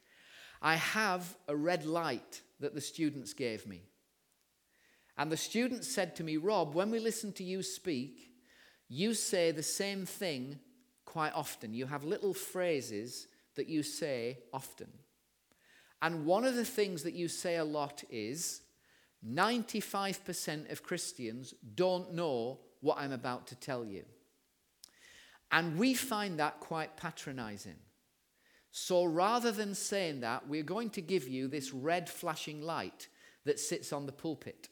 I 0.62 0.76
have 0.76 1.36
a 1.50 1.56
red 1.58 1.86
light 1.86 2.42
that 2.62 2.74
the 2.74 2.80
students 2.80 3.34
gave 3.34 3.68
me. 3.68 3.82
And 5.18 5.32
the 5.32 5.38
students 5.38 5.88
said 5.88 6.16
to 6.16 6.24
me, 6.24 6.38
Rob, 6.38 6.74
when 6.74 6.90
we 6.90 7.00
listen 7.00 7.32
to 7.34 7.44
you 7.44 7.62
speak, 7.62 8.32
you 8.90 9.14
say 9.14 9.52
the 9.52 9.64
same 9.64 10.06
thing 10.06 10.60
quite 11.06 11.34
often. 11.34 11.74
You 11.74 11.86
have 11.86 12.04
little 12.04 12.34
phrases 12.34 13.28
that 13.56 13.68
you 13.68 13.84
say 13.84 14.40
often. 14.52 14.90
And 16.02 16.26
one 16.26 16.44
of 16.44 16.56
the 16.56 16.66
things 16.66 17.04
that 17.04 17.14
you 17.14 17.28
say 17.28 17.58
a 17.58 17.64
lot 17.64 18.04
is 18.10 18.62
95% 19.26 20.72
of 20.72 20.84
Christians 20.84 21.54
don't 21.76 22.14
know 22.14 22.60
what 22.82 22.98
I'm 22.98 23.14
about 23.14 23.48
to 23.48 23.56
tell 23.56 23.86
you. 23.86 24.04
And 25.52 25.78
we 25.78 25.94
find 25.94 26.40
that 26.40 26.60
quite 26.60 26.98
patronizing. 26.98 27.78
So 28.72 29.06
rather 29.06 29.52
than 29.52 29.76
saying 29.76 30.22
that, 30.22 30.48
we're 30.48 30.64
going 30.64 30.90
to 30.92 31.02
give 31.02 31.28
you 31.28 31.48
this 31.48 31.72
red 31.72 32.10
flashing 32.10 32.62
light 32.62 33.08
that 33.46 33.60
sits 33.60 33.94
on 33.94 34.08
the 34.08 34.12
pulpit. 34.12 34.70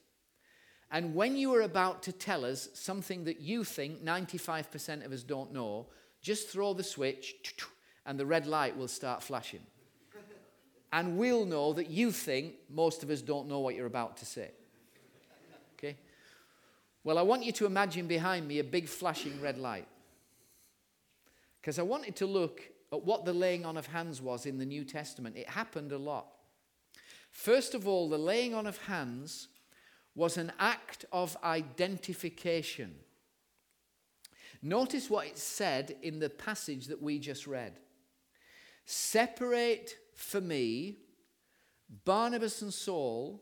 And 0.91 1.15
when 1.15 1.37
you 1.37 1.53
are 1.55 1.61
about 1.61 2.03
to 2.03 2.11
tell 2.11 2.43
us 2.43 2.67
something 2.73 3.23
that 3.23 3.39
you 3.39 3.63
think 3.63 4.03
95% 4.03 5.05
of 5.05 5.13
us 5.13 5.23
don't 5.23 5.53
know, 5.53 5.87
just 6.21 6.49
throw 6.49 6.73
the 6.73 6.83
switch 6.83 7.35
and 8.05 8.19
the 8.19 8.25
red 8.25 8.45
light 8.45 8.77
will 8.77 8.89
start 8.89 9.23
flashing. 9.23 9.61
And 10.91 11.17
we'll 11.17 11.45
know 11.45 11.71
that 11.73 11.89
you 11.89 12.11
think 12.11 12.55
most 12.69 13.03
of 13.03 13.09
us 13.09 13.21
don't 13.21 13.47
know 13.47 13.59
what 13.59 13.75
you're 13.75 13.85
about 13.85 14.17
to 14.17 14.25
say. 14.25 14.51
Okay? 15.77 15.95
Well, 17.05 17.17
I 17.17 17.21
want 17.21 17.45
you 17.45 17.53
to 17.53 17.65
imagine 17.65 18.07
behind 18.07 18.45
me 18.45 18.59
a 18.59 18.63
big 18.63 18.89
flashing 18.89 19.39
red 19.41 19.57
light. 19.57 19.87
Because 21.61 21.79
I 21.79 21.83
wanted 21.83 22.17
to 22.17 22.25
look 22.25 22.61
at 22.91 23.05
what 23.05 23.23
the 23.23 23.31
laying 23.31 23.65
on 23.65 23.77
of 23.77 23.87
hands 23.87 24.21
was 24.21 24.45
in 24.45 24.57
the 24.57 24.65
New 24.65 24.83
Testament. 24.83 25.37
It 25.37 25.49
happened 25.49 25.93
a 25.93 25.97
lot. 25.97 26.27
First 27.31 27.73
of 27.73 27.87
all, 27.87 28.09
the 28.09 28.17
laying 28.17 28.53
on 28.53 28.67
of 28.67 28.77
hands 28.79 29.47
was 30.15 30.37
an 30.37 30.51
act 30.59 31.05
of 31.11 31.37
identification. 31.43 32.95
Notice 34.61 35.09
what 35.09 35.27
it 35.27 35.37
said 35.37 35.95
in 36.01 36.19
the 36.19 36.29
passage 36.29 36.87
that 36.87 37.01
we 37.01 37.17
just 37.19 37.47
read. 37.47 37.79
Separate 38.85 39.95
for 40.15 40.41
me 40.41 40.97
Barnabas 42.05 42.61
and 42.61 42.73
Saul 42.73 43.41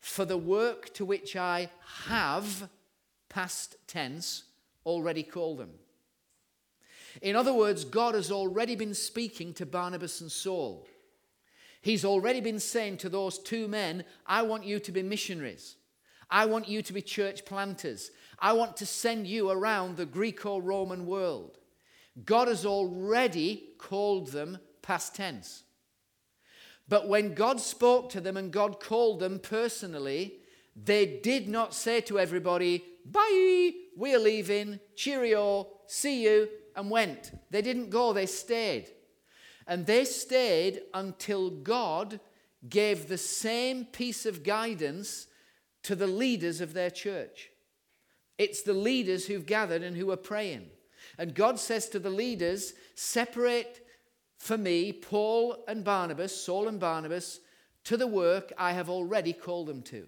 for 0.00 0.24
the 0.24 0.38
work 0.38 0.94
to 0.94 1.04
which 1.04 1.36
I 1.36 1.70
have, 2.06 2.68
past 3.28 3.76
tense, 3.86 4.44
already 4.86 5.22
called 5.22 5.58
them. 5.58 5.72
In 7.20 7.36
other 7.36 7.52
words, 7.52 7.84
God 7.84 8.14
has 8.14 8.30
already 8.30 8.76
been 8.76 8.94
speaking 8.94 9.52
to 9.54 9.66
Barnabas 9.66 10.20
and 10.20 10.30
Saul. 10.30 10.86
He's 11.80 12.04
already 12.04 12.40
been 12.40 12.60
saying 12.60 12.98
to 12.98 13.08
those 13.08 13.38
two 13.38 13.68
men, 13.68 14.04
I 14.26 14.42
want 14.42 14.64
you 14.64 14.78
to 14.80 14.92
be 14.92 15.02
missionaries. 15.02 15.76
I 16.30 16.46
want 16.46 16.68
you 16.68 16.82
to 16.82 16.92
be 16.92 17.02
church 17.02 17.44
planters. 17.44 18.10
I 18.38 18.52
want 18.52 18.76
to 18.78 18.86
send 18.86 19.26
you 19.26 19.50
around 19.50 19.96
the 19.96 20.06
Greco 20.06 20.58
Roman 20.58 21.06
world. 21.06 21.58
God 22.24 22.48
has 22.48 22.66
already 22.66 23.70
called 23.78 24.28
them 24.28 24.58
past 24.82 25.14
tense. 25.14 25.62
But 26.88 27.08
when 27.08 27.34
God 27.34 27.60
spoke 27.60 28.10
to 28.10 28.20
them 28.20 28.36
and 28.36 28.52
God 28.52 28.80
called 28.80 29.20
them 29.20 29.38
personally, 29.38 30.34
they 30.74 31.20
did 31.22 31.48
not 31.48 31.74
say 31.74 32.00
to 32.02 32.18
everybody, 32.18 32.84
Bye, 33.04 33.72
we're 33.96 34.18
leaving, 34.18 34.80
cheerio, 34.94 35.66
see 35.86 36.24
you, 36.24 36.48
and 36.76 36.90
went. 36.90 37.32
They 37.50 37.62
didn't 37.62 37.90
go, 37.90 38.12
they 38.12 38.26
stayed. 38.26 38.88
And 39.66 39.86
they 39.86 40.04
stayed 40.04 40.82
until 40.92 41.50
God 41.50 42.20
gave 42.68 43.08
the 43.08 43.18
same 43.18 43.84
piece 43.86 44.26
of 44.26 44.42
guidance 44.42 45.26
to 45.88 45.96
the 45.96 46.06
leaders 46.06 46.60
of 46.60 46.74
their 46.74 46.90
church. 46.90 47.48
It's 48.36 48.60
the 48.60 48.74
leaders 48.74 49.24
who've 49.24 49.46
gathered 49.46 49.82
and 49.82 49.96
who 49.96 50.10
are 50.10 50.18
praying. 50.18 50.66
And 51.16 51.34
God 51.34 51.58
says 51.58 51.88
to 51.88 51.98
the 51.98 52.10
leaders, 52.10 52.74
Separate 52.94 53.80
for 54.36 54.58
me 54.58 54.92
Paul 54.92 55.64
and 55.66 55.82
Barnabas, 55.82 56.38
Saul 56.38 56.68
and 56.68 56.78
Barnabas, 56.78 57.40
to 57.84 57.96
the 57.96 58.06
work 58.06 58.52
I 58.58 58.72
have 58.72 58.90
already 58.90 59.32
called 59.32 59.66
them 59.66 59.80
to. 59.84 60.06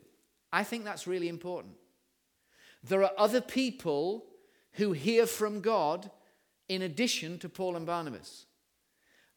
I 0.53 0.65
think 0.65 0.85
that's 0.85 1.07
really 1.07 1.31
important. 1.31 1.77
There 2.85 3.03
are 3.03 3.13
other 3.17 3.41
people 3.41 4.27
who 4.73 4.93
hear 4.93 5.25
from 5.25 5.63
God 5.63 6.11
in 6.69 6.83
addition 6.83 7.39
to 7.39 7.49
Paul 7.49 7.75
and 7.77 7.87
Barnabas. 7.87 8.45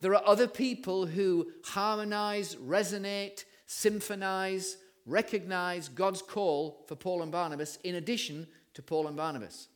There 0.02 0.14
are 0.14 0.28
other 0.28 0.50
people 0.50 1.06
who 1.06 1.54
harmonize, 1.64 2.58
resonate, 2.58 3.46
symphonize, 3.66 4.76
recognize 5.06 5.90
God's 5.90 6.22
call 6.22 6.84
for 6.88 6.96
Paul 6.96 7.22
and 7.22 7.32
Barnabas 7.32 7.78
in 7.84 7.96
addition 7.96 8.48
to 8.74 8.82
Paul 8.82 9.08
and 9.08 9.18
Barnabas. 9.18 9.68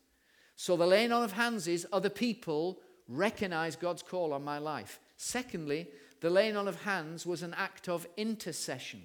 So 0.55 0.75
the 0.75 0.87
laying 0.87 1.11
on 1.11 1.23
of 1.23 1.33
hands 1.33 1.67
is 1.67 1.87
other 1.91 2.09
people 2.09 2.79
recognize 3.07 3.75
God's 3.75 4.03
call 4.03 4.33
on 4.33 4.43
my 4.43 4.57
life. 4.57 4.99
Secondly, 5.17 5.87
the 6.21 6.29
laying 6.29 6.57
on 6.57 6.67
of 6.67 6.81
hands 6.81 7.25
was 7.25 7.43
an 7.43 7.53
act 7.55 7.87
of 7.87 8.07
intercession. 8.17 9.03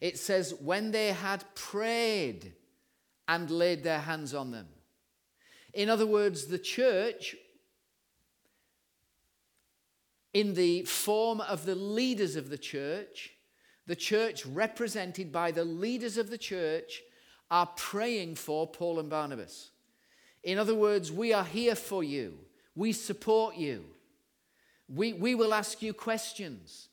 It 0.00 0.18
says, 0.18 0.54
when 0.54 0.92
they 0.92 1.08
had 1.08 1.44
prayed 1.54 2.52
and 3.28 3.50
laid 3.50 3.82
their 3.82 3.98
hands 3.98 4.32
on 4.32 4.50
them. 4.50 4.68
In 5.74 5.88
other 5.88 6.06
words, 6.06 6.46
the 6.46 6.58
church, 6.58 7.36
in 10.32 10.54
the 10.54 10.82
form 10.84 11.40
of 11.40 11.64
the 11.64 11.74
leaders 11.74 12.36
of 12.36 12.48
the 12.48 12.58
church, 12.58 13.32
the 13.86 13.96
church 13.96 14.46
represented 14.46 15.32
by 15.32 15.50
the 15.50 15.64
leaders 15.64 16.16
of 16.16 16.30
the 16.30 16.38
church, 16.38 17.02
are 17.50 17.66
praying 17.76 18.36
for 18.36 18.66
Paul 18.66 19.00
and 19.00 19.10
Barnabas. 19.10 19.70
In 20.42 20.58
other 20.58 20.74
words, 20.74 21.10
we 21.10 21.32
are 21.32 21.44
here 21.44 21.74
for 21.74 22.04
you. 22.04 22.38
We 22.74 22.92
support 22.92 23.56
you. 23.56 23.84
We, 24.88 25.12
we 25.12 25.34
will 25.34 25.52
ask 25.52 25.82
you 25.82 25.92
questions. 25.92 26.88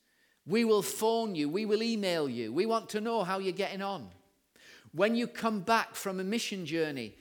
We 0.46 0.66
will 0.66 0.82
phone 0.82 1.36
you. 1.36 1.50
We 1.50 1.66
will 1.66 1.84
email 1.84 2.28
you. 2.28 2.52
We 2.52 2.66
want 2.66 2.90
to 2.90 3.02
know 3.02 3.24
how 3.24 3.40
you're 3.40 3.54
getting 3.54 3.82
on. 3.82 4.10
When 4.92 5.16
you 5.16 5.28
come 5.28 5.62
back 5.62 5.96
from 5.96 6.20
a 6.20 6.24
mission 6.24 6.66
journey, 6.66 7.16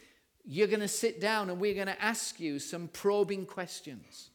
you're 0.44 0.68
going 0.68 0.80
to 0.80 0.88
sit 0.88 1.20
down 1.20 1.50
and 1.50 1.60
we're 1.60 1.74
going 1.74 1.88
to 1.88 2.02
ask 2.02 2.40
you 2.40 2.58
some 2.58 2.88
probing 2.88 3.46
questions. 3.46 4.30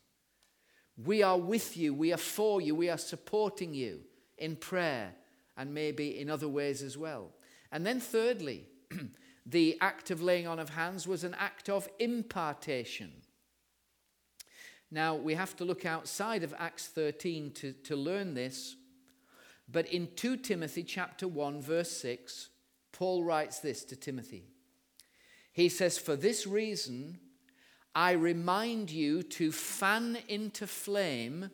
We 1.04 1.24
are 1.24 1.38
with 1.38 1.78
you. 1.78 1.94
We 1.94 2.13
are 2.13 2.17
for 2.17 2.62
you. 2.62 2.76
We 2.76 2.89
are 2.89 2.98
supporting 2.98 3.74
you 3.74 4.02
in 4.38 4.56
prayer 4.56 5.13
and 5.62 5.76
maybe 5.76 6.19
in 6.19 6.28
other 6.28 6.47
ways 6.47 6.82
as 6.82 6.97
well. 6.97 7.30
And 7.71 7.86
then, 7.86 8.00
thirdly, 8.00 8.65
the 9.45 9.78
act 9.80 10.10
of 10.10 10.19
laying 10.19 10.47
on 10.47 10.58
of 10.58 10.71
hands 10.71 11.08
was 11.08 11.24
an 11.24 11.36
act 11.38 11.69
of 11.69 11.88
impartation. 12.00 13.12
Now, 14.89 15.13
we 15.13 15.36
have 15.36 15.56
to 15.58 15.63
look 15.63 15.86
outside 15.86 16.41
of 16.41 16.56
Acts 16.58 16.88
13 16.88 17.52
to, 17.52 17.74
to 17.74 17.95
learn 17.95 18.34
this. 18.34 18.76
But 19.71 19.88
in 19.88 20.10
2 20.15 20.38
Timothy 20.38 20.84
chapter 20.84 21.28
1 21.28 21.62
verse 21.62 21.91
6, 21.91 22.50
Paul 22.91 23.24
writes 23.24 23.60
this 23.60 23.86
to 23.86 23.95
Timothy. 23.95 24.45
He 25.54 25.69
says, 25.69 25.97
"For 25.97 26.15
this 26.15 26.47
reason 26.47 27.19
I 27.93 28.12
remind 28.13 28.89
you 28.89 29.21
to 29.24 29.52
fan 29.52 30.17
into 30.28 30.65
flame 30.65 31.52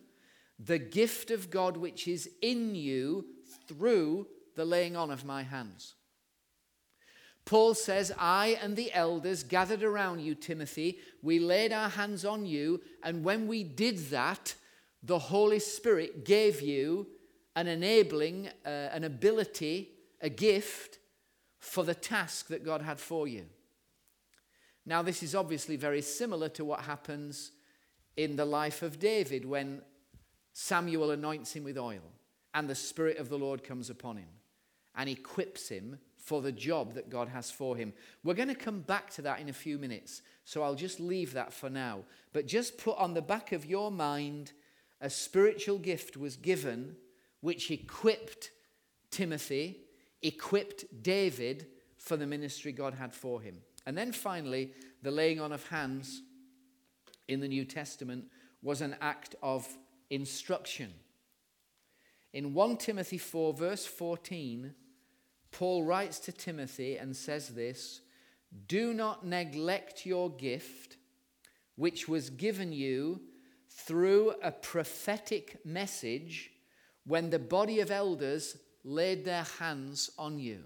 the 0.58 0.78
gift 0.78 1.30
of 1.30 1.50
God 1.50 1.76
which 1.76 2.08
is 2.08 2.30
in 2.42 2.74
you 2.74 3.26
through 3.68 4.26
the 4.56 4.64
laying 4.64 4.96
on 4.96 5.10
of 5.10 5.24
my 5.24 5.42
hands." 5.42 5.94
Paul 7.48 7.72
says, 7.72 8.12
I 8.18 8.58
and 8.60 8.76
the 8.76 8.92
elders 8.92 9.42
gathered 9.42 9.82
around 9.82 10.20
you, 10.20 10.34
Timothy. 10.34 10.98
We 11.22 11.38
laid 11.38 11.72
our 11.72 11.88
hands 11.88 12.26
on 12.26 12.44
you, 12.44 12.82
and 13.02 13.24
when 13.24 13.46
we 13.46 13.64
did 13.64 14.10
that, 14.10 14.54
the 15.02 15.18
Holy 15.18 15.58
Spirit 15.58 16.26
gave 16.26 16.60
you 16.60 17.06
an 17.56 17.66
enabling, 17.66 18.50
uh, 18.66 18.68
an 18.68 19.02
ability, 19.02 19.88
a 20.20 20.28
gift 20.28 20.98
for 21.58 21.84
the 21.84 21.94
task 21.94 22.48
that 22.48 22.66
God 22.66 22.82
had 22.82 23.00
for 23.00 23.26
you. 23.26 23.46
Now, 24.84 25.00
this 25.00 25.22
is 25.22 25.34
obviously 25.34 25.76
very 25.76 26.02
similar 26.02 26.50
to 26.50 26.66
what 26.66 26.80
happens 26.80 27.52
in 28.14 28.36
the 28.36 28.44
life 28.44 28.82
of 28.82 28.98
David 28.98 29.46
when 29.46 29.80
Samuel 30.52 31.12
anoints 31.12 31.54
him 31.54 31.64
with 31.64 31.78
oil 31.78 32.12
and 32.58 32.68
the 32.68 32.74
Spirit 32.74 33.18
of 33.18 33.28
the 33.28 33.38
Lord 33.38 33.62
comes 33.62 33.88
upon 33.88 34.16
him 34.16 34.26
and 34.96 35.08
equips 35.08 35.68
him 35.68 35.96
for 36.16 36.42
the 36.42 36.50
job 36.50 36.94
that 36.94 37.08
God 37.08 37.28
has 37.28 37.52
for 37.52 37.76
him. 37.76 37.92
We're 38.24 38.34
going 38.34 38.48
to 38.48 38.54
come 38.56 38.80
back 38.80 39.10
to 39.10 39.22
that 39.22 39.38
in 39.38 39.48
a 39.48 39.52
few 39.52 39.78
minutes, 39.78 40.22
so 40.44 40.64
I'll 40.64 40.74
just 40.74 40.98
leave 40.98 41.34
that 41.34 41.52
for 41.52 41.70
now. 41.70 42.00
But 42.32 42.48
just 42.48 42.76
put 42.76 42.98
on 42.98 43.14
the 43.14 43.22
back 43.22 43.52
of 43.52 43.64
your 43.64 43.92
mind 43.92 44.50
a 45.00 45.08
spiritual 45.08 45.78
gift 45.78 46.16
was 46.16 46.36
given 46.36 46.96
which 47.42 47.70
equipped 47.70 48.50
Timothy, 49.12 49.78
equipped 50.20 50.84
David 51.00 51.68
for 51.96 52.16
the 52.16 52.26
ministry 52.26 52.72
God 52.72 52.94
had 52.94 53.14
for 53.14 53.40
him. 53.40 53.58
And 53.86 53.96
then 53.96 54.10
finally, 54.10 54.72
the 55.04 55.12
laying 55.12 55.40
on 55.40 55.52
of 55.52 55.64
hands 55.68 56.22
in 57.28 57.38
the 57.38 57.46
New 57.46 57.64
Testament 57.64 58.24
was 58.64 58.80
an 58.80 58.96
act 59.00 59.36
of 59.44 59.64
instruction. 60.10 60.92
In 62.32 62.54
1 62.54 62.76
Timothy 62.76 63.18
4, 63.18 63.54
verse 63.54 63.86
14, 63.86 64.74
Paul 65.50 65.84
writes 65.84 66.18
to 66.20 66.32
Timothy 66.32 66.96
and 66.96 67.16
says 67.16 67.48
this 67.48 68.02
Do 68.66 68.92
not 68.92 69.26
neglect 69.26 70.04
your 70.04 70.30
gift, 70.30 70.96
which 71.76 72.08
was 72.08 72.30
given 72.30 72.72
you 72.72 73.20
through 73.70 74.34
a 74.42 74.52
prophetic 74.52 75.64
message 75.64 76.50
when 77.06 77.30
the 77.30 77.38
body 77.38 77.80
of 77.80 77.90
elders 77.90 78.56
laid 78.84 79.24
their 79.24 79.44
hands 79.58 80.10
on 80.18 80.38
you. 80.38 80.64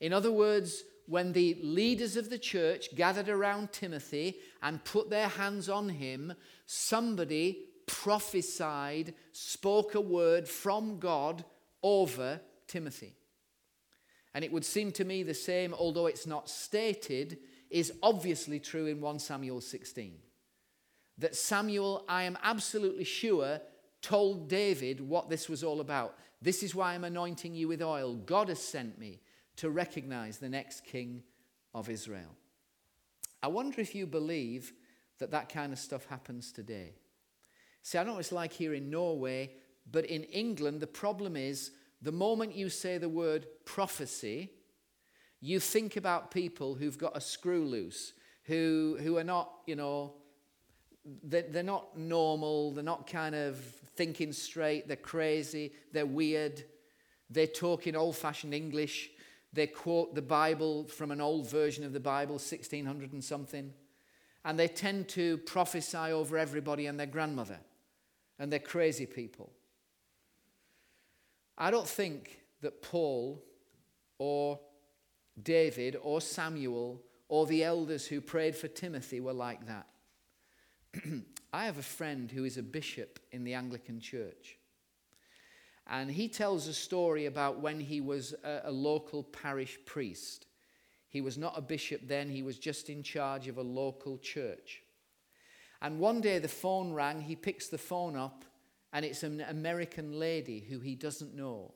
In 0.00 0.12
other 0.12 0.32
words, 0.32 0.82
when 1.06 1.32
the 1.32 1.58
leaders 1.62 2.16
of 2.16 2.28
the 2.28 2.38
church 2.38 2.94
gathered 2.94 3.30
around 3.30 3.72
Timothy 3.72 4.36
and 4.62 4.84
put 4.84 5.08
their 5.08 5.28
hands 5.28 5.68
on 5.70 5.88
him, 5.88 6.34
somebody 6.66 7.67
prophesied, 7.88 9.14
spoke 9.32 9.96
a 9.96 10.00
word 10.00 10.46
from 10.46 11.00
God 11.00 11.44
over 11.82 12.40
Timothy. 12.68 13.16
And 14.34 14.44
it 14.44 14.52
would 14.52 14.64
seem 14.64 14.92
to 14.92 15.04
me 15.04 15.24
the 15.24 15.34
same, 15.34 15.74
although 15.74 16.06
it's 16.06 16.26
not 16.26 16.48
stated, 16.48 17.38
is 17.70 17.92
obviously 18.02 18.60
true 18.60 18.86
in 18.86 19.00
1 19.00 19.18
Samuel 19.18 19.60
16. 19.60 20.14
That 21.18 21.34
Samuel, 21.34 22.04
I 22.08 22.22
am 22.22 22.38
absolutely 22.44 23.04
sure, 23.04 23.60
told 24.02 24.48
David 24.48 25.00
what 25.00 25.28
this 25.28 25.48
was 25.48 25.64
all 25.64 25.80
about. 25.80 26.16
This 26.40 26.62
is 26.62 26.74
why 26.74 26.94
I'm 26.94 27.02
anointing 27.02 27.54
you 27.54 27.66
with 27.66 27.82
oil. 27.82 28.14
God 28.14 28.48
has 28.48 28.62
sent 28.62 28.98
me 28.98 29.20
to 29.56 29.70
recognize 29.70 30.38
the 30.38 30.48
next 30.48 30.84
king 30.84 31.24
of 31.74 31.88
Israel. 31.88 32.36
I 33.42 33.48
wonder 33.48 33.80
if 33.80 33.94
you 33.94 34.06
believe 34.06 34.72
that 35.18 35.32
that 35.32 35.48
kind 35.48 35.72
of 35.72 35.78
stuff 35.78 36.06
happens 36.06 36.52
today. 36.52 36.94
See, 37.82 37.98
I 37.98 38.02
don't 38.02 38.08
know 38.08 38.12
what 38.14 38.20
it's 38.20 38.32
like 38.32 38.52
here 38.52 38.74
in 38.74 38.90
Norway, 38.90 39.52
but 39.90 40.04
in 40.06 40.24
England, 40.24 40.80
the 40.80 40.86
problem 40.86 41.36
is 41.36 41.70
the 42.02 42.12
moment 42.12 42.54
you 42.54 42.68
say 42.68 42.98
the 42.98 43.08
word 43.08 43.46
prophecy, 43.64 44.50
you 45.40 45.60
think 45.60 45.96
about 45.96 46.30
people 46.30 46.74
who've 46.74 46.98
got 46.98 47.16
a 47.16 47.20
screw 47.20 47.64
loose, 47.64 48.12
who, 48.44 48.98
who 49.00 49.18
are 49.18 49.24
not, 49.24 49.50
you 49.66 49.76
know, 49.76 50.14
they're, 51.22 51.42
they're 51.42 51.62
not 51.62 51.98
normal, 51.98 52.72
they're 52.72 52.84
not 52.84 53.06
kind 53.06 53.34
of 53.34 53.56
thinking 53.96 54.32
straight, 54.32 54.88
they're 54.88 54.96
crazy, 54.96 55.72
they're 55.92 56.06
weird, 56.06 56.64
they're 57.30 57.46
talking 57.46 57.96
old 57.96 58.16
fashioned 58.16 58.54
English, 58.54 59.10
they 59.52 59.66
quote 59.66 60.14
the 60.14 60.22
Bible 60.22 60.84
from 60.84 61.10
an 61.10 61.20
old 61.20 61.48
version 61.48 61.84
of 61.84 61.92
the 61.92 62.00
Bible, 62.00 62.34
1600 62.34 63.12
and 63.12 63.24
something, 63.24 63.72
and 64.44 64.58
they 64.58 64.68
tend 64.68 65.08
to 65.08 65.38
prophesy 65.38 65.96
over 65.96 66.36
everybody 66.38 66.86
and 66.86 66.98
their 66.98 67.06
grandmother, 67.06 67.58
and 68.38 68.52
they're 68.52 68.58
crazy 68.58 69.06
people. 69.06 69.52
I 71.56 71.70
don't 71.70 71.88
think 71.88 72.40
that 72.60 72.82
Paul 72.82 73.42
or 74.18 74.60
David 75.42 75.96
or 76.02 76.20
Samuel 76.20 77.02
or 77.28 77.46
the 77.46 77.64
elders 77.64 78.06
who 78.06 78.20
prayed 78.20 78.56
for 78.56 78.68
Timothy 78.68 79.20
were 79.20 79.32
like 79.32 79.66
that. 79.66 79.86
I 81.52 81.64
have 81.64 81.78
a 81.78 81.82
friend 81.82 82.30
who 82.30 82.44
is 82.44 82.56
a 82.56 82.62
bishop 82.62 83.18
in 83.32 83.44
the 83.44 83.54
Anglican 83.54 84.00
Church. 84.00 84.58
And 85.86 86.10
he 86.10 86.28
tells 86.28 86.66
a 86.66 86.74
story 86.74 87.26
about 87.26 87.60
when 87.60 87.80
he 87.80 88.00
was 88.00 88.34
a, 88.44 88.62
a, 88.64 88.70
local 88.70 89.22
parish 89.22 89.78
priest. 89.86 90.46
He 91.08 91.22
was 91.22 91.38
not 91.38 91.56
a 91.56 91.62
bishop 91.62 92.02
then, 92.06 92.28
he 92.28 92.42
was 92.42 92.58
just 92.58 92.90
in 92.90 93.02
charge 93.02 93.48
of 93.48 93.56
a 93.56 93.62
local 93.62 94.18
church. 94.18 94.82
And 95.80 96.00
one 96.00 96.20
day 96.20 96.38
the 96.38 96.48
phone 96.48 96.92
rang, 96.92 97.20
he 97.20 97.36
picks 97.36 97.68
the 97.68 97.78
phone 97.78 98.16
up, 98.16 98.44
and 98.92 99.04
it's 99.04 99.22
an 99.22 99.40
American 99.42 100.18
lady 100.18 100.60
who 100.60 100.80
he 100.80 100.94
doesn't 100.94 101.34
know. 101.34 101.74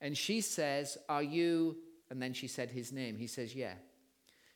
And 0.00 0.16
she 0.16 0.40
says, 0.40 0.98
Are 1.08 1.22
you? 1.22 1.76
And 2.10 2.20
then 2.22 2.32
she 2.32 2.46
said 2.46 2.70
his 2.70 2.92
name. 2.92 3.16
He 3.16 3.26
says, 3.26 3.54
Yeah. 3.54 3.74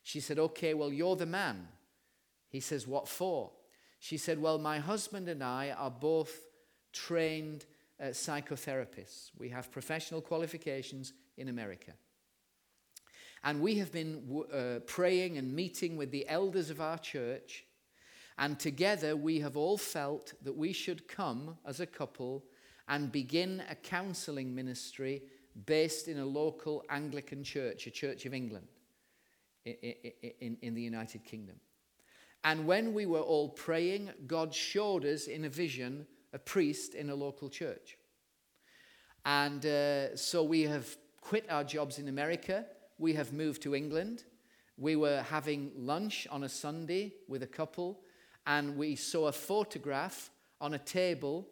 She 0.02 0.20
said, 0.20 0.38
Okay, 0.38 0.74
well, 0.74 0.92
you're 0.92 1.16
the 1.16 1.26
man. 1.26 1.68
He 2.48 2.60
says, 2.60 2.86
What 2.86 3.08
for? 3.08 3.50
She 3.98 4.16
said, 4.16 4.40
Well, 4.40 4.58
my 4.58 4.78
husband 4.78 5.28
and 5.28 5.42
I 5.42 5.70
are 5.70 5.90
both 5.90 6.32
trained 6.92 7.64
uh, 8.00 8.06
psychotherapists. 8.06 9.30
We 9.38 9.48
have 9.50 9.70
professional 9.70 10.20
qualifications 10.20 11.12
in 11.36 11.48
America. 11.48 11.92
And 13.44 13.60
we 13.60 13.76
have 13.76 13.90
been 13.90 14.44
uh, 14.52 14.80
praying 14.86 15.38
and 15.38 15.52
meeting 15.52 15.96
with 15.96 16.10
the 16.10 16.28
elders 16.28 16.70
of 16.70 16.80
our 16.80 16.98
church 16.98 17.64
and 18.38 18.58
together 18.58 19.16
we 19.16 19.40
have 19.40 19.56
all 19.56 19.78
felt 19.78 20.34
that 20.42 20.56
we 20.56 20.72
should 20.72 21.08
come 21.08 21.56
as 21.66 21.80
a 21.80 21.86
couple 21.86 22.44
and 22.88 23.12
begin 23.12 23.62
a 23.70 23.74
counseling 23.74 24.54
ministry 24.54 25.22
based 25.66 26.08
in 26.08 26.18
a 26.18 26.24
local 26.24 26.84
Anglican 26.88 27.44
church, 27.44 27.86
a 27.86 27.90
Church 27.90 28.26
of 28.26 28.34
England 28.34 28.66
in, 29.64 29.74
in, 30.40 30.56
in, 30.62 30.74
the 30.74 30.82
United 30.82 31.24
Kingdom. 31.24 31.56
And 32.44 32.66
when 32.66 32.92
we 32.92 33.06
were 33.06 33.20
all 33.20 33.48
praying, 33.48 34.10
God 34.26 34.54
showed 34.54 35.04
us 35.04 35.26
in 35.26 35.44
a 35.44 35.48
vision 35.48 36.06
a 36.32 36.38
priest 36.38 36.94
in 36.94 37.10
a 37.10 37.14
local 37.14 37.48
church. 37.48 37.98
And 39.24 39.64
uh, 39.64 40.16
so 40.16 40.42
we 40.42 40.62
have 40.62 40.96
quit 41.20 41.46
our 41.50 41.62
jobs 41.62 41.98
in 41.98 42.08
America. 42.08 42.64
We 42.98 43.12
have 43.14 43.32
moved 43.32 43.62
to 43.62 43.74
England. 43.74 44.24
We 44.76 44.96
were 44.96 45.22
having 45.22 45.70
lunch 45.76 46.26
on 46.30 46.42
a 46.44 46.48
Sunday 46.48 47.12
with 47.28 47.42
a 47.42 47.46
couple 47.46 48.00
and 48.46 48.76
we 48.76 48.96
saw 48.96 49.28
a 49.28 49.32
photograph 49.32 50.30
on 50.60 50.74
a 50.74 50.78
table 50.78 51.46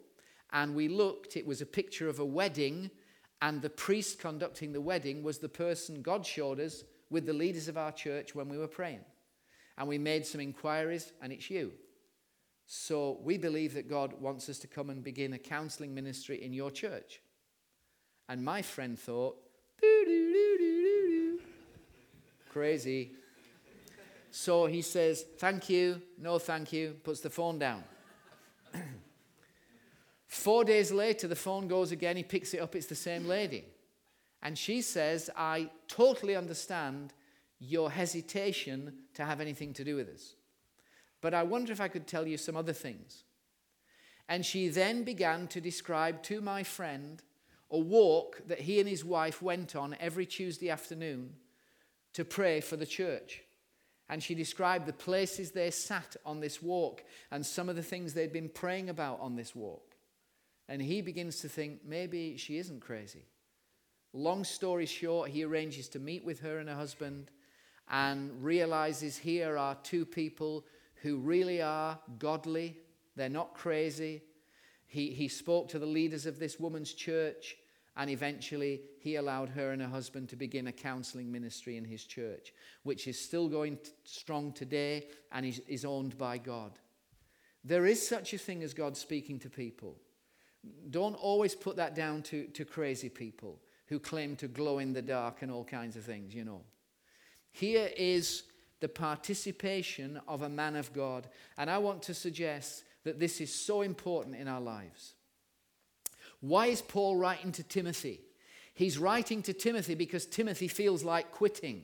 and 0.52 0.74
we 0.74 0.88
looked. 0.88 1.36
It 1.36 1.46
was 1.46 1.60
a 1.60 1.66
picture 1.66 2.08
of 2.08 2.18
a 2.18 2.24
wedding, 2.24 2.90
and 3.42 3.62
the 3.62 3.70
priest 3.70 4.18
conducting 4.18 4.72
the 4.72 4.80
wedding 4.80 5.22
was 5.22 5.38
the 5.38 5.48
person 5.48 6.02
God 6.02 6.26
showed 6.26 6.60
us 6.60 6.84
with 7.08 7.26
the 7.26 7.32
leaders 7.32 7.68
of 7.68 7.78
our 7.78 7.92
church 7.92 8.34
when 8.34 8.48
we 8.48 8.58
were 8.58 8.68
praying. 8.68 9.04
And 9.78 9.88
we 9.88 9.98
made 9.98 10.26
some 10.26 10.40
inquiries, 10.40 11.12
and 11.22 11.32
it's 11.32 11.50
you. 11.50 11.72
So 12.66 13.18
we 13.22 13.38
believe 13.38 13.74
that 13.74 13.88
God 13.88 14.12
wants 14.20 14.48
us 14.48 14.58
to 14.60 14.66
come 14.66 14.90
and 14.90 15.02
begin 15.02 15.32
a 15.32 15.38
counseling 15.38 15.94
ministry 15.94 16.42
in 16.42 16.52
your 16.52 16.70
church. 16.70 17.20
And 18.28 18.44
my 18.44 18.62
friend 18.62 18.98
thought, 18.98 19.36
crazy. 22.50 23.12
So 24.30 24.66
he 24.66 24.82
says, 24.82 25.24
Thank 25.38 25.68
you, 25.68 26.00
no 26.18 26.38
thank 26.38 26.72
you, 26.72 26.96
puts 27.02 27.20
the 27.20 27.30
phone 27.30 27.58
down. 27.58 27.84
Four 30.26 30.64
days 30.64 30.92
later, 30.92 31.26
the 31.26 31.36
phone 31.36 31.66
goes 31.66 31.90
again. 31.90 32.16
He 32.16 32.22
picks 32.22 32.54
it 32.54 32.60
up. 32.60 32.76
It's 32.76 32.86
the 32.86 32.94
same 32.94 33.26
lady. 33.26 33.64
And 34.42 34.56
she 34.56 34.80
says, 34.80 35.28
I 35.36 35.70
totally 35.88 36.36
understand 36.36 37.12
your 37.58 37.90
hesitation 37.90 38.94
to 39.14 39.24
have 39.24 39.40
anything 39.40 39.74
to 39.74 39.84
do 39.84 39.96
with 39.96 40.08
us. 40.08 40.34
But 41.20 41.34
I 41.34 41.42
wonder 41.42 41.72
if 41.72 41.80
I 41.80 41.88
could 41.88 42.06
tell 42.06 42.26
you 42.26 42.38
some 42.38 42.56
other 42.56 42.72
things. 42.72 43.24
And 44.28 44.46
she 44.46 44.68
then 44.68 45.02
began 45.02 45.48
to 45.48 45.60
describe 45.60 46.22
to 46.22 46.40
my 46.40 46.62
friend 46.62 47.22
a 47.70 47.78
walk 47.78 48.40
that 48.46 48.60
he 48.60 48.80
and 48.80 48.88
his 48.88 49.04
wife 49.04 49.42
went 49.42 49.76
on 49.76 49.96
every 50.00 50.26
Tuesday 50.26 50.70
afternoon 50.70 51.34
to 52.12 52.24
pray 52.24 52.60
for 52.60 52.76
the 52.76 52.86
church. 52.86 53.42
And 54.10 54.20
she 54.20 54.34
described 54.34 54.86
the 54.86 54.92
places 54.92 55.52
they 55.52 55.70
sat 55.70 56.16
on 56.26 56.40
this 56.40 56.60
walk 56.60 57.04
and 57.30 57.46
some 57.46 57.68
of 57.68 57.76
the 57.76 57.82
things 57.82 58.12
they'd 58.12 58.32
been 58.32 58.48
praying 58.48 58.90
about 58.90 59.20
on 59.20 59.36
this 59.36 59.54
walk. 59.54 59.94
And 60.68 60.82
he 60.82 61.00
begins 61.00 61.38
to 61.38 61.48
think 61.48 61.84
maybe 61.86 62.36
she 62.36 62.58
isn't 62.58 62.80
crazy. 62.80 63.24
Long 64.12 64.42
story 64.42 64.86
short, 64.86 65.30
he 65.30 65.44
arranges 65.44 65.88
to 65.90 66.00
meet 66.00 66.24
with 66.24 66.40
her 66.40 66.58
and 66.58 66.68
her 66.68 66.74
husband 66.74 67.30
and 67.88 68.42
realizes 68.42 69.16
here 69.16 69.56
are 69.56 69.76
two 69.84 70.04
people 70.04 70.64
who 71.02 71.18
really 71.18 71.62
are 71.62 71.96
godly. 72.18 72.78
They're 73.14 73.28
not 73.28 73.54
crazy. 73.54 74.22
He, 74.88 75.10
he 75.10 75.28
spoke 75.28 75.68
to 75.68 75.78
the 75.78 75.86
leaders 75.86 76.26
of 76.26 76.40
this 76.40 76.58
woman's 76.58 76.92
church, 76.92 77.56
and 78.00 78.08
eventually 78.08 78.80
he 78.98 79.16
allowed 79.16 79.50
her 79.50 79.72
and 79.72 79.82
her 79.82 79.88
husband 79.88 80.26
to 80.30 80.34
begin 80.34 80.68
a 80.68 80.72
counseling 80.72 81.30
ministry 81.30 81.76
in 81.76 81.84
his 81.84 82.02
church, 82.04 82.54
which 82.82 83.06
is 83.06 83.20
still 83.20 83.46
going 83.46 83.78
strong 84.04 84.52
today 84.52 85.08
and 85.32 85.44
is, 85.44 85.60
is 85.68 85.84
owned 85.84 86.16
by 86.16 86.38
God. 86.38 86.72
There 87.62 87.84
is 87.84 88.08
such 88.08 88.32
a 88.32 88.38
thing 88.38 88.62
as 88.62 88.72
God 88.72 88.96
speaking 88.96 89.38
to 89.40 89.50
people. 89.50 89.98
Don't 90.88 91.14
always 91.14 91.54
put 91.54 91.76
that 91.76 91.94
down 91.94 92.22
to, 92.22 92.46
to 92.46 92.64
crazy 92.64 93.10
people 93.10 93.60
who 93.88 93.98
claim 93.98 94.34
to 94.36 94.48
glow 94.48 94.78
in 94.78 94.94
the 94.94 95.02
dark 95.02 95.42
and 95.42 95.52
all 95.52 95.64
kinds 95.64 95.94
of 95.94 96.02
things, 96.02 96.34
you 96.34 96.46
know. 96.46 96.62
Here 97.52 97.90
is 97.98 98.44
the 98.80 98.88
participation 98.88 100.18
of 100.26 100.40
a 100.40 100.48
man 100.48 100.74
of 100.74 100.90
God. 100.94 101.28
And 101.58 101.68
I 101.68 101.76
want 101.76 102.00
to 102.04 102.14
suggest 102.14 102.84
that 103.04 103.20
this 103.20 103.42
is 103.42 103.54
so 103.54 103.82
important 103.82 104.36
in 104.36 104.48
our 104.48 104.60
lives. 104.62 105.16
Why 106.40 106.66
is 106.66 106.82
Paul 106.82 107.16
writing 107.16 107.52
to 107.52 107.62
Timothy? 107.62 108.20
He's 108.74 108.98
writing 108.98 109.42
to 109.42 109.52
Timothy 109.52 109.94
because 109.94 110.26
Timothy 110.26 110.68
feels 110.68 111.04
like 111.04 111.32
quitting. 111.32 111.82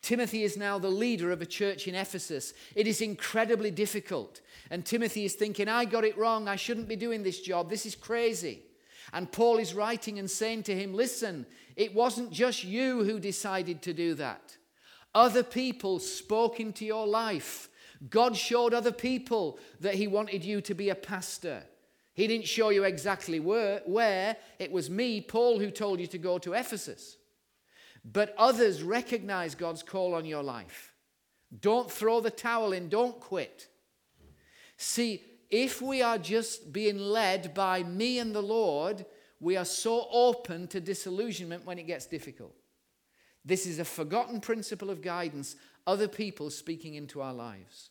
Timothy 0.00 0.42
is 0.42 0.56
now 0.56 0.78
the 0.78 0.88
leader 0.88 1.30
of 1.32 1.40
a 1.40 1.46
church 1.46 1.88
in 1.88 1.94
Ephesus. 1.94 2.52
It 2.74 2.86
is 2.86 3.00
incredibly 3.00 3.70
difficult. 3.70 4.40
And 4.70 4.84
Timothy 4.84 5.24
is 5.24 5.34
thinking, 5.34 5.68
I 5.68 5.84
got 5.86 6.04
it 6.04 6.18
wrong. 6.18 6.46
I 6.46 6.56
shouldn't 6.56 6.88
be 6.88 6.96
doing 6.96 7.22
this 7.22 7.40
job. 7.40 7.70
This 7.70 7.86
is 7.86 7.94
crazy. 7.94 8.62
And 9.12 9.30
Paul 9.30 9.58
is 9.58 9.74
writing 9.74 10.18
and 10.18 10.30
saying 10.30 10.64
to 10.64 10.74
him, 10.74 10.94
Listen, 10.94 11.46
it 11.76 11.94
wasn't 11.94 12.32
just 12.32 12.64
you 12.64 13.04
who 13.04 13.18
decided 13.18 13.82
to 13.82 13.92
do 13.92 14.14
that. 14.14 14.56
Other 15.14 15.42
people 15.42 16.00
spoke 16.00 16.58
into 16.58 16.84
your 16.84 17.06
life. 17.06 17.68
God 18.10 18.36
showed 18.36 18.74
other 18.74 18.92
people 18.92 19.58
that 19.80 19.94
He 19.94 20.06
wanted 20.06 20.44
you 20.44 20.60
to 20.62 20.74
be 20.74 20.90
a 20.90 20.94
pastor. 20.94 21.62
He 22.14 22.28
didn't 22.28 22.46
show 22.46 22.68
you 22.70 22.84
exactly 22.84 23.40
where, 23.40 23.82
where. 23.86 24.36
It 24.58 24.70
was 24.70 24.88
me, 24.88 25.20
Paul, 25.20 25.58
who 25.58 25.70
told 25.70 26.00
you 26.00 26.06
to 26.08 26.18
go 26.18 26.38
to 26.38 26.54
Ephesus. 26.54 27.16
But 28.04 28.34
others 28.38 28.82
recognize 28.82 29.54
God's 29.54 29.82
call 29.82 30.14
on 30.14 30.24
your 30.24 30.42
life. 30.42 30.94
Don't 31.60 31.90
throw 31.90 32.20
the 32.20 32.30
towel 32.30 32.72
in, 32.72 32.88
don't 32.88 33.18
quit. 33.18 33.68
See, 34.76 35.22
if 35.50 35.80
we 35.82 36.02
are 36.02 36.18
just 36.18 36.72
being 36.72 36.98
led 36.98 37.54
by 37.54 37.82
me 37.82 38.18
and 38.18 38.34
the 38.34 38.42
Lord, 38.42 39.04
we 39.40 39.56
are 39.56 39.64
so 39.64 40.06
open 40.10 40.68
to 40.68 40.80
disillusionment 40.80 41.66
when 41.66 41.78
it 41.78 41.86
gets 41.86 42.06
difficult. 42.06 42.54
This 43.44 43.66
is 43.66 43.78
a 43.78 43.84
forgotten 43.84 44.40
principle 44.40 44.90
of 44.90 45.02
guidance, 45.02 45.56
other 45.86 46.08
people 46.08 46.50
speaking 46.50 46.94
into 46.94 47.20
our 47.20 47.34
lives. 47.34 47.90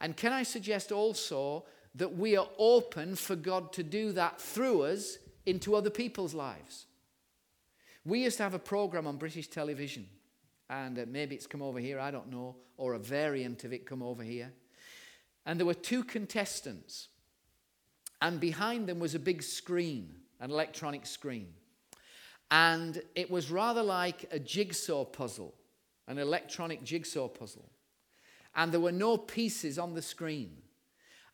And 0.00 0.16
can 0.16 0.32
I 0.32 0.44
suggest 0.44 0.92
also 0.92 1.64
that 1.94 2.16
we 2.16 2.36
are 2.36 2.48
open 2.58 3.16
for 3.16 3.36
God 3.36 3.72
to 3.74 3.82
do 3.82 4.12
that 4.12 4.40
through 4.40 4.82
us 4.82 5.18
into 5.46 5.74
other 5.74 5.90
people's 5.90 6.34
lives? 6.34 6.86
We 8.04 8.24
used 8.24 8.38
to 8.38 8.42
have 8.42 8.54
a 8.54 8.58
program 8.58 9.06
on 9.06 9.16
British 9.16 9.48
television, 9.48 10.06
and 10.70 10.98
uh, 10.98 11.04
maybe 11.06 11.34
it's 11.34 11.46
come 11.46 11.62
over 11.62 11.78
here, 11.78 11.98
I 11.98 12.10
don't 12.10 12.30
know, 12.30 12.56
or 12.76 12.94
a 12.94 12.98
variant 12.98 13.64
of 13.64 13.72
it 13.72 13.86
come 13.86 14.02
over 14.02 14.22
here. 14.22 14.52
And 15.44 15.58
there 15.58 15.66
were 15.66 15.74
two 15.74 16.04
contestants, 16.04 17.08
and 18.20 18.40
behind 18.40 18.86
them 18.86 18.98
was 18.98 19.14
a 19.14 19.18
big 19.18 19.42
screen, 19.42 20.14
an 20.40 20.50
electronic 20.50 21.06
screen. 21.06 21.48
And 22.50 23.02
it 23.14 23.30
was 23.30 23.50
rather 23.50 23.82
like 23.82 24.26
a 24.30 24.38
jigsaw 24.38 25.04
puzzle, 25.04 25.54
an 26.06 26.18
electronic 26.18 26.82
jigsaw 26.82 27.28
puzzle. 27.28 27.68
And 28.56 28.72
there 28.72 28.80
were 28.80 28.92
no 28.92 29.16
pieces 29.16 29.78
on 29.78 29.94
the 29.94 30.02
screen. 30.02 30.56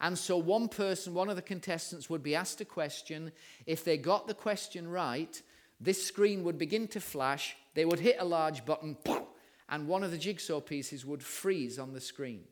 And 0.05 0.19
so 0.19 0.37
one 0.37 0.69
person, 0.69 1.15
one 1.15 1.31
of 1.31 1.37
the 1.37 1.41
contestants, 1.41 2.11
would 2.11 2.23
be 2.23 2.35
asked 2.35 2.61
a 2.61 2.67
question. 2.67 3.33
If 3.65 3.85
they 3.85 3.97
got 3.97 4.27
the 4.27 4.35
question 4.35 4.87
right, 4.87 5.41
this 5.81 6.07
screen 6.07 6.45
would 6.45 6.59
begin 6.59 6.89
to 6.89 7.01
flash. 7.01 7.57
They 7.73 7.87
would 7.87 8.01
hit 8.01 8.17
a 8.21 8.25
large 8.25 8.67
button, 8.67 8.99
and 9.71 9.89
one 9.89 10.05
of 10.05 10.11
the 10.11 10.19
jigsaw 10.19 10.61
pieces 10.61 11.07
would 11.07 11.23
freeze 11.23 11.79
on 11.79 11.95
the 11.95 12.03
screen 12.03 12.45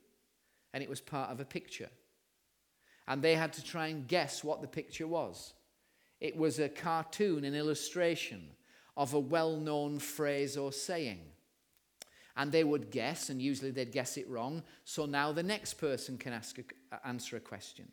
and 0.72 0.82
it 0.82 0.88
was 0.88 1.00
part 1.00 1.30
of 1.30 1.40
a 1.40 1.44
picture. 1.44 1.90
And 3.06 3.20
they 3.20 3.34
had 3.34 3.52
to 3.54 3.62
try 3.62 3.88
and 3.88 4.08
guess 4.08 4.42
what 4.42 4.62
the 4.62 4.68
picture 4.68 5.06
was. 5.06 5.52
It 6.20 6.36
was 6.36 6.58
a 6.58 6.70
cartoon, 6.70 7.44
an 7.44 7.54
illustration 7.54 8.48
of 8.96 9.12
a 9.12 9.20
well 9.20 9.56
known 9.56 9.98
phrase 9.98 10.56
or 10.56 10.72
saying. 10.72 11.20
And 12.36 12.50
they 12.50 12.64
would 12.64 12.90
guess, 12.90 13.28
and 13.28 13.42
usually 13.42 13.70
they'd 13.70 13.92
guess 13.92 14.16
it 14.16 14.28
wrong. 14.28 14.62
So 14.84 15.06
now 15.06 15.32
the 15.32 15.42
next 15.42 15.74
person 15.74 16.16
can 16.16 16.32
ask 16.32 16.58
a, 16.58 17.06
answer 17.06 17.36
a 17.36 17.40
question. 17.40 17.88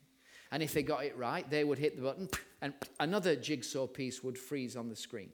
And 0.52 0.64
if 0.64 0.74
they 0.74 0.82
got 0.82 1.04
it 1.04 1.18
right, 1.18 1.50
they 1.50 1.64
would 1.64 1.78
hit 1.78 1.96
the 1.96 2.02
button, 2.02 2.30
and 2.62 2.74
another 3.00 3.36
jigsaw 3.36 3.86
piece 3.86 4.24
would 4.24 4.38
freeze 4.38 4.76
on 4.76 4.90
the 4.90 4.96
screen. 4.96 5.30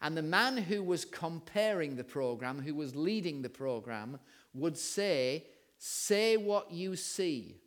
And 0.00 0.16
the 0.16 0.22
man 0.22 0.56
who 0.56 0.82
was 0.82 1.04
comparing 1.04 1.96
the 1.96 2.04
program, 2.04 2.60
who 2.60 2.74
was 2.74 2.94
leading 2.94 3.42
the 3.42 3.50
program, 3.50 4.18
would 4.54 4.78
say 4.78 5.44
Say 5.86 6.38
what 6.38 6.72
you 6.72 6.96
see. 6.96 7.60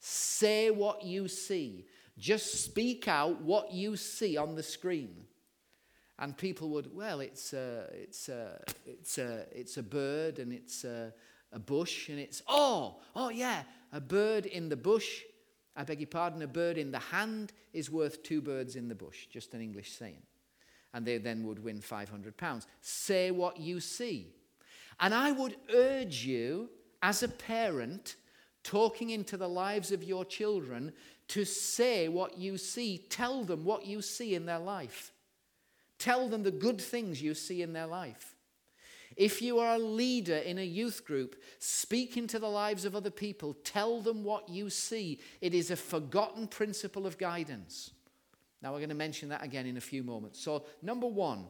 Say 0.00 0.70
what 0.70 1.04
you 1.04 1.28
see. 1.28 1.86
Just 2.18 2.64
speak 2.64 3.06
out 3.06 3.42
what 3.42 3.72
you 3.72 3.96
see 3.96 4.36
on 4.36 4.56
the 4.56 4.62
screen. 4.64 5.24
And 6.20 6.36
people 6.36 6.68
would, 6.68 6.94
well, 6.94 7.20
it's 7.20 7.54
a, 7.54 7.86
it's 7.94 8.28
a, 8.28 8.62
it's 8.84 9.16
a, 9.16 9.46
it's 9.52 9.78
a 9.78 9.82
bird 9.82 10.38
and 10.38 10.52
it's 10.52 10.84
a, 10.84 11.14
a 11.50 11.58
bush 11.58 12.10
and 12.10 12.18
it's, 12.18 12.42
oh, 12.46 13.00
oh 13.16 13.30
yeah, 13.30 13.62
a 13.92 14.02
bird 14.02 14.44
in 14.44 14.68
the 14.68 14.76
bush. 14.76 15.22
I 15.74 15.84
beg 15.84 15.98
your 15.98 16.08
pardon, 16.08 16.42
a 16.42 16.46
bird 16.46 16.76
in 16.76 16.92
the 16.92 16.98
hand 16.98 17.52
is 17.72 17.90
worth 17.90 18.22
two 18.22 18.42
birds 18.42 18.76
in 18.76 18.86
the 18.86 18.94
bush. 18.94 19.28
Just 19.32 19.54
an 19.54 19.62
English 19.62 19.92
saying. 19.92 20.20
And 20.92 21.06
they 21.06 21.16
then 21.16 21.46
would 21.46 21.64
win 21.64 21.80
500 21.80 22.36
pounds. 22.36 22.66
Say 22.82 23.30
what 23.30 23.58
you 23.58 23.80
see. 23.80 24.34
And 25.00 25.14
I 25.14 25.32
would 25.32 25.56
urge 25.74 26.26
you 26.26 26.68
as 27.02 27.22
a 27.22 27.28
parent, 27.28 28.16
talking 28.62 29.08
into 29.08 29.38
the 29.38 29.48
lives 29.48 29.90
of 29.90 30.04
your 30.04 30.26
children 30.26 30.92
to 31.28 31.46
say 31.46 32.08
what 32.08 32.36
you 32.36 32.58
see. 32.58 32.98
Tell 33.08 33.42
them 33.42 33.64
what 33.64 33.86
you 33.86 34.02
see 34.02 34.34
in 34.34 34.44
their 34.44 34.58
life. 34.58 35.12
Tell 36.00 36.28
them 36.28 36.42
the 36.42 36.50
good 36.50 36.80
things 36.80 37.22
you 37.22 37.34
see 37.34 37.62
in 37.62 37.72
their 37.72 37.86
life. 37.86 38.34
If 39.16 39.42
you 39.42 39.58
are 39.58 39.74
a 39.74 39.78
leader 39.78 40.36
in 40.36 40.58
a 40.58 40.64
youth 40.64 41.04
group, 41.04 41.36
speak 41.58 42.16
into 42.16 42.38
the 42.38 42.48
lives 42.48 42.84
of 42.84 42.96
other 42.96 43.10
people. 43.10 43.54
Tell 43.64 44.00
them 44.00 44.24
what 44.24 44.48
you 44.48 44.70
see. 44.70 45.20
It 45.40 45.52
is 45.52 45.70
a 45.70 45.76
forgotten 45.76 46.48
principle 46.48 47.06
of 47.06 47.18
guidance. 47.18 47.90
Now, 48.62 48.72
we're 48.72 48.78
going 48.78 48.88
to 48.88 48.94
mention 48.94 49.28
that 49.28 49.44
again 49.44 49.66
in 49.66 49.76
a 49.76 49.80
few 49.80 50.02
moments. 50.02 50.40
So, 50.40 50.64
number 50.82 51.06
one, 51.06 51.46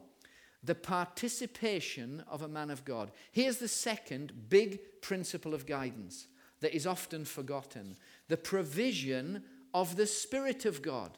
the 0.63 0.75
participation 0.75 2.23
of 2.27 2.41
a 2.41 2.47
man 2.47 2.69
of 2.69 2.85
God. 2.85 3.11
Here's 3.31 3.57
the 3.57 3.67
second 3.67 4.49
big 4.49 5.01
principle 5.01 5.53
of 5.53 5.65
guidance 5.65 6.27
that 6.59 6.75
is 6.75 6.85
often 6.85 7.25
forgotten 7.25 7.97
the 8.27 8.37
provision 8.37 9.43
of 9.73 9.95
the 9.95 10.07
Spirit 10.07 10.65
of 10.65 10.81
God. 10.81 11.17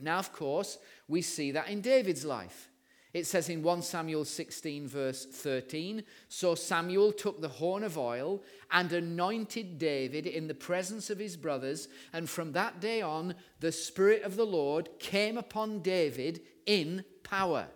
Now, 0.00 0.18
of 0.18 0.32
course, 0.32 0.78
we 1.08 1.22
see 1.22 1.50
that 1.52 1.68
in 1.68 1.80
David's 1.80 2.24
life. 2.24 2.70
It 3.14 3.26
says 3.26 3.48
in 3.48 3.62
1 3.62 3.82
Samuel 3.82 4.24
16, 4.24 4.86
verse 4.86 5.24
13 5.24 6.04
So 6.28 6.54
Samuel 6.54 7.12
took 7.12 7.40
the 7.40 7.48
horn 7.48 7.82
of 7.82 7.96
oil 7.96 8.42
and 8.70 8.92
anointed 8.92 9.78
David 9.78 10.26
in 10.26 10.46
the 10.46 10.54
presence 10.54 11.08
of 11.08 11.18
his 11.18 11.36
brothers, 11.36 11.88
and 12.12 12.28
from 12.28 12.52
that 12.52 12.80
day 12.80 13.00
on, 13.00 13.34
the 13.60 13.72
Spirit 13.72 14.22
of 14.22 14.36
the 14.36 14.46
Lord 14.46 14.90
came 14.98 15.38
upon 15.38 15.80
David 15.80 16.42
in 16.66 17.04
power. 17.22 17.68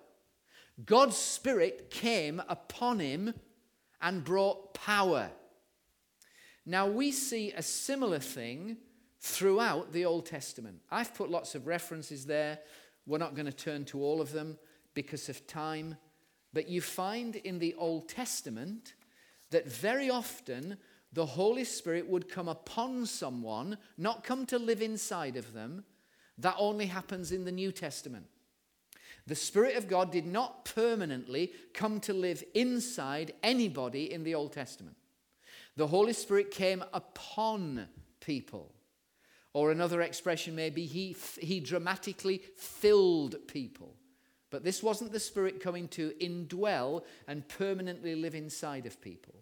God's 0.84 1.16
Spirit 1.16 1.90
came 1.90 2.42
upon 2.48 3.00
him 3.00 3.34
and 4.00 4.24
brought 4.24 4.74
power. 4.74 5.30
Now 6.66 6.86
we 6.86 7.10
see 7.10 7.52
a 7.52 7.62
similar 7.62 8.18
thing 8.18 8.76
throughout 9.22 9.92
the 9.92 10.04
Old 10.04 10.26
Testament. 10.26 10.80
I've 10.90 11.14
put 11.14 11.30
lots 11.30 11.54
of 11.54 11.66
references 11.66 12.26
there. 12.26 12.58
We're 13.06 13.18
not 13.18 13.34
going 13.34 13.46
to 13.46 13.52
turn 13.52 13.84
to 13.86 14.02
all 14.02 14.20
of 14.20 14.32
them 14.32 14.58
because 14.94 15.28
of 15.28 15.46
time. 15.46 15.96
But 16.52 16.68
you 16.68 16.80
find 16.80 17.36
in 17.36 17.60
the 17.60 17.74
Old 17.74 18.08
Testament 18.08 18.94
that 19.50 19.70
very 19.70 20.10
often 20.10 20.76
the 21.12 21.24
Holy 21.24 21.64
Spirit 21.64 22.08
would 22.08 22.28
come 22.28 22.48
upon 22.48 23.06
someone, 23.06 23.78
not 23.96 24.24
come 24.24 24.44
to 24.46 24.58
live 24.58 24.82
inside 24.82 25.36
of 25.36 25.52
them. 25.52 25.84
That 26.38 26.56
only 26.58 26.86
happens 26.86 27.30
in 27.30 27.44
the 27.44 27.52
New 27.52 27.70
Testament. 27.70 28.26
The 29.26 29.36
Spirit 29.36 29.76
of 29.76 29.88
God 29.88 30.10
did 30.10 30.26
not 30.26 30.64
permanently 30.64 31.52
come 31.74 32.00
to 32.00 32.12
live 32.12 32.42
inside 32.54 33.34
anybody 33.44 34.12
in 34.12 34.24
the 34.24 34.34
Old 34.34 34.52
Testament. 34.52 34.96
The 35.76 35.86
Holy 35.86 36.12
Spirit 36.12 36.50
came 36.50 36.82
upon 36.92 37.86
people. 38.20 38.74
Or 39.54 39.70
another 39.70 40.00
expression 40.00 40.54
may 40.54 40.70
be 40.70 40.86
he, 40.86 41.16
he 41.40 41.60
dramatically 41.60 42.42
filled 42.56 43.36
people. 43.48 43.94
But 44.50 44.64
this 44.64 44.82
wasn't 44.82 45.12
the 45.12 45.20
Spirit 45.20 45.60
coming 45.60 45.88
to 45.88 46.12
indwell 46.20 47.04
and 47.26 47.48
permanently 47.48 48.14
live 48.14 48.34
inside 48.34 48.86
of 48.86 49.00
people. 49.00 49.34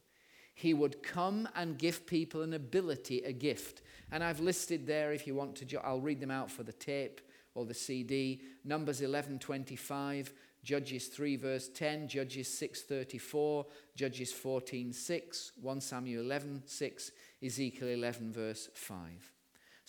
He 0.55 0.75
would 0.75 1.03
come 1.03 1.49
and 1.55 1.79
give 1.79 2.07
people 2.07 2.43
an 2.43 2.53
ability, 2.53 3.21
a 3.21 3.33
gift. 3.33 3.83
And 4.13 4.23
I've 4.23 4.41
listed 4.41 4.87
there, 4.87 5.13
if 5.13 5.27
you 5.27 5.35
want 5.35 5.57
to, 5.57 5.81
I'll 5.85 6.01
read 6.01 6.21
them 6.21 6.31
out 6.31 6.51
for 6.51 6.63
the 6.63 6.73
tape 6.73 7.21
or 7.55 7.65
the 7.65 7.75
CD. 7.75 8.43
Numbers 8.65 9.01
11:25, 9.01 10.33
Judges 10.63 11.07
3 11.09 11.37
verse 11.37 11.69
10, 11.69 12.09
Judges 12.09 12.49
6:34, 12.49 13.67
Judges 13.97 14.33
14:6, 14.33 15.53
1 15.61 15.81
Samuel 15.81 16.25
11:6, 16.25 17.11
Ezekiel 17.43 17.89
11 17.89 18.33
verse 18.33 18.69
5. 18.75 19.33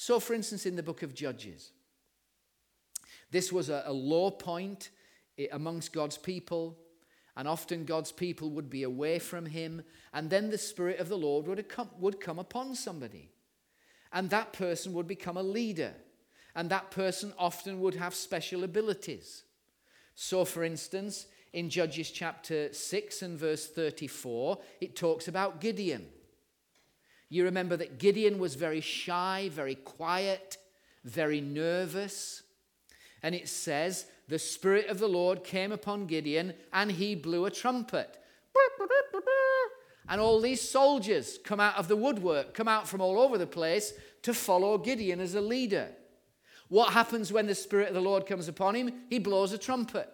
So, 0.02 0.20
for 0.20 0.34
instance, 0.34 0.66
in 0.66 0.76
the 0.76 0.82
book 0.82 1.04
of 1.04 1.14
Judges, 1.14 1.74
this 3.30 3.52
was 3.52 3.70
a, 3.70 3.84
a 3.86 3.93
low 3.93 4.32
point 4.32 4.89
eh, 5.38 5.45
amongst 5.52 5.93
God's 5.93 6.18
people, 6.18 6.76
and 7.38 7.47
often 7.47 7.86
God's 7.86 8.12
people 8.12 8.49
would 8.49 8.68
be 8.68 8.82
away 8.82 9.20
from 9.20 9.45
Him, 9.45 9.84
and 10.12 10.28
then 10.28 10.49
the 10.49 10.58
Spirit 10.58 10.97
of 10.97 11.08
the 11.08 11.20
Lord 11.20 11.45
would 11.45 11.64
would 11.99 12.20
come 12.20 12.39
upon 12.39 12.74
somebody, 12.74 13.30
and 14.12 14.28
that 14.32 14.54
person 14.54 14.93
would 14.93 15.06
become 15.06 15.38
a 15.38 15.43
leader, 15.43 15.93
and 16.56 16.72
that 16.72 16.89
person 16.89 17.32
often 17.38 17.80
would 17.80 17.93
have 17.93 18.16
special 18.16 18.64
abilities. 18.64 19.43
So, 20.16 20.45
for 20.45 20.64
instance, 20.64 21.28
in 21.54 21.70
Judges 21.70 22.10
chapter 22.10 22.74
6 22.74 23.22
and 23.22 23.38
verse 23.38 23.68
34, 23.68 24.58
it 24.82 24.95
talks 24.95 25.28
about 25.28 25.62
Gideon. 25.62 26.08
You 27.32 27.46
remember 27.46 27.78
that 27.78 27.98
Gideon 27.98 28.40
was 28.40 28.56
very 28.56 28.82
shy, 28.82 29.50
very 29.54 29.76
quiet, 29.76 30.58
very 31.06 31.40
nervous. 31.40 32.44
And 33.24 33.34
it 33.34 33.48
says, 33.48 34.06
The 34.28 34.38
Spirit 34.38 34.88
of 34.88 35.00
the 35.00 35.08
Lord 35.08 35.46
came 35.46 35.72
upon 35.72 36.08
Gideon, 36.08 36.54
and 36.74 36.92
he 36.92 37.16
blew 37.16 37.46
a 37.46 37.50
trumpet. 37.50 38.18
And 40.10 40.20
all 40.20 40.42
these 40.42 40.60
soldiers 40.60 41.40
come 41.42 41.62
out 41.62 41.78
of 41.78 41.88
the 41.88 41.96
woodwork, 41.96 42.54
come 42.54 42.68
out 42.68 42.86
from 42.86 43.00
all 43.00 43.18
over 43.18 43.38
the 43.38 43.48
place 43.48 43.94
to 44.24 44.34
follow 44.34 44.78
Gideon 44.78 45.22
as 45.22 45.34
a 45.34 45.40
leader. 45.40 45.88
What 46.68 46.92
happens 46.92 47.32
when 47.32 47.48
the 47.48 47.56
Spirit 47.56 47.88
of 47.88 47.94
the 47.94 48.02
Lord 48.02 48.26
comes 48.26 48.50
upon 48.50 48.76
him? 48.76 48.92
He 49.10 49.20
blows 49.20 49.54
a 49.54 49.58
trumpet. 49.58 50.10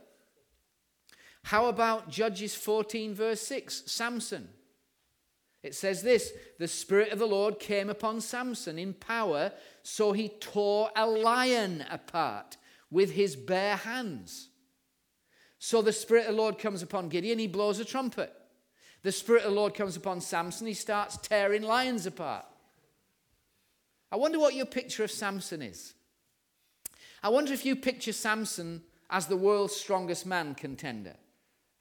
How 1.45 1.65
about 1.65 2.11
Judges 2.11 2.53
14, 2.53 3.15
verse 3.15 3.41
6? 3.41 3.83
Samson. 3.87 4.49
It 5.67 5.75
says 5.75 6.01
this 6.01 6.31
The 6.59 6.67
Spirit 6.67 7.11
of 7.11 7.19
the 7.19 7.27
Lord 7.27 7.59
came 7.59 7.89
upon 7.89 8.21
Samson 8.21 8.79
in 8.79 8.93
power, 8.93 9.51
so 9.83 10.13
he 10.13 10.29
tore 10.29 10.89
a 10.95 11.05
lion 11.05 11.83
apart 11.91 12.55
with 12.89 13.11
his 13.11 13.35
bare 13.35 13.75
hands. 13.75 14.47
So 15.59 15.81
the 15.81 15.91
Spirit 15.91 16.27
of 16.27 16.35
the 16.35 16.41
Lord 16.41 16.57
comes 16.57 16.81
upon 16.81 17.09
Gideon, 17.09 17.37
he 17.37 17.47
blows 17.47 17.79
a 17.79 17.85
trumpet. 17.85 18.33
The 19.03 19.11
Spirit 19.11 19.43
of 19.43 19.51
the 19.51 19.57
Lord 19.57 19.73
comes 19.73 19.97
upon 19.97 20.21
Samson, 20.21 20.67
he 20.67 20.73
starts 20.73 21.17
tearing 21.17 21.63
lions 21.63 22.05
apart. 22.05 22.45
I 24.09 24.15
wonder 24.15 24.39
what 24.39 24.55
your 24.55 24.65
picture 24.65 25.03
of 25.03 25.11
Samson 25.11 25.61
is. 25.61 25.93
I 27.21 27.27
wonder 27.27 27.51
if 27.51 27.65
you 27.65 27.75
picture 27.75 28.13
Samson 28.13 28.83
as 29.09 29.27
the 29.27 29.35
world's 29.35 29.75
strongest 29.75 30.25
man 30.25 30.55
contender. 30.55 31.15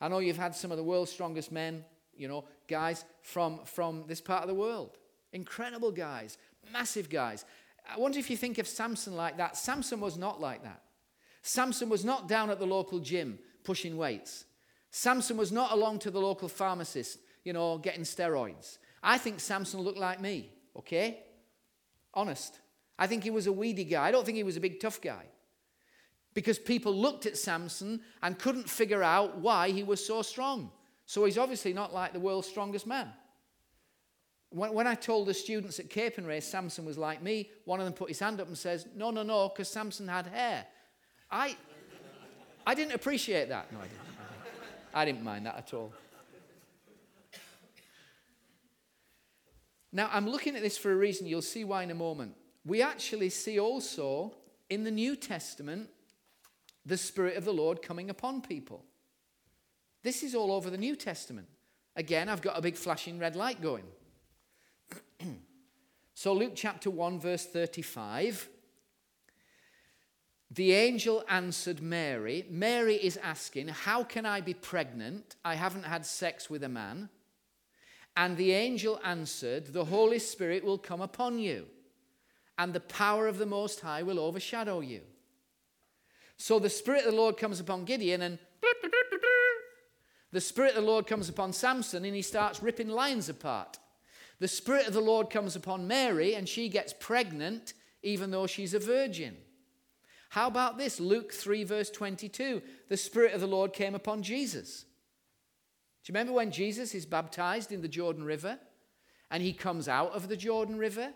I 0.00 0.08
know 0.08 0.18
you've 0.18 0.36
had 0.36 0.56
some 0.56 0.72
of 0.72 0.76
the 0.76 0.82
world's 0.82 1.12
strongest 1.12 1.52
men, 1.52 1.84
you 2.16 2.26
know, 2.26 2.44
guys 2.68 3.04
from, 3.22 3.60
from 3.64 4.04
this 4.06 4.20
part 4.20 4.42
of 4.42 4.48
the 4.48 4.54
world. 4.54 4.98
Incredible 5.32 5.92
guys, 5.92 6.38
massive 6.72 7.08
guys. 7.08 7.44
I 7.92 7.98
wonder 7.98 8.18
if 8.18 8.30
you 8.30 8.36
think 8.36 8.58
of 8.58 8.66
Samson 8.66 9.16
like 9.16 9.36
that. 9.36 9.56
Samson 9.56 10.00
was 10.00 10.16
not 10.16 10.40
like 10.40 10.62
that. 10.64 10.82
Samson 11.42 11.88
was 11.88 12.04
not 12.04 12.28
down 12.28 12.50
at 12.50 12.58
the 12.58 12.66
local 12.66 12.98
gym 12.98 13.38
pushing 13.62 13.96
weights. 13.96 14.44
Samson 14.90 15.36
was 15.36 15.52
not 15.52 15.72
along 15.72 15.98
to 16.00 16.10
the 16.10 16.20
local 16.20 16.48
pharmacist, 16.48 17.18
you 17.44 17.52
know, 17.52 17.78
getting 17.78 18.02
steroids. 18.02 18.78
I 19.02 19.18
think 19.18 19.40
Samson 19.40 19.80
looked 19.80 19.98
like 19.98 20.20
me, 20.20 20.50
okay? 20.76 21.20
Honest. 22.14 22.58
I 22.98 23.06
think 23.06 23.22
he 23.22 23.30
was 23.30 23.46
a 23.46 23.52
weedy 23.52 23.84
guy. 23.84 24.06
I 24.06 24.10
don't 24.10 24.24
think 24.24 24.36
he 24.36 24.42
was 24.42 24.56
a 24.56 24.60
big 24.60 24.80
tough 24.80 25.00
guy. 25.00 25.24
Because 26.34 26.58
people 26.58 26.94
looked 26.94 27.26
at 27.26 27.36
Samson 27.36 28.00
and 28.22 28.38
couldn't 28.38 28.68
figure 28.68 29.02
out 29.02 29.38
why 29.38 29.70
he 29.70 29.82
was 29.82 30.04
so 30.04 30.22
strong. 30.22 30.70
So 31.06 31.24
he's 31.24 31.38
obviously 31.38 31.72
not 31.72 31.94
like 31.94 32.12
the 32.12 32.20
world's 32.20 32.48
strongest 32.48 32.86
man. 32.86 33.08
When, 34.50 34.72
when 34.74 34.86
I 34.86 34.94
told 34.94 35.28
the 35.28 35.34
students 35.34 35.78
at 35.78 35.88
Capernwray 35.88 36.42
Samson 36.42 36.84
was 36.84 36.98
like 36.98 37.22
me, 37.22 37.50
one 37.64 37.80
of 37.80 37.86
them 37.86 37.94
put 37.94 38.08
his 38.08 38.18
hand 38.18 38.40
up 38.40 38.48
and 38.48 38.58
says, 38.58 38.86
No, 38.94 39.10
no, 39.10 39.22
no, 39.22 39.48
because 39.48 39.68
Samson 39.68 40.08
had 40.08 40.26
hair. 40.26 40.66
I, 41.30 41.56
I 42.66 42.74
didn't 42.74 42.94
appreciate 42.94 43.48
that. 43.48 43.72
No, 43.72 43.78
I 43.78 43.82
didn't. 43.82 44.00
I 44.94 45.04
didn't 45.04 45.24
mind 45.24 45.44
that 45.44 45.58
at 45.58 45.74
all. 45.74 45.92
Now, 49.92 50.08
I'm 50.10 50.26
looking 50.26 50.56
at 50.56 50.62
this 50.62 50.78
for 50.78 50.90
a 50.90 50.96
reason. 50.96 51.26
You'll 51.26 51.42
see 51.42 51.64
why 51.64 51.82
in 51.82 51.90
a 51.90 51.94
moment. 51.94 52.34
We 52.64 52.80
actually 52.80 53.28
see 53.28 53.60
also 53.60 54.34
in 54.70 54.84
the 54.84 54.90
New 54.90 55.16
Testament 55.16 55.90
the 56.86 56.96
Spirit 56.96 57.36
of 57.36 57.44
the 57.44 57.52
Lord 57.52 57.82
coming 57.82 58.08
upon 58.08 58.40
people. 58.40 58.85
This 60.06 60.22
is 60.22 60.36
all 60.36 60.52
over 60.52 60.70
the 60.70 60.78
New 60.78 60.94
Testament. 60.94 61.48
Again, 61.96 62.28
I've 62.28 62.40
got 62.40 62.56
a 62.56 62.62
big 62.62 62.76
flashing 62.76 63.18
red 63.18 63.34
light 63.34 63.60
going. 63.60 63.82
so, 66.14 66.32
Luke 66.32 66.52
chapter 66.54 66.90
1, 66.90 67.18
verse 67.18 67.44
35. 67.44 68.48
The 70.52 70.74
angel 70.74 71.24
answered 71.28 71.82
Mary. 71.82 72.46
Mary 72.48 72.94
is 72.94 73.16
asking, 73.16 73.66
How 73.66 74.04
can 74.04 74.24
I 74.24 74.40
be 74.40 74.54
pregnant? 74.54 75.34
I 75.44 75.56
haven't 75.56 75.86
had 75.86 76.06
sex 76.06 76.48
with 76.48 76.62
a 76.62 76.68
man. 76.68 77.08
And 78.16 78.36
the 78.36 78.52
angel 78.52 79.00
answered, 79.02 79.72
The 79.72 79.86
Holy 79.86 80.20
Spirit 80.20 80.64
will 80.64 80.78
come 80.78 81.00
upon 81.00 81.40
you, 81.40 81.66
and 82.56 82.72
the 82.72 82.78
power 82.78 83.26
of 83.26 83.38
the 83.38 83.44
Most 83.44 83.80
High 83.80 84.04
will 84.04 84.20
overshadow 84.20 84.78
you. 84.78 85.00
So 86.36 86.60
the 86.60 86.70
Spirit 86.70 87.06
of 87.06 87.10
the 87.10 87.20
Lord 87.20 87.36
comes 87.36 87.58
upon 87.58 87.86
Gideon, 87.86 88.22
and 88.22 88.38
the 90.32 90.40
Spirit 90.40 90.74
of 90.74 90.82
the 90.82 90.90
Lord 90.90 91.06
comes 91.06 91.28
upon 91.28 91.52
Samson 91.52 92.04
and 92.04 92.14
he 92.14 92.22
starts 92.22 92.62
ripping 92.62 92.88
lions 92.88 93.28
apart. 93.28 93.78
The 94.38 94.48
Spirit 94.48 94.86
of 94.86 94.92
the 94.92 95.00
Lord 95.00 95.30
comes 95.30 95.56
upon 95.56 95.88
Mary 95.88 96.34
and 96.34 96.48
she 96.48 96.68
gets 96.68 96.94
pregnant 96.98 97.74
even 98.02 98.30
though 98.30 98.46
she's 98.46 98.74
a 98.74 98.78
virgin. 98.78 99.36
How 100.30 100.48
about 100.48 100.76
this? 100.76 101.00
Luke 101.00 101.32
3, 101.32 101.64
verse 101.64 101.90
22. 101.90 102.60
The 102.88 102.96
Spirit 102.96 103.32
of 103.32 103.40
the 103.40 103.46
Lord 103.46 103.72
came 103.72 103.94
upon 103.94 104.22
Jesus. 104.22 104.84
Do 106.04 106.12
you 106.12 106.14
remember 106.14 106.34
when 106.34 106.50
Jesus 106.50 106.94
is 106.94 107.06
baptized 107.06 107.72
in 107.72 107.82
the 107.82 107.88
Jordan 107.88 108.24
River 108.24 108.58
and 109.30 109.42
he 109.42 109.52
comes 109.52 109.88
out 109.88 110.12
of 110.12 110.28
the 110.28 110.36
Jordan 110.36 110.76
River? 110.78 111.12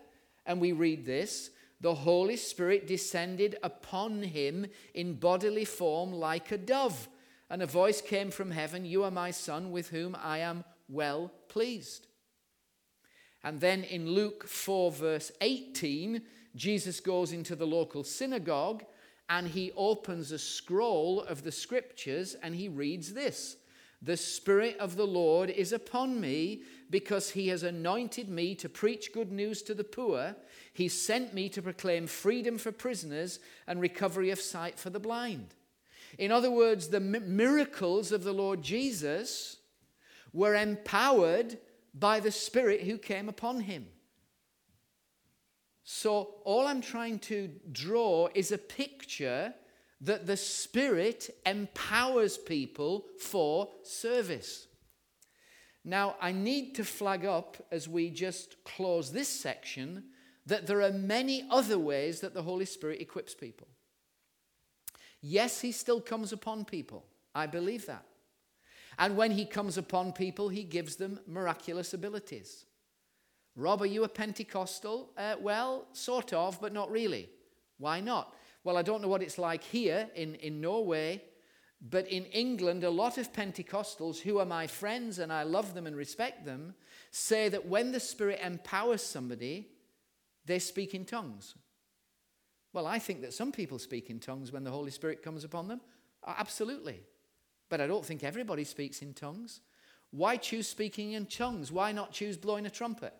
And 0.46 0.60
we 0.60 0.72
read 0.72 1.04
this 1.04 1.50
the 1.80 1.94
Holy 1.94 2.36
Spirit 2.36 2.86
descended 2.86 3.56
upon 3.62 4.22
him 4.22 4.66
in 4.94 5.14
bodily 5.14 5.64
form 5.64 6.12
like 6.12 6.52
a 6.52 6.58
dove 6.58 7.08
and 7.50 7.62
a 7.62 7.66
voice 7.66 8.00
came 8.00 8.30
from 8.30 8.52
heaven 8.52 8.84
You 8.84 9.02
are 9.02 9.10
my 9.10 9.32
son, 9.32 9.72
with 9.72 9.88
whom 9.88 10.16
I 10.22 10.38
am 10.38 10.64
well 10.88 11.32
pleased. 11.48 12.06
And 13.42 13.60
then 13.60 13.82
in 13.82 14.08
Luke 14.08 14.46
4, 14.46 14.92
verse 14.92 15.32
18, 15.40 16.22
Jesus 16.54 17.00
goes 17.00 17.32
into 17.32 17.56
the 17.56 17.66
local 17.66 18.04
synagogue 18.04 18.84
and 19.28 19.48
he 19.48 19.72
opens 19.76 20.30
a 20.30 20.38
scroll 20.38 21.22
of 21.22 21.42
the 21.42 21.52
scriptures 21.52 22.36
and 22.42 22.54
he 22.54 22.68
reads 22.68 23.14
this 23.14 23.56
The 24.02 24.16
Spirit 24.16 24.76
of 24.78 24.96
the 24.96 25.06
Lord 25.06 25.50
is 25.50 25.72
upon 25.72 26.20
me 26.20 26.62
because 26.90 27.30
he 27.30 27.48
has 27.48 27.62
anointed 27.62 28.28
me 28.28 28.54
to 28.56 28.68
preach 28.68 29.12
good 29.12 29.32
news 29.32 29.62
to 29.62 29.74
the 29.74 29.84
poor. 29.84 30.36
He 30.72 30.88
sent 30.88 31.34
me 31.34 31.48
to 31.50 31.62
proclaim 31.62 32.06
freedom 32.06 32.58
for 32.58 32.72
prisoners 32.72 33.40
and 33.66 33.80
recovery 33.80 34.30
of 34.30 34.40
sight 34.40 34.78
for 34.78 34.90
the 34.90 35.00
blind 35.00 35.54
in 36.18 36.32
other 36.32 36.50
words, 36.50 36.88
the 36.88 37.00
miracles 37.00 38.12
of 38.12 38.24
the 38.24 38.32
Lord 38.32 38.62
Jesus 38.62 39.58
were 40.32 40.54
empowered 40.54 41.58
by 41.94 42.20
the 42.20 42.32
Spirit 42.32 42.82
who 42.82 42.98
came 42.98 43.28
upon 43.28 43.60
him. 43.60 43.86
So, 45.82 46.34
all 46.44 46.66
I'm 46.66 46.82
trying 46.82 47.18
to 47.20 47.50
draw 47.72 48.28
is 48.34 48.52
a 48.52 48.58
picture 48.58 49.52
that 50.02 50.26
the 50.26 50.36
Spirit 50.36 51.30
empowers 51.44 52.38
people 52.38 53.06
for 53.18 53.68
service. 53.82 54.68
Now, 55.84 56.16
I 56.20 56.32
need 56.32 56.74
to 56.76 56.84
flag 56.84 57.24
up 57.24 57.56
as 57.72 57.88
we 57.88 58.10
just 58.10 58.62
close 58.64 59.10
this 59.10 59.28
section 59.28 60.04
that 60.46 60.66
there 60.66 60.82
are 60.82 60.92
many 60.92 61.46
other 61.50 61.78
ways 61.78 62.20
that 62.20 62.34
the 62.34 62.42
Holy 62.42 62.66
Spirit 62.66 63.00
equips 63.00 63.34
people. 63.34 63.68
Yes, 65.20 65.60
He 65.60 65.72
still 65.72 66.00
comes 66.00 66.32
upon 66.32 66.64
people. 66.64 67.04
I 67.34 67.46
believe 67.46 67.86
that. 67.86 68.04
And 68.98 69.16
when 69.16 69.32
He 69.32 69.44
comes 69.44 69.78
upon 69.78 70.12
people, 70.12 70.48
He 70.48 70.64
gives 70.64 70.96
them 70.96 71.20
miraculous 71.26 71.94
abilities. 71.94 72.64
Rob, 73.56 73.82
are 73.82 73.86
you 73.86 74.04
a 74.04 74.08
Pentecostal? 74.08 75.10
Uh, 75.16 75.36
well, 75.40 75.86
sort 75.92 76.32
of, 76.32 76.60
but 76.60 76.72
not 76.72 76.90
really. 76.90 77.28
Why 77.78 78.00
not? 78.00 78.34
Well, 78.62 78.76
I 78.76 78.82
don't 78.82 79.02
know 79.02 79.08
what 79.08 79.22
it's 79.22 79.38
like 79.38 79.64
here 79.64 80.08
in, 80.14 80.34
in 80.36 80.60
Norway, 80.60 81.22
but 81.80 82.06
in 82.08 82.26
England, 82.26 82.84
a 82.84 82.90
lot 82.90 83.16
of 83.16 83.32
Pentecostals 83.32 84.20
who 84.20 84.38
are 84.38 84.44
my 84.44 84.66
friends 84.66 85.18
and 85.18 85.32
I 85.32 85.44
love 85.44 85.74
them 85.74 85.86
and 85.86 85.96
respect 85.96 86.44
them 86.44 86.74
say 87.10 87.48
that 87.48 87.66
when 87.66 87.92
the 87.92 88.00
Spirit 88.00 88.40
empowers 88.42 89.02
somebody, 89.02 89.68
they 90.44 90.58
speak 90.58 90.94
in 90.94 91.04
tongues. 91.04 91.54
Well, 92.72 92.86
I 92.86 92.98
think 92.98 93.22
that 93.22 93.34
some 93.34 93.52
people 93.52 93.78
speak 93.78 94.10
in 94.10 94.20
tongues 94.20 94.52
when 94.52 94.64
the 94.64 94.70
Holy 94.70 94.90
Spirit 94.90 95.22
comes 95.22 95.44
upon 95.44 95.68
them. 95.68 95.80
Absolutely. 96.26 97.00
But 97.68 97.80
I 97.80 97.86
don't 97.86 98.04
think 98.04 98.22
everybody 98.22 98.64
speaks 98.64 99.02
in 99.02 99.14
tongues. 99.14 99.60
Why 100.10 100.36
choose 100.36 100.68
speaking 100.68 101.12
in 101.12 101.26
tongues? 101.26 101.70
Why 101.70 101.92
not 101.92 102.12
choose 102.12 102.36
blowing 102.36 102.66
a 102.66 102.70
trumpet? 102.70 103.14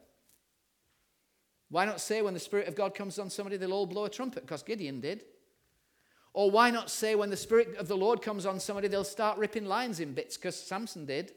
Why 1.68 1.84
not 1.84 2.01
say 2.01 2.20
when 2.20 2.34
the 2.34 2.40
Spirit 2.40 2.66
of 2.66 2.74
God 2.74 2.94
comes 2.94 3.18
on 3.18 3.30
somebody, 3.30 3.57
they'll 3.57 3.72
all 3.72 3.86
blow 3.86 4.05
a 4.05 4.11
trumpet? 4.11 4.42
Because 4.42 4.62
Gideon 4.62 5.01
did. 5.01 5.24
Or 6.32 6.51
why 6.51 6.70
not 6.70 6.90
say 6.90 7.14
when 7.14 7.30
the 7.30 7.36
Spirit 7.36 7.76
of 7.76 7.88
the 7.88 7.96
Lord 7.96 8.22
comes 8.22 8.44
on 8.44 8.61
somebody, 8.61 8.88
they'll 8.88 9.05
start 9.05 9.38
ripping 9.38 9.66
lions 9.66 10.01
in 10.01 10.12
bits? 10.12 10.36
Because 10.36 10.57
Samson 10.57 11.07
did. 11.07 11.32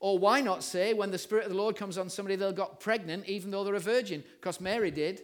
Or 0.00 0.18
why 0.18 0.40
not 0.40 0.62
say 0.62 0.94
when 0.94 1.10
the 1.10 1.18
Spirit 1.18 1.44
of 1.44 1.50
the 1.50 1.56
Lord 1.56 1.76
comes 1.76 1.96
on 1.96 2.10
somebody, 2.10 2.36
they'll 2.36 2.52
got 2.52 2.80
pregnant 2.80 3.26
even 3.26 3.50
though 3.50 3.64
they're 3.64 3.74
a 3.74 3.80
virgin? 3.80 4.24
Because 4.38 4.60
Mary 4.60 4.90
did. 4.90 5.22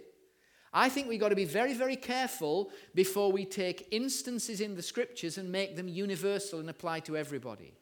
I 0.72 0.88
think 0.88 1.08
we've 1.08 1.20
got 1.20 1.28
to 1.28 1.36
be 1.36 1.44
very, 1.44 1.74
very 1.74 1.96
careful 1.96 2.70
before 2.94 3.30
we 3.30 3.44
take 3.44 3.88
instances 3.90 4.60
in 4.60 4.74
the 4.74 4.82
scriptures 4.82 5.36
and 5.36 5.52
make 5.52 5.76
them 5.76 5.88
universal 5.88 6.60
and 6.60 6.70
apply 6.70 7.00
to 7.00 7.16
everybody. 7.16 7.74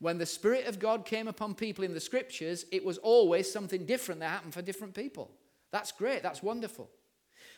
When 0.00 0.16
the 0.16 0.26
Spirit 0.26 0.66
of 0.66 0.78
God 0.78 1.04
came 1.04 1.28
upon 1.28 1.54
people 1.54 1.84
in 1.84 1.92
the 1.92 2.00
scriptures, 2.00 2.64
it 2.72 2.84
was 2.84 2.98
always 2.98 3.50
something 3.50 3.84
different 3.84 4.20
that 4.20 4.30
happened 4.30 4.54
for 4.54 4.62
different 4.62 4.94
people. 4.94 5.30
That's 5.72 5.92
great, 5.92 6.22
that's 6.22 6.42
wonderful. 6.42 6.88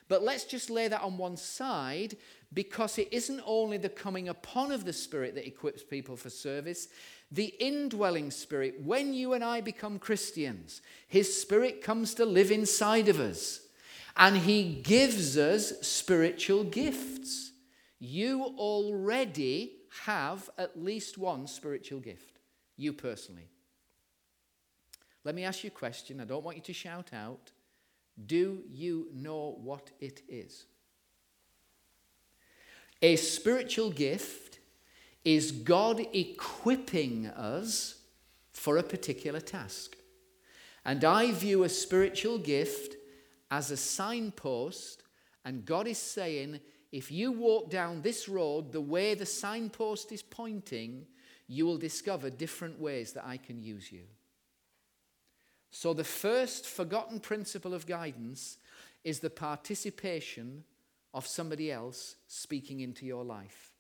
But 0.09 0.25
let's 0.25 0.45
just 0.45 0.71
lay 0.71 0.89
that 0.89 1.03
on 1.03 1.19
one 1.19 1.37
side 1.37 2.17
because 2.53 2.99
it 2.99 3.09
isn't 3.13 3.43
only 3.47 3.77
the 3.77 3.89
coming 3.89 4.29
upon 4.29 4.73
of 4.73 4.85
the 4.85 4.93
Spirit 4.93 5.37
that 5.37 5.47
equips 5.47 5.85
people 5.85 6.17
for 6.17 6.31
service, 6.31 6.89
the 7.31 7.55
indwelling 7.61 8.33
Spirit, 8.33 8.81
when 8.83 9.15
you 9.15 9.35
and 9.35 9.45
I 9.45 9.61
become 9.61 10.01
Christians, 10.01 10.83
His 11.07 11.41
Spirit 11.41 11.81
comes 11.81 12.15
to 12.15 12.25
live 12.25 12.51
inside 12.51 13.09
of 13.09 13.21
us 13.21 13.61
and 14.21 14.37
He 14.37 14.63
gives 14.83 15.39
us 15.39 15.73
spiritual 15.81 16.63
gifts. 16.63 17.53
You 17.99 18.55
already 18.59 19.73
have 20.05 20.51
at 20.59 20.81
least 20.81 21.17
one 21.17 21.47
spiritual 21.47 22.01
gift, 22.01 22.39
you 22.77 22.93
personally. 22.93 23.49
Let 25.25 25.35
me 25.35 25.45
ask 25.45 25.65
you 25.65 25.69
a 25.69 25.79
question. 25.79 26.21
I 26.21 26.25
don't 26.25 26.45
want 26.45 26.59
you 26.59 26.63
to 26.65 26.73
shout 26.75 27.11
out. 27.15 27.51
Do 28.27 28.63
you 28.71 29.09
know 29.15 29.59
what 29.63 29.91
it 30.01 30.21
is? 30.29 30.67
A 33.01 33.17
spiritual 33.17 33.91
gift 33.91 34.59
is 35.25 35.51
God 35.51 36.07
equipping 36.13 37.27
us 37.29 38.03
for 38.53 38.77
a 38.77 38.83
particular 38.83 39.41
task. 39.41 39.97
And 40.85 41.05
I 41.05 41.33
view 41.33 41.65
a 41.65 41.71
spiritual 41.71 42.37
gift 42.37 42.97
as 43.51 43.71
a 43.71 43.77
signpost, 43.77 45.03
and 45.45 45.65
God 45.65 45.87
is 45.87 45.99
saying, 45.99 46.61
if 46.93 47.11
you 47.11 47.33
walk 47.33 47.71
down 47.71 48.03
this 48.03 48.29
road 48.29 48.73
the 48.73 48.81
way 48.81 49.15
the 49.15 49.27
signpost 49.27 50.13
is 50.13 50.23
pointing, 50.23 51.07
you 51.47 51.67
will 51.67 51.79
discover 51.79 52.31
different 52.31 52.81
ways 52.81 53.13
that 53.13 53.27
I 53.27 53.37
can 53.37 53.63
use 53.63 53.91
you. 53.91 54.05
So, 55.73 55.95
the 55.95 56.05
first 56.05 56.67
forgotten 56.67 57.21
principle 57.21 57.75
of 57.75 57.87
guidance 57.87 58.59
is 59.05 59.21
the 59.21 59.31
participation 59.31 60.65
of 61.15 61.27
somebody 61.27 61.71
else 61.71 62.17
speaking 62.27 62.81
into 62.81 63.07
your 63.07 63.25
life. 63.25 63.73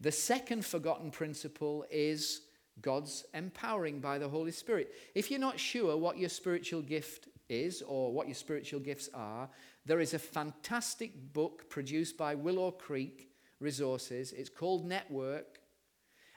The 0.00 0.12
second 0.12 0.64
forgotten 0.64 1.10
principle 1.10 1.86
is 1.90 2.42
God's 2.80 3.24
empowering 3.32 4.00
by 4.00 4.18
the 4.18 4.28
Holy 4.28 4.50
Spirit. 4.50 4.92
If 5.14 5.30
you're 5.30 5.40
not 5.40 5.58
sure 5.58 5.96
what 5.96 6.18
your 6.18 6.28
spiritual 6.28 6.82
gift 6.82 7.28
is 7.48 7.82
or 7.82 8.12
what 8.12 8.26
your 8.26 8.34
spiritual 8.34 8.80
gifts 8.80 9.08
are, 9.14 9.48
there 9.86 10.00
is 10.00 10.14
a 10.14 10.18
fantastic 10.18 11.32
book 11.32 11.68
produced 11.68 12.16
by 12.16 12.34
Willow 12.34 12.70
Creek 12.70 13.30
Resources. 13.60 14.32
It's 14.32 14.48
called 14.48 14.86
Network. 14.86 15.60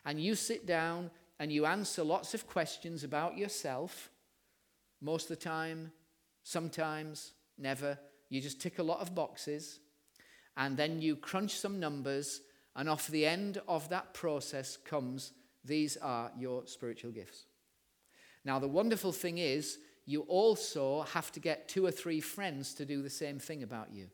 And 0.06 0.20
you 0.22 0.36
sit 0.36 0.66
down 0.66 1.12
and 1.40 1.52
you 1.52 1.66
answer 1.66 2.04
lots 2.04 2.34
of 2.34 2.48
questions 2.48 3.04
about 3.04 3.38
yourself 3.38 4.10
most 5.02 5.30
of 5.30 5.38
the 5.38 5.44
time, 5.44 5.92
sometimes, 6.44 7.34
never. 7.58 7.98
You 8.30 8.42
just 8.42 8.60
tick 8.60 8.80
a 8.80 8.84
lot 8.84 9.00
of 9.00 9.16
boxes 9.16 9.80
and 10.58 10.76
then 10.76 11.02
you 11.02 11.16
crunch 11.16 11.56
some 11.56 11.80
numbers, 11.80 12.42
and 12.76 12.90
off 12.90 13.08
the 13.08 13.26
end 13.26 13.62
of 13.68 13.90
that 13.90 14.14
process 14.16 14.76
comes 14.76 15.32
these 15.64 15.98
are 15.98 16.32
your 16.38 16.66
spiritual 16.66 17.12
gifts. 17.12 17.46
Now, 18.44 18.58
the 18.58 18.68
wonderful 18.68 19.12
thing 19.12 19.38
is, 19.38 19.78
you 20.08 20.22
also 20.22 21.02
have 21.02 21.32
to 21.34 21.40
get 21.40 21.68
two 21.68 21.86
or 21.86 21.92
three 21.92 22.22
friends 22.22 22.74
to 22.76 22.86
do 22.86 23.02
the 23.04 23.10
same 23.10 23.38
thing 23.38 23.62
about 23.62 23.94
you. 23.94 24.08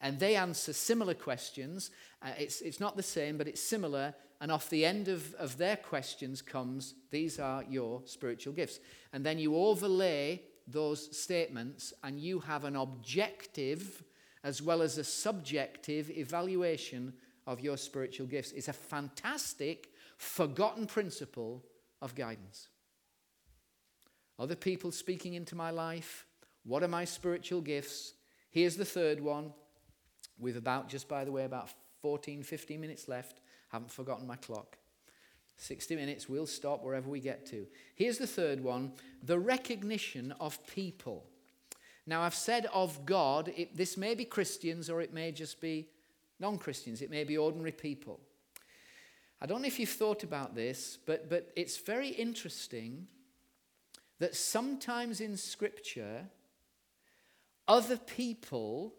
And 0.00 0.18
they 0.18 0.36
answer 0.36 0.72
similar 0.72 1.14
questions. 1.14 1.90
Uh, 2.22 2.30
it's, 2.38 2.62
it's 2.62 2.80
not 2.80 2.96
the 2.96 3.02
same, 3.02 3.36
but 3.38 3.46
it's 3.46 3.60
similar. 3.60 4.14
And 4.40 4.50
off 4.50 4.70
the 4.70 4.84
end 4.84 5.08
of, 5.08 5.34
of 5.34 5.58
their 5.58 5.76
questions 5.76 6.42
comes, 6.42 6.94
These 7.10 7.38
are 7.38 7.62
your 7.68 8.02
spiritual 8.06 8.54
gifts. 8.54 8.80
And 9.12 9.24
then 9.24 9.38
you 9.38 9.54
overlay 9.54 10.42
those 10.66 11.16
statements 11.16 11.92
and 12.02 12.18
you 12.18 12.40
have 12.40 12.64
an 12.64 12.76
objective 12.76 14.02
as 14.44 14.62
well 14.62 14.80
as 14.80 14.96
a 14.96 15.04
subjective 15.04 16.10
evaluation 16.10 17.12
of 17.46 17.60
your 17.60 17.76
spiritual 17.76 18.26
gifts. 18.26 18.52
It's 18.52 18.68
a 18.68 18.72
fantastic, 18.72 19.90
forgotten 20.16 20.86
principle 20.86 21.64
of 22.00 22.14
guidance. 22.14 22.68
Other 24.38 24.56
people 24.56 24.92
speaking 24.92 25.34
into 25.34 25.54
my 25.54 25.70
life. 25.70 26.26
What 26.64 26.82
are 26.82 26.88
my 26.88 27.04
spiritual 27.04 27.60
gifts? 27.60 28.14
Here's 28.50 28.76
the 28.76 28.84
third 28.84 29.20
one. 29.20 29.52
We've 30.38 30.56
about, 30.56 30.88
just 30.88 31.08
by 31.08 31.24
the 31.24 31.32
way, 31.32 31.44
about 31.44 31.70
14, 32.02 32.42
15 32.42 32.80
minutes 32.80 33.08
left. 33.08 33.40
Haven't 33.68 33.90
forgotten 33.90 34.26
my 34.26 34.36
clock. 34.36 34.76
60 35.58 35.96
minutes, 35.96 36.28
we'll 36.28 36.46
stop 36.46 36.84
wherever 36.84 37.08
we 37.08 37.20
get 37.20 37.46
to. 37.46 37.66
Here's 37.94 38.18
the 38.18 38.26
third 38.26 38.62
one 38.62 38.92
the 39.22 39.38
recognition 39.38 40.32
of 40.38 40.64
people. 40.66 41.24
Now, 42.06 42.22
I've 42.22 42.34
said 42.34 42.66
of 42.72 43.04
God, 43.04 43.52
it, 43.56 43.76
this 43.76 43.96
may 43.96 44.14
be 44.14 44.24
Christians 44.24 44.88
or 44.88 45.00
it 45.00 45.12
may 45.12 45.32
just 45.32 45.60
be 45.60 45.88
non 46.38 46.58
Christians, 46.58 47.02
it 47.02 47.10
may 47.10 47.24
be 47.24 47.38
ordinary 47.38 47.72
people. 47.72 48.20
I 49.40 49.46
don't 49.46 49.60
know 49.60 49.66
if 49.66 49.78
you've 49.78 49.88
thought 49.88 50.22
about 50.22 50.54
this, 50.54 50.98
but, 51.04 51.28
but 51.28 51.50
it's 51.56 51.78
very 51.78 52.08
interesting 52.08 53.06
that 54.18 54.34
sometimes 54.34 55.20
in 55.20 55.36
Scripture, 55.36 56.26
other 57.68 57.96
people 57.96 58.94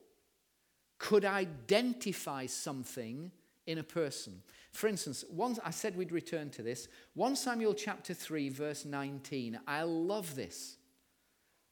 could 1.00 1.26
identify 1.26 2.46
something 2.46 3.32
in 3.66 3.78
a 3.78 3.84
person. 3.84 4.42
For 4.72 4.88
instance, 4.88 5.24
once 5.30 5.60
I 5.64 5.72
said 5.72 5.96
we'd 5.96 6.12
return 6.12 6.50
to 6.52 6.64
this. 6.64 6.88
1 7.16 7.36
Samuel 7.36 7.74
chapter 7.74 8.14
3, 8.14 8.50
verse 8.50 8.86
19. 8.86 9.60
I 9.68 9.84
love 9.84 10.36
this. 10.36 10.78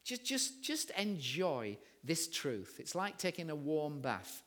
Just, 0.04 0.26
just, 0.26 0.64
just 0.64 0.91
enjoy 0.91 1.78
this 2.04 2.28
truth. 2.28 2.76
It's 2.80 2.93
like 2.93 3.18
taking 3.18 3.50
a 3.50 3.56
warm 3.56 4.02
bath. 4.02 4.43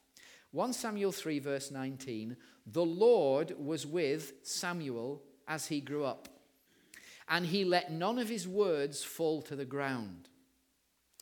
1 0.53 0.73
Samuel 0.73 1.13
3, 1.13 1.39
verse 1.41 1.71
19. 1.71 2.37
The 2.67 2.85
Lord 2.85 3.55
was 3.59 3.87
with 3.87 4.35
Samuel 4.43 5.23
as 5.47 5.67
he 5.67 5.81
grew 5.81 6.05
up, 6.05 6.29
and 7.29 7.47
he 7.47 7.65
let 7.65 7.93
none 7.93 8.19
of 8.19 8.29
his 8.29 8.49
words 8.49 9.05
fall 9.05 9.43
to 9.43 9.57
the 9.57 9.65
ground. 9.65 10.29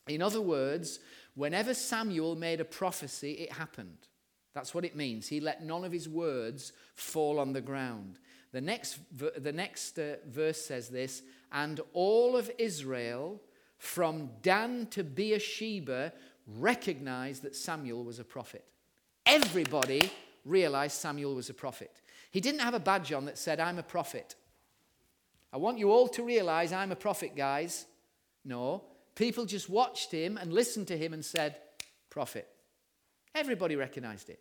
In 0.07 0.23
other 0.23 0.41
words, 0.41 1.01
whenever 1.35 1.75
Samuel 1.75 2.37
made 2.37 2.61
a 2.61 2.65
prophecy, 2.65 3.33
it 3.33 3.53
happened. 3.53 4.07
That's 4.55 4.75
what 4.75 4.85
it 4.85 4.97
means. 4.97 5.29
He 5.29 5.41
let 5.41 5.65
none 5.65 5.85
of 5.85 5.93
his 5.93 6.09
words 6.09 6.73
fall 6.95 7.39
on 7.39 7.53
the 7.53 7.61
ground. 7.61 8.19
The 8.53 8.61
next, 8.61 8.99
the 9.13 9.53
next 9.53 9.99
uh, 9.99 10.17
verse 10.27 10.65
says 10.65 10.89
this 10.89 11.23
And 11.53 11.81
all 11.93 12.37
of 12.37 12.51
Israel, 12.57 13.41
from 13.77 14.31
Dan 14.43 14.87
to 14.93 15.05
Beersheba, 15.05 16.13
recognized 16.47 17.43
that 17.43 17.57
Samuel 17.57 18.05
was 18.05 18.19
a 18.19 18.25
prophet. 18.25 18.65
Everybody 19.27 20.11
realized 20.45 20.97
Samuel 20.97 21.35
was 21.35 21.51
a 21.51 21.55
prophet. 21.55 22.01
He 22.31 22.41
didn't 22.41 22.61
have 22.61 22.75
a 22.75 22.81
badge 22.81 23.13
on 23.13 23.25
that 23.27 23.37
said, 23.37 23.61
I'm 23.61 23.79
a 23.79 23.83
prophet. 23.83 24.37
I 25.57 25.59
want 25.59 25.79
you 25.79 25.91
all 25.91 26.07
to 26.09 26.23
realize 26.23 26.71
I'm 26.71 26.93
a 26.93 26.97
prophet, 26.97 27.35
guys. 27.35 27.87
No. 28.45 28.85
People 29.15 29.47
just 29.47 29.71
watched 29.71 30.13
him 30.13 30.37
and 30.37 30.53
listened 30.53 30.87
to 30.89 30.99
him 30.99 31.15
and 31.15 31.25
said, 31.25 31.57
Prophet. 32.11 32.47
Everybody 33.35 33.75
recognized 33.75 34.29
it. 34.29 34.39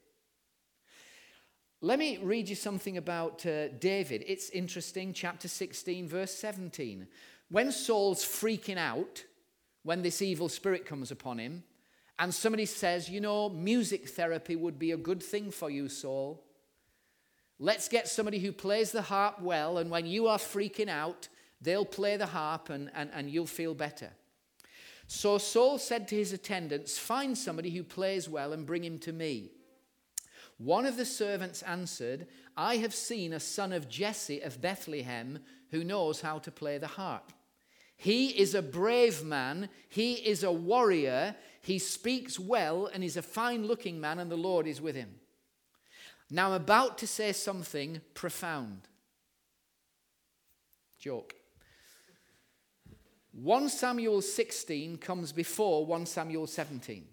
Let 1.79 1.99
me 1.99 2.17
read 2.21 2.49
you 2.49 2.55
something 2.57 2.97
about 2.97 3.45
uh, 3.45 3.69
David. 3.69 4.25
It's 4.27 4.49
interesting, 4.49 5.13
chapter 5.13 5.47
16, 5.47 6.09
verse 6.09 6.33
17. 6.33 7.07
When 7.49 7.71
Saul's 7.71 8.25
freaking 8.25 8.77
out, 8.77 9.23
when 9.83 10.01
this 10.01 10.21
evil 10.21 10.49
spirit 10.49 10.85
comes 10.85 11.11
upon 11.11 11.37
him, 11.37 11.63
and 12.19 12.33
somebody 12.33 12.65
says, 12.65 13.07
You 13.07 13.21
know, 13.21 13.47
music 13.47 14.09
therapy 14.09 14.57
would 14.57 14.77
be 14.77 14.91
a 14.91 14.97
good 14.97 15.23
thing 15.23 15.49
for 15.49 15.69
you, 15.69 15.87
Saul. 15.87 16.44
Let's 17.59 17.87
get 17.87 18.07
somebody 18.07 18.39
who 18.39 18.51
plays 18.51 18.91
the 18.91 19.01
harp 19.01 19.41
well, 19.41 19.77
and 19.77 19.89
when 19.89 20.05
you 20.05 20.27
are 20.27 20.37
freaking 20.37 20.89
out, 20.89 21.29
they'll 21.61 21.85
play 21.85 22.17
the 22.17 22.25
harp 22.25 22.69
and, 22.69 22.91
and, 22.93 23.09
and 23.13 23.29
you'll 23.29 23.45
feel 23.45 23.73
better. 23.73 24.11
So 25.07 25.37
Saul 25.37 25.77
said 25.77 26.07
to 26.09 26.15
his 26.15 26.33
attendants, 26.33 26.97
Find 26.97 27.37
somebody 27.37 27.69
who 27.69 27.83
plays 27.83 28.27
well 28.27 28.53
and 28.53 28.65
bring 28.65 28.83
him 28.83 28.97
to 28.99 29.13
me. 29.13 29.51
One 30.57 30.85
of 30.85 30.97
the 30.97 31.05
servants 31.05 31.61
answered, 31.63 32.27
I 32.55 32.77
have 32.77 32.93
seen 32.93 33.33
a 33.33 33.39
son 33.39 33.73
of 33.73 33.89
Jesse 33.89 34.41
of 34.41 34.61
Bethlehem 34.61 35.39
who 35.71 35.83
knows 35.83 36.21
how 36.21 36.39
to 36.39 36.51
play 36.51 36.77
the 36.77 36.87
harp. 36.87 37.31
He 37.97 38.27
is 38.27 38.55
a 38.55 38.61
brave 38.61 39.23
man, 39.23 39.69
he 39.87 40.13
is 40.13 40.43
a 40.43 40.51
warrior, 40.51 41.35
he 41.61 41.79
speaks 41.79 42.39
well, 42.39 42.87
and 42.87 43.03
he's 43.03 43.17
a 43.17 43.21
fine 43.21 43.65
looking 43.65 43.99
man, 44.01 44.19
and 44.19 44.29
the 44.29 44.35
Lord 44.35 44.67
is 44.67 44.81
with 44.81 44.95
him. 44.95 45.15
Now 46.29 46.47
I'm 46.47 46.53
about 46.53 46.97
to 46.99 47.07
say 47.07 47.31
something 47.33 48.01
profound. 48.13 48.81
Joke. 50.99 51.35
1 53.33 53.69
Samuel 53.69 54.21
16 54.21 54.97
comes 54.97 55.31
before 55.31 55.85
1 55.85 56.05
Samuel 56.05 56.47
17. 56.47 57.05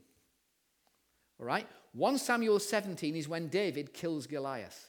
All 1.40 1.46
right? 1.46 1.66
1 1.94 2.18
Samuel 2.18 2.58
17 2.58 3.16
is 3.16 3.28
when 3.28 3.48
David 3.48 3.92
kills 3.92 4.26
Goliath. 4.26 4.88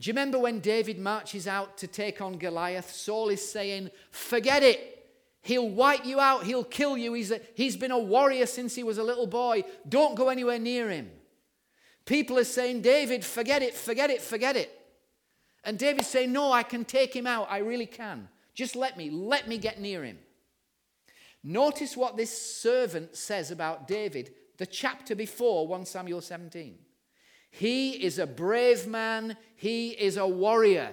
Do 0.00 0.08
you 0.08 0.12
remember 0.12 0.38
when 0.38 0.60
David 0.60 0.98
marches 0.98 1.46
out 1.46 1.78
to 1.78 1.86
take 1.86 2.20
on 2.20 2.36
Goliath? 2.36 2.90
Saul 2.90 3.28
is 3.28 3.48
saying, 3.48 3.90
Forget 4.10 4.62
it. 4.62 4.92
He'll 5.42 5.68
wipe 5.68 6.04
you 6.04 6.18
out. 6.18 6.44
He'll 6.44 6.64
kill 6.64 6.98
you. 6.98 7.14
He's, 7.14 7.30
a, 7.30 7.40
he's 7.54 7.76
been 7.76 7.92
a 7.92 7.98
warrior 7.98 8.46
since 8.46 8.74
he 8.74 8.82
was 8.82 8.98
a 8.98 9.04
little 9.04 9.28
boy. 9.28 9.62
Don't 9.88 10.16
go 10.16 10.28
anywhere 10.28 10.58
near 10.58 10.90
him. 10.90 11.10
People 12.06 12.38
are 12.38 12.44
saying, 12.44 12.82
David, 12.82 13.24
forget 13.24 13.62
it, 13.62 13.74
forget 13.74 14.10
it, 14.10 14.22
forget 14.22 14.56
it. 14.56 14.70
And 15.64 15.76
David's 15.76 16.06
saying, 16.06 16.32
No, 16.32 16.52
I 16.52 16.62
can 16.62 16.84
take 16.84 17.14
him 17.14 17.26
out. 17.26 17.48
I 17.50 17.58
really 17.58 17.86
can. 17.86 18.28
Just 18.54 18.76
let 18.76 18.96
me, 18.96 19.10
let 19.10 19.48
me 19.48 19.58
get 19.58 19.80
near 19.80 20.04
him. 20.04 20.18
Notice 21.42 21.96
what 21.96 22.16
this 22.16 22.56
servant 22.56 23.16
says 23.16 23.50
about 23.50 23.86
David, 23.86 24.32
the 24.56 24.66
chapter 24.66 25.14
before 25.14 25.66
1 25.66 25.84
Samuel 25.84 26.20
17. 26.20 26.78
He 27.50 27.90
is 27.90 28.18
a 28.18 28.26
brave 28.26 28.86
man, 28.86 29.36
he 29.56 29.90
is 29.90 30.16
a 30.16 30.26
warrior. 30.26 30.92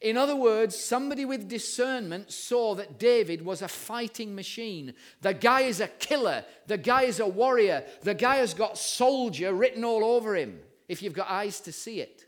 In 0.00 0.16
other 0.16 0.36
words, 0.36 0.76
somebody 0.76 1.24
with 1.24 1.48
discernment 1.48 2.30
saw 2.30 2.74
that 2.76 2.98
David 2.98 3.44
was 3.44 3.62
a 3.62 3.68
fighting 3.68 4.34
machine. 4.34 4.94
The 5.22 5.34
guy 5.34 5.62
is 5.62 5.80
a 5.80 5.88
killer. 5.88 6.44
The 6.68 6.78
guy 6.78 7.02
is 7.02 7.18
a 7.18 7.26
warrior. 7.26 7.84
The 8.02 8.14
guy 8.14 8.36
has 8.36 8.54
got 8.54 8.78
soldier 8.78 9.52
written 9.52 9.84
all 9.84 10.04
over 10.04 10.36
him, 10.36 10.60
if 10.88 11.02
you've 11.02 11.14
got 11.14 11.30
eyes 11.30 11.60
to 11.62 11.72
see 11.72 12.00
it. 12.00 12.26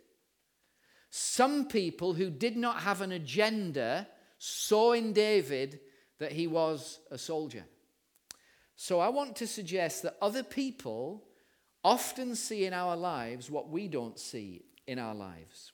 Some 1.11 1.66
people 1.66 2.14
who 2.14 2.31
did 2.31 2.57
not 2.57 2.81
have 2.81 3.01
an 3.03 3.12
agenda 3.12 4.09
saw 4.39 4.93
in 4.93 5.12
David 5.12 5.81
that 6.18 6.33
he 6.33 6.47
was 6.47 7.01
a 7.11 7.18
soldier. 7.18 7.64
So 8.75 8.99
I 8.99 9.11
want 9.11 9.37
to 9.37 9.47
suggest 9.47 10.03
that 10.03 10.16
other 10.23 10.43
people 10.43 11.25
often 11.85 12.35
see 12.35 12.64
in 12.64 12.73
our 12.73 12.97
lives 12.97 13.51
what 13.51 13.68
we 13.68 13.89
don't 13.89 14.18
see 14.18 14.64
in 14.87 14.99
our 14.99 15.14
lives. 15.14 15.70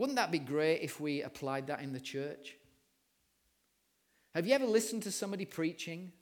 Wouldn't 0.00 0.16
that 0.16 0.30
be 0.30 0.38
great 0.38 0.80
if 0.80 0.98
we 0.98 1.20
applied 1.20 1.66
that 1.66 1.82
in 1.82 1.92
the 1.92 2.00
church? 2.00 2.56
Have 4.34 4.46
you 4.46 4.54
ever 4.54 4.64
listened 4.64 5.02
to 5.02 5.12
somebody 5.12 5.44
preaching 5.44 6.12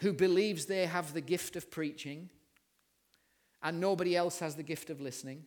who 0.00 0.12
believes 0.12 0.66
they 0.66 0.84
have 0.84 1.14
the 1.14 1.22
gift 1.22 1.56
of 1.56 1.70
preaching 1.70 2.28
and 3.62 3.80
nobody 3.80 4.14
else 4.14 4.38
has 4.40 4.54
the 4.54 4.62
gift 4.62 4.90
of 4.90 5.00
listening? 5.00 5.46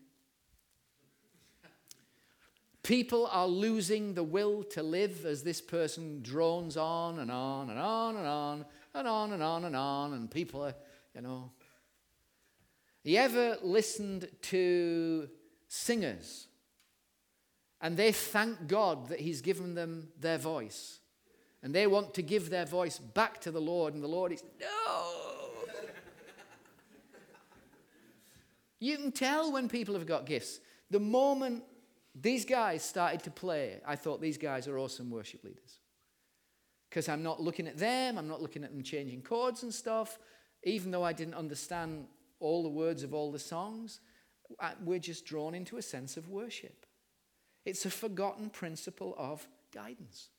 People 2.82 3.28
are 3.28 3.46
losing 3.46 4.16
the 4.16 4.24
will 4.24 4.64
to 4.72 4.82
live 4.82 5.24
as 5.24 5.44
this 5.44 5.62
person 5.62 6.24
drones 6.24 6.76
on 6.76 7.20
and 7.20 7.30
on 7.30 7.70
and 7.70 7.78
on 7.78 8.16
and 8.16 8.26
on 8.26 8.66
and 8.96 9.08
on 9.08 9.34
and 9.34 9.44
on 9.44 9.66
and 9.66 9.76
on, 9.76 10.14
and 10.14 10.32
people 10.32 10.66
are, 10.66 10.74
you 11.14 11.22
know. 11.22 11.52
Have 13.04 13.12
you 13.12 13.20
ever 13.20 13.58
listened 13.62 14.28
to 14.42 15.30
singers 15.68 16.47
and 17.82 17.96
they 17.96 18.12
thank 18.12 18.68
God 18.68 19.10
that 19.10 19.20
He's 19.20 19.42
given 19.42 19.76
them 19.76 20.10
their 20.20 20.38
voice 20.38 21.00
and 21.64 21.74
they 21.74 21.88
want 21.88 22.14
to 22.14 22.22
give 22.22 22.50
their 22.50 22.66
voice 22.66 22.98
back 22.98 23.42
to 23.42 23.52
the 23.52 23.60
Lord, 23.60 23.94
and 23.94 24.04
the 24.04 24.08
Lord 24.08 24.32
is, 24.32 24.44
no. 24.60 25.12
you 28.80 28.96
can 28.98 29.12
tell 29.12 29.52
when 29.52 29.68
people 29.68 29.96
have 29.96 30.06
got 30.06 30.26
gifts. 30.26 30.60
The 30.92 31.00
moment 31.00 31.64
these 32.20 32.46
guys 32.46 32.84
started 32.84 33.22
to 33.24 33.32
play. 33.32 33.80
I 33.86 33.96
thought 33.96 34.22
these 34.22 34.38
guys 34.38 34.68
are 34.68 34.80
awesome 34.80 35.12
worship 35.12 35.44
leaders. 35.44 35.80
Because 36.90 37.10
I'm 37.10 37.22
not 37.22 37.42
looking 37.42 37.68
at 37.68 37.78
them, 37.78 38.18
I'm 38.18 38.28
not 38.28 38.42
looking 38.42 38.64
at 38.64 38.72
them 38.72 38.82
changing 38.82 39.22
chords 39.22 39.64
and 39.64 39.74
stuff. 39.74 40.18
Even 40.64 40.90
though 40.90 41.04
I 41.04 41.14
didn't 41.14 41.36
understand 41.36 42.08
all 42.40 42.64
the 42.64 42.70
words 42.70 43.04
of 43.04 43.14
all 43.14 43.32
the 43.32 43.40
songs, 43.40 44.00
uh, 44.60 44.72
we're 44.84 45.00
just 45.00 45.26
drawn 45.26 45.54
into 45.54 45.78
a 45.78 45.82
sense 45.82 46.18
of 46.18 46.30
worship. 46.30 46.87
It's 47.68 47.86
a 47.86 47.90
forgotten 47.90 48.50
principle 48.50 49.14
of 49.18 49.46
guidance. 49.74 50.30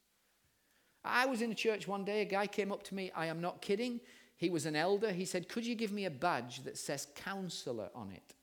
I 1.04 1.26
was 1.26 1.42
in 1.42 1.52
a 1.52 1.54
church 1.54 1.86
one 1.86 2.06
day, 2.06 2.22
a 2.22 2.24
guy 2.24 2.46
came 2.46 2.72
up 2.72 2.82
to 2.84 2.94
me, 2.94 3.12
I 3.14 3.26
am 3.26 3.42
not 3.42 3.60
kidding. 3.60 4.00
He 4.38 4.48
was 4.48 4.64
an 4.64 4.74
elder. 4.74 5.12
He 5.12 5.26
said, 5.26 5.46
Could 5.46 5.66
you 5.66 5.74
give 5.74 5.92
me 5.92 6.06
a 6.06 6.10
badge 6.10 6.62
that 6.64 6.78
says 6.78 7.06
counselor 7.14 7.90
on 7.94 8.12
it? 8.12 8.34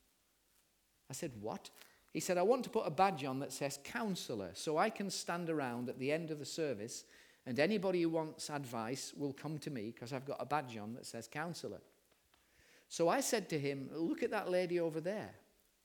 I 1.09 1.13
said, 1.13 1.31
What? 1.41 1.71
He 2.13 2.19
said, 2.19 2.37
I 2.37 2.43
want 2.43 2.63
to 2.65 2.69
put 2.69 2.85
a 2.85 2.91
badge 2.91 3.25
on 3.25 3.39
that 3.39 3.51
says 3.51 3.79
counselor 3.83 4.51
so 4.53 4.77
I 4.77 4.91
can 4.91 5.09
stand 5.09 5.49
around 5.49 5.89
at 5.89 5.97
the 5.97 6.11
end 6.11 6.29
of 6.29 6.37
the 6.37 6.45
service 6.45 7.05
and 7.47 7.59
anybody 7.59 8.03
who 8.03 8.09
wants 8.09 8.51
advice 8.51 9.13
will 9.17 9.33
come 9.33 9.57
to 9.57 9.71
me 9.71 9.93
because 9.95 10.13
I've 10.13 10.27
got 10.27 10.37
a 10.39 10.45
badge 10.45 10.77
on 10.77 10.93
that 10.93 11.07
says 11.07 11.27
counselor. 11.27 11.81
So 12.87 13.09
I 13.09 13.21
said 13.21 13.49
to 13.49 13.57
him, 13.57 13.89
Look 13.91 14.21
at 14.21 14.29
that 14.29 14.51
lady 14.51 14.79
over 14.79 15.01
there. 15.01 15.33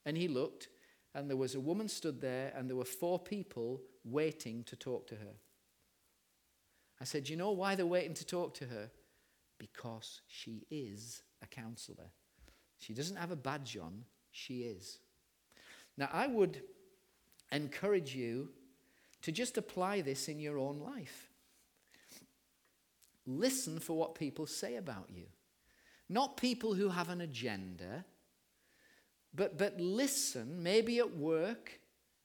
And 0.04 0.18
he 0.18 0.28
looked, 0.28 0.68
and 1.14 1.28
there 1.28 1.36
was 1.36 1.54
a 1.54 1.60
woman 1.60 1.88
stood 1.88 2.20
there, 2.20 2.52
and 2.56 2.68
there 2.68 2.76
were 2.76 2.84
four 2.84 3.18
people 3.18 3.80
waiting 4.04 4.64
to 4.64 4.76
talk 4.76 5.06
to 5.08 5.16
her. 5.16 5.34
I 7.00 7.04
said, 7.04 7.28
You 7.28 7.36
know 7.36 7.50
why 7.50 7.74
they're 7.74 7.86
waiting 7.86 8.14
to 8.14 8.26
talk 8.26 8.54
to 8.54 8.66
her? 8.66 8.90
Because 9.58 10.20
she 10.28 10.66
is 10.70 11.22
a 11.42 11.46
counselor. 11.46 12.10
She 12.78 12.94
doesn't 12.94 13.16
have 13.16 13.30
a 13.30 13.36
badge 13.36 13.76
on, 13.76 14.04
she 14.30 14.62
is. 14.62 14.98
Now, 15.96 16.08
I 16.12 16.26
would 16.26 16.62
encourage 17.52 18.14
you 18.14 18.50
to 19.22 19.32
just 19.32 19.58
apply 19.58 20.00
this 20.00 20.28
in 20.28 20.38
your 20.38 20.58
own 20.58 20.78
life. 20.78 21.28
Listen 23.26 23.78
for 23.78 23.96
what 23.96 24.14
people 24.14 24.46
say 24.46 24.76
about 24.76 25.08
you. 25.12 25.26
Not 26.08 26.36
people 26.36 26.74
who 26.74 26.88
have 26.88 27.10
an 27.10 27.20
agenda, 27.20 28.04
but, 29.34 29.58
but 29.58 29.80
listen, 29.80 30.62
maybe 30.62 30.98
at 30.98 31.16
work, 31.16 31.80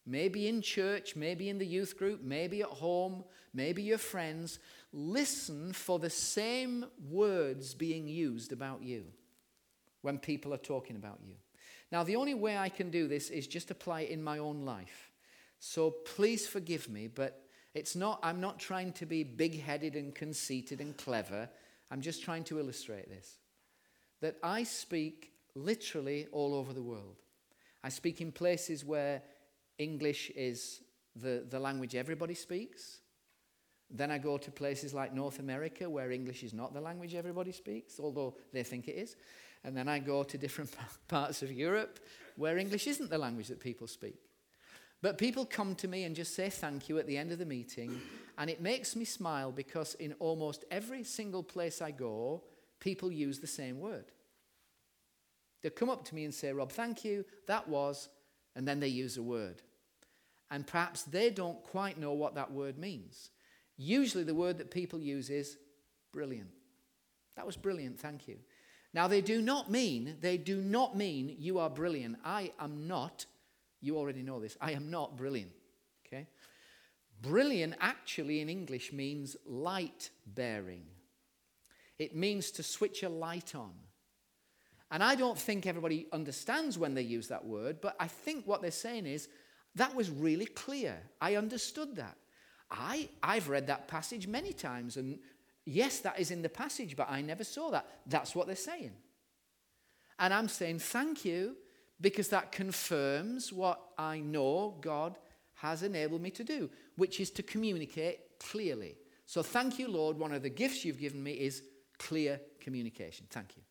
maybe 0.06 0.48
in 0.48 0.62
church, 0.62 1.16
maybe 1.16 1.50
in 1.50 1.58
the 1.58 1.66
youth 1.66 1.98
group, 1.98 2.22
maybe 2.24 2.62
at 2.62 2.68
home, 2.68 3.24
maybe 3.54 3.84
your 3.84 3.98
friends. 3.98 4.60
Listen 4.92 5.74
for 5.74 6.00
the 6.00 6.10
same 6.10 6.86
words 7.10 7.74
being 7.74 8.08
used 8.08 8.52
about 8.52 8.82
you 8.82 9.06
when 10.02 10.18
people 10.18 10.54
are 10.54 10.58
talking 10.58 10.96
about 10.96 11.20
you. 11.26 11.36
Now, 11.92 12.04
the 12.04 12.16
only 12.16 12.34
way 12.34 12.58
I 12.58 12.70
can 12.70 12.90
do 12.90 13.08
this 13.08 13.30
is 13.30 13.48
just 13.48 13.72
apply 13.72 14.02
it 14.02 14.10
in 14.10 14.24
my 14.24 14.40
own 14.40 14.66
life. 14.66 15.12
So 15.60 15.92
please 15.92 16.48
forgive 16.48 16.90
me, 16.90 17.08
but 17.08 17.42
it's 17.74 17.96
not, 17.96 18.20
I'm 18.24 18.42
not 18.42 18.60
trying 18.60 18.94
to 18.94 19.06
be 19.06 19.24
big 19.24 19.62
headed 19.62 19.96
and 19.96 20.14
conceited 20.14 20.82
and 20.82 20.96
clever. 20.98 21.50
I'm 21.92 22.02
just 22.02 22.24
trying 22.24 22.44
to 22.46 22.60
illustrate 22.60 23.10
this. 23.10 23.38
That 24.22 24.38
I 24.42 24.64
speak 24.64 25.32
literally 25.56 26.28
all 26.32 26.54
over 26.54 26.74
the 26.74 26.84
world. 26.84 27.18
I 27.84 27.90
speak 27.90 28.22
in 28.22 28.32
places 28.32 28.84
where 28.84 29.22
English 29.78 30.32
is 30.36 30.82
the, 31.16 31.46
the 31.50 31.60
language 31.60 31.96
everybody 31.96 32.34
speaks. 32.34 33.00
Then 33.90 34.12
I 34.12 34.18
go 34.18 34.38
to 34.38 34.52
places 34.52 34.94
like 34.94 35.14
North 35.14 35.40
America 35.40 35.90
where 35.90 36.12
English 36.12 36.44
is 36.44 36.54
not 36.54 36.74
the 36.74 36.82
language 36.82 37.16
everybody 37.16 37.52
speaks, 37.52 38.00
although 38.00 38.36
they 38.52 38.64
think 38.64 38.88
it 38.88 38.96
is. 38.96 39.16
And 39.64 39.76
then 39.76 39.88
I 39.88 40.00
go 40.00 40.24
to 40.24 40.38
different 40.38 40.76
parts 41.08 41.42
of 41.42 41.52
Europe 41.52 42.00
where 42.36 42.58
English 42.58 42.88
isn't 42.88 43.10
the 43.10 43.18
language 43.18 43.48
that 43.48 43.60
people 43.60 43.88
speak. 43.88 44.20
But 45.02 45.18
people 45.18 45.46
come 45.46 45.76
to 45.76 45.88
me 45.88 46.04
and 46.04 46.16
just 46.16 46.36
say 46.36 46.50
thank 46.50 46.90
you 46.90 46.98
at 46.98 47.06
the 47.06 47.18
end 47.18 47.32
of 47.32 47.38
the 47.38 47.46
meeting, 47.46 48.02
and 48.38 48.50
it 48.50 48.62
makes 48.62 48.96
me 48.96 49.06
smile 49.06 49.52
because 49.52 49.94
in 49.96 50.14
almost 50.14 50.66
every 50.72 51.04
single 51.04 51.44
place 51.44 51.82
I 51.82 51.92
go, 51.92 52.44
people 52.80 53.12
use 53.12 53.40
the 53.40 53.46
same 53.46 53.80
word. 53.80 54.06
They 55.66 55.72
come 55.72 55.90
up 55.90 56.06
to 56.06 56.14
me 56.14 56.26
and 56.26 56.32
say, 56.32 56.54
Rob, 56.54 56.72
thank 56.72 57.04
you, 57.04 57.26
that 57.48 57.68
was, 57.68 58.10
and 58.56 58.68
then 58.68 58.80
they 58.80 58.88
use 58.88 59.18
a 59.18 59.24
word. 59.24 59.64
And 60.52 60.68
perhaps 60.68 61.02
they 61.02 61.32
don't 61.32 61.60
quite 61.64 61.98
know 61.98 62.14
what 62.14 62.36
that 62.36 62.52
word 62.52 62.78
means. 62.78 63.32
Usually, 63.76 64.24
the 64.24 64.36
word 64.36 64.60
that 64.60 64.70
people 64.70 65.00
use 65.00 65.32
is 65.32 65.58
brilliant. 66.14 66.52
That 67.36 67.48
was 67.48 67.58
brilliant, 67.58 68.00
thank 68.00 68.28
you. 68.28 68.38
Now, 68.94 69.08
they 69.08 69.22
do 69.22 69.42
not 69.42 69.72
mean, 69.72 70.18
they 70.22 70.38
do 70.38 70.62
not 70.62 70.96
mean 70.96 71.36
you 71.40 71.58
are 71.58 71.72
brilliant. 71.72 72.18
I 72.24 72.52
am 72.60 72.88
not, 72.88 73.26
you 73.82 73.98
already 73.98 74.22
know 74.22 74.40
this, 74.40 74.56
I 74.62 74.74
am 74.74 74.92
not 74.92 75.18
brilliant. 75.18 75.52
Okay? 76.06 76.28
Brilliant 77.24 77.74
actually 77.82 78.40
in 78.40 78.50
English 78.50 78.94
means 78.94 79.36
light 79.48 80.12
bearing, 80.28 80.86
it 81.98 82.16
means 82.16 82.52
to 82.52 82.62
switch 82.62 83.02
a 83.02 83.10
light 83.10 83.56
on. 83.56 83.72
And 84.92 85.04
I 85.04 85.16
don't 85.16 85.38
think 85.38 85.66
everybody 85.66 86.08
understands 86.14 86.78
when 86.78 86.94
they 86.94 87.02
use 87.02 87.28
that 87.30 87.46
word, 87.46 87.82
but 87.82 87.96
I 88.00 88.08
think 88.08 88.46
what 88.46 88.62
they're 88.62 88.72
saying 88.72 89.06
is 89.08 89.28
that 89.76 89.96
was 89.96 90.10
really 90.10 90.46
clear. 90.46 90.98
I 91.20 91.36
understood 91.36 91.96
that. 91.96 92.18
I, 92.72 93.10
I've 93.22 93.50
read 93.50 93.68
that 93.68 93.88
passage 93.88 94.28
many 94.28 94.54
times, 94.54 94.98
and 94.98 95.20
yes, 95.66 96.00
that 96.00 96.20
is 96.20 96.32
in 96.32 96.42
the 96.42 96.50
passage, 96.50 96.96
but 96.96 97.10
I 97.10 97.22
never 97.22 97.44
saw 97.44 97.72
that. 97.72 97.88
That's 98.08 98.36
what 98.36 98.48
they're 98.48 98.56
saying. 98.56 98.94
And 100.20 100.34
I'm 100.34 100.48
saying 100.48 100.80
thank 100.80 101.26
you 101.26 101.58
because 102.00 102.30
that 102.30 102.52
confirms 102.52 103.52
what 103.52 103.82
I 103.98 104.20
know 104.20 104.78
God 104.82 105.18
has 105.56 105.84
enabled 105.84 106.22
me 106.22 106.30
to 106.32 106.44
do, 106.44 106.70
which 106.96 107.20
is 107.20 107.32
to 107.32 107.44
communicate 107.44 108.20
clearly. 108.40 108.96
So 109.26 109.42
thank 109.42 109.80
you, 109.80 109.88
Lord. 109.88 110.18
One 110.18 110.34
of 110.34 110.44
the 110.44 110.50
gifts 110.50 110.86
you've 110.86 111.00
given 111.00 111.24
me 111.24 111.32
is 111.32 111.64
clear 111.98 112.40
communication. 112.60 113.26
Thank 113.30 113.58
you. 113.58 113.64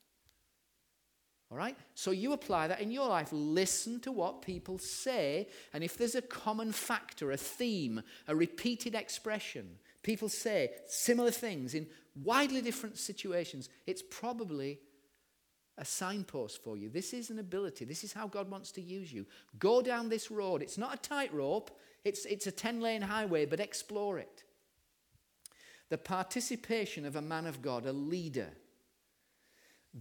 All 1.54 1.58
right? 1.58 1.76
So 1.94 2.10
you 2.10 2.32
apply 2.32 2.66
that 2.66 2.80
in 2.80 2.90
your 2.90 3.06
life. 3.06 3.28
Listen 3.30 4.00
to 4.00 4.10
what 4.10 4.42
people 4.42 4.76
say. 4.76 5.46
And 5.72 5.84
if 5.84 5.96
there's 5.96 6.16
a 6.16 6.22
common 6.22 6.72
factor, 6.72 7.30
a 7.30 7.36
theme, 7.36 8.02
a 8.26 8.34
repeated 8.34 8.96
expression, 8.96 9.78
people 10.02 10.28
say 10.28 10.72
similar 10.88 11.30
things 11.30 11.74
in 11.74 11.86
widely 12.24 12.60
different 12.60 12.98
situations, 12.98 13.68
it's 13.86 14.02
probably 14.02 14.80
a 15.78 15.84
signpost 15.84 16.60
for 16.64 16.76
you. 16.76 16.88
This 16.88 17.12
is 17.14 17.30
an 17.30 17.38
ability. 17.38 17.84
This 17.84 18.02
is 18.02 18.12
how 18.12 18.26
God 18.26 18.50
wants 18.50 18.72
to 18.72 18.80
use 18.80 19.12
you. 19.12 19.24
Go 19.60 19.80
down 19.80 20.08
this 20.08 20.32
road. 20.32 20.60
It's 20.60 20.76
not 20.76 20.94
a 20.94 21.08
tightrope, 21.08 21.70
it's, 22.04 22.24
it's 22.24 22.48
a 22.48 22.52
10 22.52 22.80
lane 22.80 23.02
highway, 23.02 23.46
but 23.46 23.60
explore 23.60 24.18
it. 24.18 24.42
The 25.88 25.98
participation 25.98 27.04
of 27.04 27.14
a 27.14 27.22
man 27.22 27.46
of 27.46 27.62
God, 27.62 27.86
a 27.86 27.92
leader, 27.92 28.50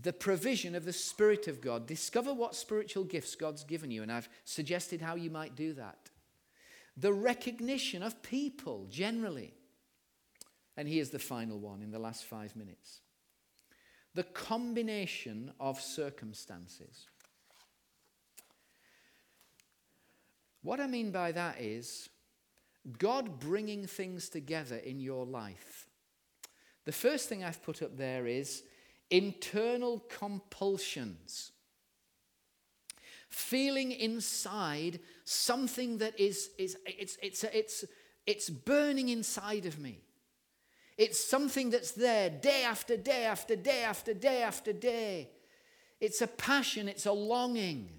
the 0.01 0.13
provision 0.13 0.73
of 0.73 0.85
the 0.85 0.93
Spirit 0.93 1.47
of 1.47 1.61
God. 1.61 1.85
Discover 1.85 2.33
what 2.33 2.55
spiritual 2.55 3.03
gifts 3.03 3.35
God's 3.35 3.63
given 3.63 3.91
you, 3.91 4.01
and 4.01 4.11
I've 4.11 4.29
suggested 4.43 5.01
how 5.01 5.15
you 5.15 5.29
might 5.29 5.55
do 5.55 5.73
that. 5.73 6.09
The 6.97 7.13
recognition 7.13 8.01
of 8.01 8.21
people 8.23 8.87
generally. 8.89 9.53
And 10.75 10.87
here's 10.87 11.11
the 11.11 11.19
final 11.19 11.59
one 11.59 11.83
in 11.83 11.91
the 11.91 11.99
last 11.99 12.25
five 12.25 12.55
minutes 12.55 13.01
the 14.15 14.23
combination 14.23 15.51
of 15.59 15.81
circumstances. 15.81 17.07
What 20.61 20.79
I 20.79 20.87
mean 20.87 21.11
by 21.11 21.31
that 21.31 21.59
is 21.59 22.09
God 22.99 23.39
bringing 23.39 23.87
things 23.87 24.29
together 24.29 24.77
in 24.77 24.99
your 24.99 25.25
life. 25.25 25.87
The 26.85 26.91
first 26.91 27.27
thing 27.27 27.43
I've 27.43 27.63
put 27.63 27.81
up 27.81 27.97
there 27.97 28.27
is 28.27 28.63
internal 29.13 30.03
compulsions. 30.09 31.51
Feeling 33.29 33.91
inside 33.91 34.99
something 35.23 35.99
that 35.99 36.19
is, 36.19 36.49
is 36.57 36.77
it's, 36.85 37.17
it's, 37.21 37.43
it's, 37.43 37.85
it's 38.25 38.49
burning 38.49 39.09
inside 39.09 39.67
of 39.67 39.77
me. 39.77 40.01
It's 40.97 41.23
something 41.23 41.69
that's 41.69 41.91
there 41.91 42.31
day 42.31 42.63
after 42.63 42.97
day 42.97 43.25
after 43.25 43.55
day 43.55 43.83
after 43.83 44.15
day 44.15 44.41
after 44.41 44.73
day. 44.73 45.29
It's 45.99 46.21
a 46.21 46.27
passion, 46.27 46.87
it's 46.87 47.05
a 47.05 47.11
longing. 47.11 47.89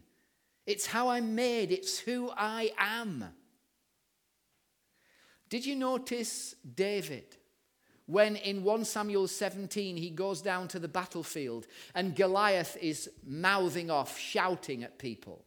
It's 0.67 0.87
how 0.87 1.11
I'm 1.11 1.37
made, 1.37 1.71
it's 1.71 1.99
who 1.99 2.31
I 2.37 2.73
am. 2.77 3.25
Did 5.49 5.65
you 5.65 5.77
notice 5.77 6.57
David? 6.75 7.37
When 8.07 8.37
in 8.37 8.63
1 8.63 8.85
Samuel 8.85 9.29
17 9.29 9.97
he 9.97 10.11
goes 10.11 10.43
down 10.43 10.69
to 10.69 10.79
the 10.79 10.89
battlefield 10.89 11.67
and 11.95 12.15
Goliath 12.15 12.77
is 12.81 13.11
mouthing 13.27 13.91
off, 13.91 14.19
shouting 14.19 14.85
at 14.85 14.99
people. 14.99 15.45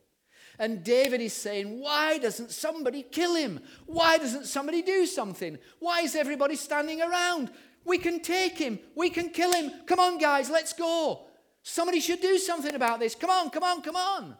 And 0.60 0.84
David 0.84 1.22
is 1.22 1.34
saying, 1.34 1.80
Why 1.80 2.18
doesn't 2.18 2.52
somebody 2.52 3.04
kill 3.04 3.36
him? 3.36 3.60
Why 3.86 4.18
doesn't 4.18 4.46
somebody 4.46 4.82
do 4.82 5.06
something? 5.06 5.58
Why 5.80 6.02
is 6.02 6.16
everybody 6.16 6.56
standing 6.56 7.02
around? 7.02 7.52
We 7.86 8.00
can 8.00 8.22
take 8.22 8.58
him. 8.58 8.80
We 8.96 9.10
can 9.10 9.30
kill 9.30 9.54
him. 9.54 9.72
Come 9.86 10.00
on, 10.00 10.18
guys, 10.18 10.50
let's 10.50 10.74
go. 10.74 11.28
Somebody 11.62 12.00
should 12.00 12.22
do 12.22 12.38
something 12.38 12.74
about 12.74 13.00
this. 13.00 13.14
Come 13.14 13.30
on, 13.30 13.50
come 13.50 13.64
on, 13.64 13.82
come 13.82 13.96
on. 13.96 14.36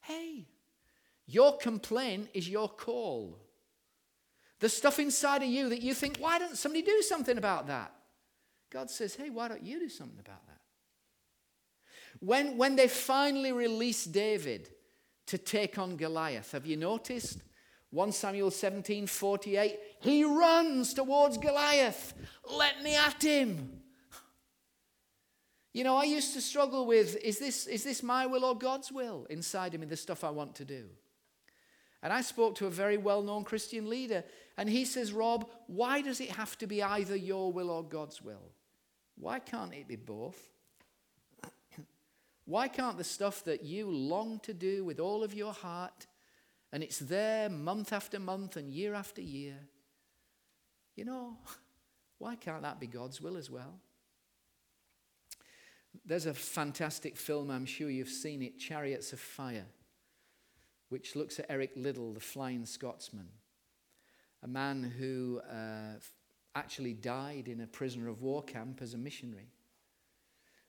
Hey, 0.00 0.46
your 1.26 1.56
complaint 1.56 2.28
is 2.32 2.48
your 2.48 2.68
call. 2.68 3.38
The 4.64 4.70
stuff 4.70 4.98
inside 4.98 5.42
of 5.42 5.48
you 5.50 5.68
that 5.68 5.82
you 5.82 5.92
think, 5.92 6.16
why 6.16 6.38
don't 6.38 6.56
somebody 6.56 6.80
do 6.80 7.02
something 7.02 7.36
about 7.36 7.66
that? 7.66 7.92
God 8.72 8.90
says, 8.90 9.14
hey, 9.14 9.28
why 9.28 9.46
don't 9.46 9.62
you 9.62 9.78
do 9.78 9.90
something 9.90 10.18
about 10.18 10.40
that? 10.46 10.60
When, 12.20 12.56
when 12.56 12.74
they 12.74 12.88
finally 12.88 13.52
released 13.52 14.10
David 14.10 14.70
to 15.26 15.36
take 15.36 15.78
on 15.78 15.96
Goliath, 15.96 16.52
have 16.52 16.64
you 16.64 16.78
noticed? 16.78 17.42
1 17.90 18.12
Samuel 18.12 18.50
17 18.50 19.06
48, 19.06 19.78
he 20.00 20.24
runs 20.24 20.94
towards 20.94 21.36
Goliath. 21.36 22.14
Let 22.50 22.82
me 22.82 22.96
at 22.96 23.22
him. 23.22 23.82
You 25.74 25.84
know, 25.84 25.96
I 25.96 26.04
used 26.04 26.32
to 26.32 26.40
struggle 26.40 26.86
with 26.86 27.16
is 27.16 27.38
this, 27.38 27.66
is 27.66 27.84
this 27.84 28.02
my 28.02 28.24
will 28.24 28.46
or 28.46 28.56
God's 28.56 28.90
will 28.90 29.26
inside 29.28 29.74
of 29.74 29.80
me, 29.80 29.86
the 29.86 29.94
stuff 29.94 30.24
I 30.24 30.30
want 30.30 30.54
to 30.54 30.64
do? 30.64 30.86
And 32.02 32.12
I 32.12 32.20
spoke 32.20 32.54
to 32.56 32.66
a 32.66 32.70
very 32.70 32.98
well 32.98 33.22
known 33.22 33.44
Christian 33.44 33.88
leader, 33.88 34.24
and 34.56 34.68
he 34.68 34.84
says, 34.84 35.12
Rob, 35.12 35.48
why 35.66 36.00
does 36.00 36.20
it 36.20 36.30
have 36.30 36.56
to 36.58 36.66
be 36.66 36.82
either 36.82 37.16
your 37.16 37.52
will 37.52 37.70
or 37.70 37.82
God's 37.82 38.22
will? 38.22 38.52
Why 39.16 39.38
can't 39.38 39.74
it 39.74 39.88
be 39.88 39.96
both? 39.96 40.38
why 42.44 42.68
can't 42.68 42.96
the 42.96 43.04
stuff 43.04 43.44
that 43.44 43.64
you 43.64 43.90
long 43.90 44.40
to 44.40 44.54
do 44.54 44.84
with 44.84 45.00
all 45.00 45.24
of 45.24 45.34
your 45.34 45.52
heart, 45.52 46.06
and 46.72 46.82
it's 46.82 46.98
there 46.98 47.48
month 47.48 47.92
after 47.92 48.18
month 48.18 48.56
and 48.56 48.70
year 48.70 48.94
after 48.94 49.20
year, 49.20 49.58
you 50.96 51.04
know, 51.04 51.36
why 52.18 52.36
can't 52.36 52.62
that 52.62 52.80
be 52.80 52.86
God's 52.86 53.20
will 53.20 53.36
as 53.36 53.50
well? 53.50 53.80
There's 56.04 56.26
a 56.26 56.34
fantastic 56.34 57.16
film, 57.16 57.50
I'm 57.50 57.66
sure 57.66 57.88
you've 57.88 58.08
seen 58.08 58.42
it, 58.42 58.58
Chariots 58.58 59.12
of 59.12 59.20
Fire 59.20 59.66
which 60.94 61.16
looks 61.16 61.40
at 61.40 61.46
Eric 61.48 61.72
Liddell, 61.74 62.12
the 62.12 62.20
Flying 62.20 62.64
Scotsman, 62.64 63.26
a 64.44 64.48
man 64.48 64.92
who 64.98 65.40
uh, 65.50 65.98
actually 66.54 66.92
died 66.92 67.48
in 67.48 67.62
a 67.62 67.66
prisoner 67.66 68.08
of 68.08 68.20
war 68.20 68.42
camp 68.42 68.80
as 68.82 68.92
a 68.92 68.98
missionary. 68.98 69.48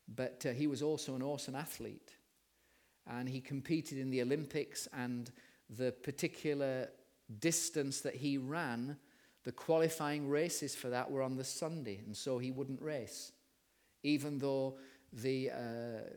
But 0.08 0.46
uh, 0.48 0.54
he 0.54 0.68
was 0.68 0.82
also 0.82 1.14
an 1.16 1.22
awesome 1.22 1.56
athlete. 1.56 2.12
And 3.06 3.28
he 3.28 3.42
competed 3.42 4.00
in 4.00 4.10
the 4.10 4.22
Olympics, 4.22 4.88
and 4.94 5.32
the 5.70 5.92
particular 5.92 6.90
distance 7.40 8.02
that 8.02 8.16
he 8.16 8.38
ran, 8.38 8.98
the 9.44 9.52
qualifying 9.52 10.28
races 10.28 10.74
for 10.74 10.90
that 10.90 11.12
were 11.12 11.22
on 11.22 11.36
the 11.36 11.44
Sunday, 11.44 12.02
and 12.04 12.18
so 12.18 12.40
he 12.40 12.50
wouldn't 12.50 12.82
race, 12.82 13.32
even 14.02 14.40
though 14.40 14.78
the 15.14 15.52
uh, 15.52 16.10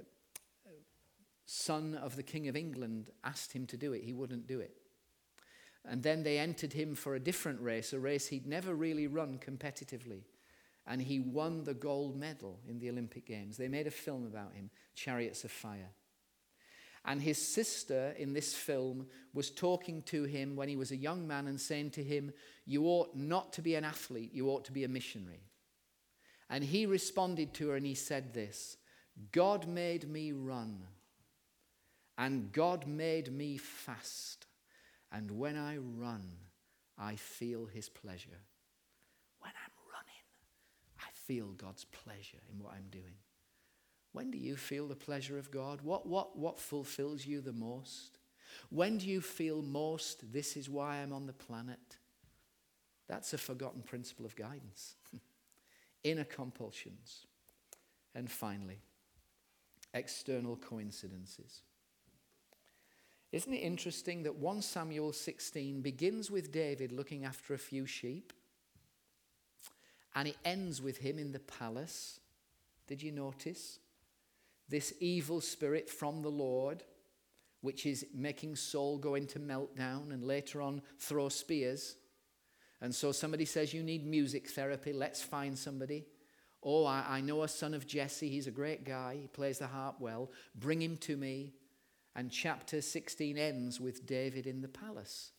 son 1.45 1.95
of 1.95 2.17
the 2.17 2.23
King 2.23 2.49
of 2.49 2.57
England 2.57 3.11
asked 3.23 3.53
him 3.53 3.67
to 3.67 3.77
do 3.77 3.93
it, 3.93 4.03
he 4.03 4.15
wouldn't 4.15 4.47
do 4.47 4.61
it. 4.61 4.79
And 5.89 6.03
then 6.03 6.23
they 6.23 6.39
entered 6.39 6.75
him 6.75 6.95
for 6.95 7.15
a 7.15 7.21
different 7.21 7.61
race, 7.61 7.93
a 7.93 7.99
race 7.99 8.29
he'd 8.29 8.47
never 8.47 8.75
really 8.75 9.07
run 9.07 9.39
competitively. 9.39 10.23
And 10.87 11.01
he 11.01 11.19
won 11.19 11.65
the 11.65 11.75
gold 11.75 12.17
medal 12.17 12.61
in 12.69 12.79
the 12.79 12.91
Olympic 12.91 13.27
Games. 13.27 13.57
They 13.57 13.69
made 13.69 13.87
a 13.87 13.91
film 13.91 14.27
about 14.27 14.55
him, 14.55 14.71
Chariots 14.95 15.45
of 15.45 15.51
Fire. 15.51 15.91
And 17.05 17.23
his 17.23 17.39
sister 17.39 18.15
in 18.19 18.35
this 18.35 18.55
film 18.55 19.07
was 19.33 19.51
talking 19.51 20.03
to 20.03 20.25
him 20.25 20.57
when 20.57 20.69
he 20.69 20.77
was 20.77 20.91
a 20.91 20.97
young 20.97 21.27
man 21.27 21.47
and 21.47 21.61
saying 21.61 21.91
to 21.93 22.03
him, 22.03 22.33
You 22.67 22.85
ought 22.85 23.17
not 23.17 23.53
to 23.55 23.63
be 23.63 23.75
an 23.75 23.85
athlete, 23.85 24.35
you 24.35 24.51
ought 24.51 24.67
to 24.67 24.73
be 24.73 24.85
a 24.85 24.89
missionary. 24.89 25.41
And 26.51 26.65
he 26.65 26.87
responded 26.87 27.55
to 27.55 27.69
her 27.69 27.77
and 27.77 27.87
he 27.87 27.95
said 27.95 28.35
this 28.35 28.77
God 29.33 29.67
made 29.67 30.09
me 30.09 30.33
run, 30.33 30.83
and 32.17 32.53
God 32.53 32.87
made 32.87 33.33
me 33.33 33.57
fast. 33.57 34.38
And 35.13 35.31
when 35.33 35.57
I 35.57 35.79
run, 35.79 36.23
I 36.99 37.17
feel 37.17 37.67
his 37.67 37.89
pleasure. 37.89 38.41
When 39.41 39.53
I'm 39.53 39.73
running, 39.93 40.25
I 40.99 41.11
feel 41.27 41.53
God's 41.53 41.85
pleasure 41.85 42.43
in 42.53 42.63
what 42.63 42.75
I'm 42.75 42.89
doing. 42.91 43.15
When 44.13 44.31
do 44.31 44.39
you 44.39 44.57
feel 44.57 44.89
the 44.89 44.97
pleasure 44.97 45.39
of 45.39 45.51
God? 45.51 45.81
What, 45.83 46.07
what, 46.07 46.37
what 46.37 46.59
fulfills 46.59 47.27
you 47.27 47.41
the 47.41 47.53
most? 47.53 48.19
When 48.71 48.99
do 48.99 49.07
you 49.07 49.21
feel 49.21 49.63
most, 49.63 50.33
this 50.33 50.57
is 50.57 50.69
why 50.69 50.97
I'm 50.97 51.13
on 51.13 51.27
the 51.27 51.33
planet? 51.33 51.99
That's 53.09 53.33
a 53.33 53.39
forgotten 53.39 53.83
principle 53.83 54.27
of 54.27 54.37
guidance. 54.37 54.97
Inner 56.05 56.25
compulsions. 56.25 57.27
And 58.15 58.31
finally, 58.31 58.81
external 59.95 60.57
coincidences. 60.57 61.63
Isn't 63.31 63.53
it 63.53 63.59
interesting 63.59 64.23
that 64.23 64.37
1 64.37 64.63
Samuel 64.63 65.13
16 65.13 65.83
begins 65.83 66.31
with 66.31 66.51
David 66.51 66.93
looking 66.93 67.25
after 67.25 67.55
a 67.55 67.59
few 67.59 67.85
sheep 67.85 68.33
and 70.15 70.29
it 70.29 70.37
ends 70.45 70.81
with 70.81 70.99
him 70.99 71.19
in 71.19 71.33
the 71.33 71.41
palace? 71.41 72.21
Did 72.87 73.03
you 73.03 73.13
notice? 73.13 73.81
this 74.69 74.93
evil 75.01 75.41
spirit 75.41 75.89
from 75.89 76.23
the 76.23 76.31
Lord, 76.31 76.85
which 77.61 77.87
is 77.87 78.07
making 78.15 78.57
Saul 78.57 78.99
go 78.99 79.15
into 79.15 79.39
meltdown 79.39 80.13
and 80.13 80.23
later 80.23 80.61
on 80.61 80.83
throw 80.99 81.29
spears. 81.29 81.97
And 82.81 82.95
so 82.95 83.11
somebody 83.13 83.45
says, 83.45 83.75
You 83.75 83.83
need 83.83 84.07
music 84.07 84.49
therapy, 84.49 84.93
let's 84.93 85.23
find 85.23 85.59
somebody. 85.59 86.07
Oh, 86.63 86.85
I, 86.85 87.05
I 87.09 87.21
know 87.21 87.43
a 87.43 87.49
son 87.49 87.73
of 87.73 87.87
Jesse, 87.87 88.29
he's 88.29 88.47
a 88.47 88.53
great 88.53 88.85
guy, 88.85 89.17
he 89.21 89.29
plays 89.29 89.59
the 89.59 89.67
harp 89.67 89.97
well, 90.01 90.31
bring 90.55 90.83
him 90.83 90.97
to 90.99 91.17
me. 91.17 91.55
And 92.19 92.33
chapter 92.33 92.81
16 92.81 93.39
ends 93.39 93.81
with 93.81 94.05
David 94.05 94.49
in 94.49 94.61
the 94.61 94.67
palace. 94.67 95.31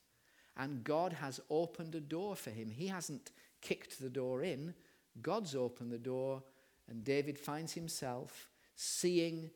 And 0.56 0.82
God 0.82 1.12
has 1.12 1.42
opened 1.50 1.94
a 1.94 2.00
door 2.00 2.38
for 2.38 2.52
him. 2.52 2.72
He 2.72 2.88
hasn't 2.88 3.34
kicked 3.60 4.00
the 4.00 4.10
door 4.10 4.44
in, 4.44 4.74
God's 5.22 5.56
opened 5.56 5.92
the 5.92 5.98
door, 5.98 6.42
and 6.88 7.04
David 7.04 7.38
finds 7.38 7.74
himself 7.74 8.48
seeing 8.78 9.50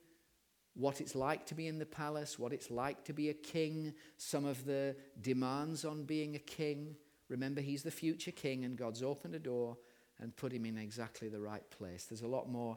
what 0.73 0.99
it's 0.99 1.15
like 1.15 1.45
to 1.45 1.55
be 1.55 1.69
in 1.69 1.79
the 1.79 1.85
palace, 1.85 2.37
what 2.37 2.51
it's 2.51 2.69
like 2.69 3.05
to 3.05 3.13
be 3.13 3.29
a 3.29 3.33
king, 3.33 3.93
some 4.17 4.43
of 4.43 4.65
the 4.65 4.93
demands 5.21 5.85
on 5.85 6.03
being 6.03 6.35
a 6.35 6.39
king. 6.39 6.93
Remember, 7.29 7.61
he's 7.61 7.83
the 7.83 7.89
future 7.89 8.31
king, 8.31 8.65
and 8.65 8.77
God's 8.77 9.01
opened 9.01 9.35
a 9.35 9.39
door 9.39 9.77
and 10.19 10.35
put 10.35 10.51
him 10.51 10.65
in 10.65 10.77
exactly 10.77 11.29
the 11.29 11.39
right 11.39 11.69
place. 11.71 12.03
There's 12.03 12.21
a 12.21 12.27
lot 12.27 12.49
more 12.49 12.75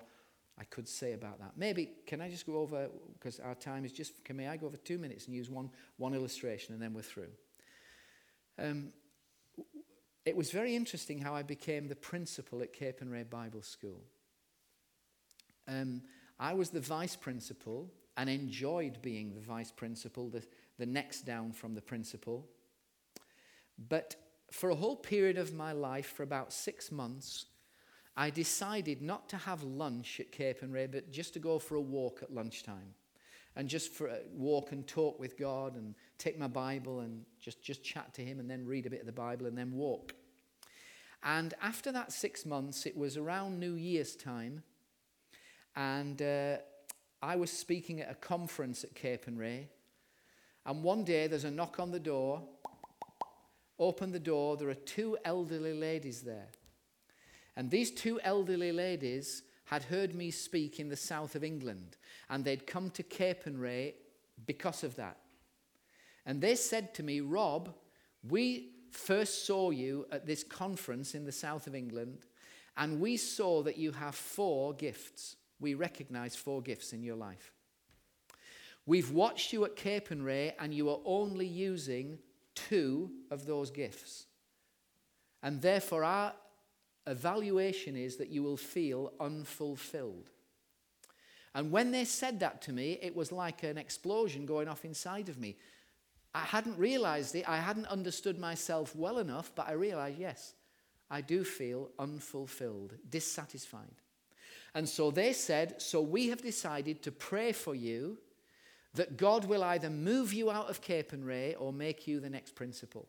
I 0.59 0.65
could 0.65 0.89
say 0.89 1.13
about 1.13 1.39
that. 1.41 1.53
Maybe, 1.57 1.91
can 2.07 2.21
I 2.21 2.31
just 2.31 2.47
go 2.47 2.57
over, 2.59 2.89
because 3.15 3.41
our 3.41 3.55
time 3.55 3.85
is 3.85 3.93
just, 3.93 4.25
can 4.25 4.37
may 4.37 4.49
I 4.49 4.57
go 4.57 4.67
over 4.67 4.79
two 4.79 4.99
minutes 4.99 5.27
and 5.27 5.35
use 5.35 5.51
one, 5.51 5.71
one 5.99 6.15
illustration 6.15 6.73
and 6.73 6.83
then 6.83 6.95
we're 6.95 7.03
through? 7.03 7.29
Um, 8.59 8.93
it 10.25 10.35
was 10.35 10.51
very 10.51 10.75
interesting 10.75 11.21
how 11.21 11.35
I 11.35 11.43
became 11.43 11.89
the 11.89 11.95
principal 11.95 12.63
at 12.63 12.73
Capernwray 12.73 13.29
Bible 13.29 13.63
School. 13.63 14.03
Um, 15.69 16.03
I 16.41 16.55
was 16.55 16.71
the 16.71 16.81
vice 16.81 17.17
principal 17.17 17.91
and 18.17 18.31
enjoyed 18.31 19.03
being 19.03 19.35
the 19.35 19.41
vice 19.41 19.71
principal, 19.71 20.31
the, 20.31 20.43
the 20.79 20.87
next 20.87 21.23
down 21.23 21.53
from 21.53 21.75
the 21.75 21.83
principal. 21.83 22.49
But 23.89 24.17
for 24.51 24.71
a 24.71 24.75
whole 24.75 24.97
period 24.97 25.37
of 25.37 25.53
my 25.53 25.73
life, 25.73 26.15
for 26.17 26.23
about 26.23 26.53
six 26.53 26.91
months, 26.91 27.45
I 28.17 28.31
decided 28.31 29.03
not 29.03 29.29
to 29.31 29.37
have 29.37 29.63
lunch 29.63 30.21
at 30.21 30.33
Capernwray, 30.33 30.91
but 30.91 31.13
just 31.13 31.35
to 31.35 31.39
go 31.39 31.59
for 31.59 31.75
a 31.75 31.81
walk 31.81 32.21
at 32.23 32.33
lunchtime. 32.33 32.95
And 33.55 33.69
just 33.69 33.93
for 33.93 34.09
a 34.09 34.19
walk 34.35 34.73
and 34.73 34.87
talk 34.87 35.19
with 35.19 35.39
God 35.39 35.77
and 35.77 35.95
take 36.19 36.39
my 36.39 36.47
Bible 36.47 37.01
and 37.01 37.25
just, 37.41 37.63
just 37.63 37.83
chat 37.83 38.13
to 38.15 38.23
Him 38.23 38.39
and 38.41 38.51
then 38.51 38.67
read 38.67 38.87
a 38.87 38.91
bit 38.91 39.01
of 39.01 39.07
the 39.07 39.13
Bible 39.13 39.47
and 39.47 39.57
then 39.57 39.73
walk. 39.73 40.15
And 41.23 41.55
after 41.61 41.91
that 41.93 42.13
six 42.13 42.47
months, 42.47 42.87
it 42.87 42.97
was 42.97 43.17
around 43.17 43.59
New 43.59 43.75
Year's 43.75 44.15
time, 44.15 44.63
and 45.75 46.21
uh, 46.23 46.59
I 47.23 47.37
was 47.37 47.51
speaking 47.51 48.01
at 48.01 48.11
a 48.11 48.15
conference 48.15 48.85
at 48.85 48.95
Capernwray. 48.95 49.67
And 50.65 50.83
one 50.83 51.05
day 51.05 51.27
there's 51.27 51.45
a 51.45 51.51
knock 51.51 51.81
on 51.81 51.91
the 51.91 52.01
door. 52.01 52.43
Open 53.79 54.13
the 54.13 54.21
door, 54.21 54.57
there 54.57 54.69
are 54.69 54.75
two 54.75 55.19
elderly 55.25 55.75
ladies 55.75 56.23
there. 56.23 56.49
And 57.57 57.71
these 57.71 57.91
two 57.91 58.21
elderly 58.23 58.73
ladies 58.73 59.43
had 59.65 59.85
heard 59.85 60.15
me 60.15 60.31
speak 60.31 60.79
in 60.79 60.89
the 60.89 60.97
south 60.97 61.35
of 61.35 61.43
England, 61.43 61.97
and 62.29 62.45
they'd 62.45 62.67
come 62.67 62.91
to 62.91 63.03
Capernwray 63.03 63.95
because 64.47 64.85
of 64.85 64.97
that. 64.97 65.19
And 66.25 66.41
they 66.41 66.55
said 66.55 66.95
to 66.95 67.03
me, 67.03 67.21
Rob, 67.21 67.75
we 68.29 68.73
first 68.91 69.47
saw 69.47 69.71
you 69.71 70.07
at 70.13 70.27
this 70.27 70.45
conference 70.45 71.15
in 71.15 71.25
the 71.25 71.33
south 71.33 71.67
of 71.67 71.75
England, 71.75 72.27
and 72.77 73.01
we 73.01 73.17
saw 73.17 73.63
that 73.63 73.79
you 73.79 73.93
have 73.93 74.15
four 74.15 74.75
gifts 74.75 75.37
we 75.61 75.75
recognize 75.75 76.37
four 76.37 76.63
gifts 76.63 76.93
in 76.93 77.03
your 77.03 77.17
life. 77.17 77.53
We've 78.85 79.11
watched 79.11 79.53
you 79.53 79.65
at 79.65 79.77
Capernwray 79.77 80.53
and 80.59 80.73
you 80.73 80.91
are 80.91 81.01
only 81.05 81.47
using 81.47 82.19
two 82.55 83.11
of 83.31 83.47
those 83.47 83.71
gifts. 83.71 84.27
And 85.43 85.61
therefore, 85.61 86.05
our 86.05 86.35
evaluation 87.07 87.97
is 87.97 88.17
that 88.17 88.29
you 88.29 88.43
will 88.43 88.57
feel 88.57 89.13
unfulfilled. 89.21 90.31
And 91.55 91.71
when 91.71 91.91
they 91.91 92.05
said 92.05 92.41
that 92.41 92.61
to 92.63 92.73
me, 92.73 92.99
it 93.01 93.17
was 93.17 93.33
like 93.33 93.63
an 93.63 93.79
explosion 93.79 94.45
going 94.45 94.69
off 94.69 94.85
inside 94.85 95.29
of 95.29 95.39
me. 95.39 95.57
I 96.35 96.41
hadn't 96.41 96.77
realized 96.77 97.35
it, 97.35 97.49
I 97.49 97.57
hadn't 97.57 97.87
understood 97.87 98.39
myself 98.39 98.95
well 98.95 99.19
enough, 99.19 99.53
but 99.55 99.69
I 99.69 99.73
realized 99.73 100.19
yes, 100.19 100.55
I 101.11 101.23
do 101.23 101.45
feel 101.45 101.91
unfulfilled, 101.99 102.95
dissatisfied. 103.09 104.03
And 104.75 104.87
so 104.87 105.11
they 105.11 105.33
said, 105.33 105.81
So 105.81 106.03
we 106.03 106.29
have 106.29 106.43
decided 106.43 107.03
to 107.03 107.13
pray 107.13 107.53
for 107.53 107.75
you 107.75 108.19
that 108.93 109.17
God 109.17 109.47
will 109.47 109.63
either 109.63 109.89
move 109.89 110.35
you 110.35 110.51
out 110.51 110.69
of 110.69 110.83
Capernwray 110.83 111.55
or 111.59 111.73
make 111.73 112.07
you 112.07 112.21
the 112.21 112.29
next 112.29 112.55
principal. 112.55 113.09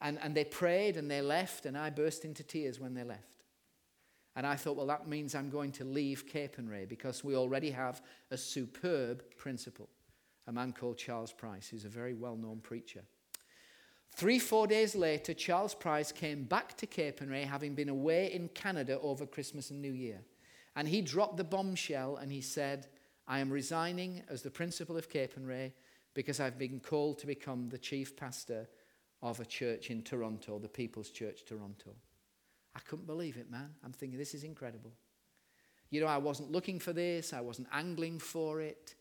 And, 0.00 0.18
and 0.22 0.34
they 0.34 0.44
prayed 0.44 0.96
and 0.96 1.10
they 1.10 1.22
left, 1.22 1.66
and 1.66 1.76
I 1.76 1.90
burst 1.90 2.24
into 2.24 2.42
tears 2.42 2.78
when 2.78 2.94
they 2.94 3.04
left. 3.04 3.44
And 4.34 4.46
I 4.46 4.54
thought, 4.54 4.76
well, 4.76 4.86
that 4.88 5.08
means 5.08 5.34
I'm 5.34 5.48
going 5.48 5.72
to 5.72 5.84
leave 5.84 6.26
Capernwray 6.26 6.88
because 6.88 7.24
we 7.24 7.34
already 7.34 7.70
have 7.70 8.02
a 8.30 8.36
superb 8.36 9.22
principal, 9.38 9.88
a 10.46 10.52
man 10.52 10.74
called 10.74 10.98
Charles 10.98 11.32
Price, 11.32 11.68
who's 11.68 11.86
a 11.86 11.88
very 11.88 12.12
well 12.12 12.36
known 12.36 12.60
preacher. 12.60 13.02
Three, 14.12 14.38
four 14.38 14.66
days 14.66 14.94
later, 14.94 15.32
Charles 15.32 15.74
Price 15.74 16.12
came 16.12 16.44
back 16.44 16.76
to 16.78 16.86
Capernwray, 16.86 17.44
having 17.44 17.74
been 17.74 17.88
away 17.88 18.32
in 18.32 18.48
Canada 18.48 18.98
over 19.00 19.26
Christmas 19.26 19.70
and 19.70 19.80
New 19.80 19.92
Year. 19.92 20.20
And 20.74 20.86
he 20.86 21.00
dropped 21.00 21.38
the 21.38 21.44
bombshell 21.44 22.16
and 22.16 22.30
he 22.30 22.42
said, 22.42 22.86
I 23.26 23.40
am 23.40 23.50
resigning 23.50 24.22
as 24.28 24.42
the 24.42 24.50
principal 24.50 24.96
of 24.96 25.08
Capernwray 25.08 25.72
because 26.14 26.40
I've 26.40 26.58
been 26.58 26.80
called 26.80 27.18
to 27.18 27.26
become 27.26 27.68
the 27.68 27.78
chief 27.78 28.16
pastor 28.16 28.68
of 29.22 29.40
a 29.40 29.44
church 29.44 29.90
in 29.90 30.02
Toronto, 30.02 30.58
the 30.58 30.68
People's 30.68 31.10
Church 31.10 31.44
Toronto. 31.44 31.90
I 32.74 32.80
couldn't 32.80 33.06
believe 33.06 33.36
it, 33.36 33.50
man. 33.50 33.70
I'm 33.84 33.92
thinking, 33.92 34.18
this 34.18 34.34
is 34.34 34.44
incredible. 34.44 34.92
You 35.90 36.00
know, 36.00 36.06
I 36.06 36.18
wasn't 36.18 36.50
looking 36.50 36.78
for 36.78 36.92
this, 36.92 37.32
I 37.32 37.40
wasn't 37.40 37.68
angling 37.72 38.18
for 38.18 38.60
it, 38.60 38.94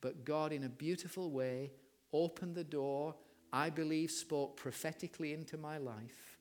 but 0.00 0.24
God, 0.24 0.52
in 0.52 0.64
a 0.64 0.68
beautiful 0.68 1.30
way, 1.30 1.72
opened 2.12 2.54
the 2.54 2.64
door 2.64 3.14
I 3.52 3.68
believe, 3.68 4.10
spoke 4.10 4.56
prophetically 4.56 5.34
into 5.34 5.58
my 5.58 5.76
life, 5.76 6.38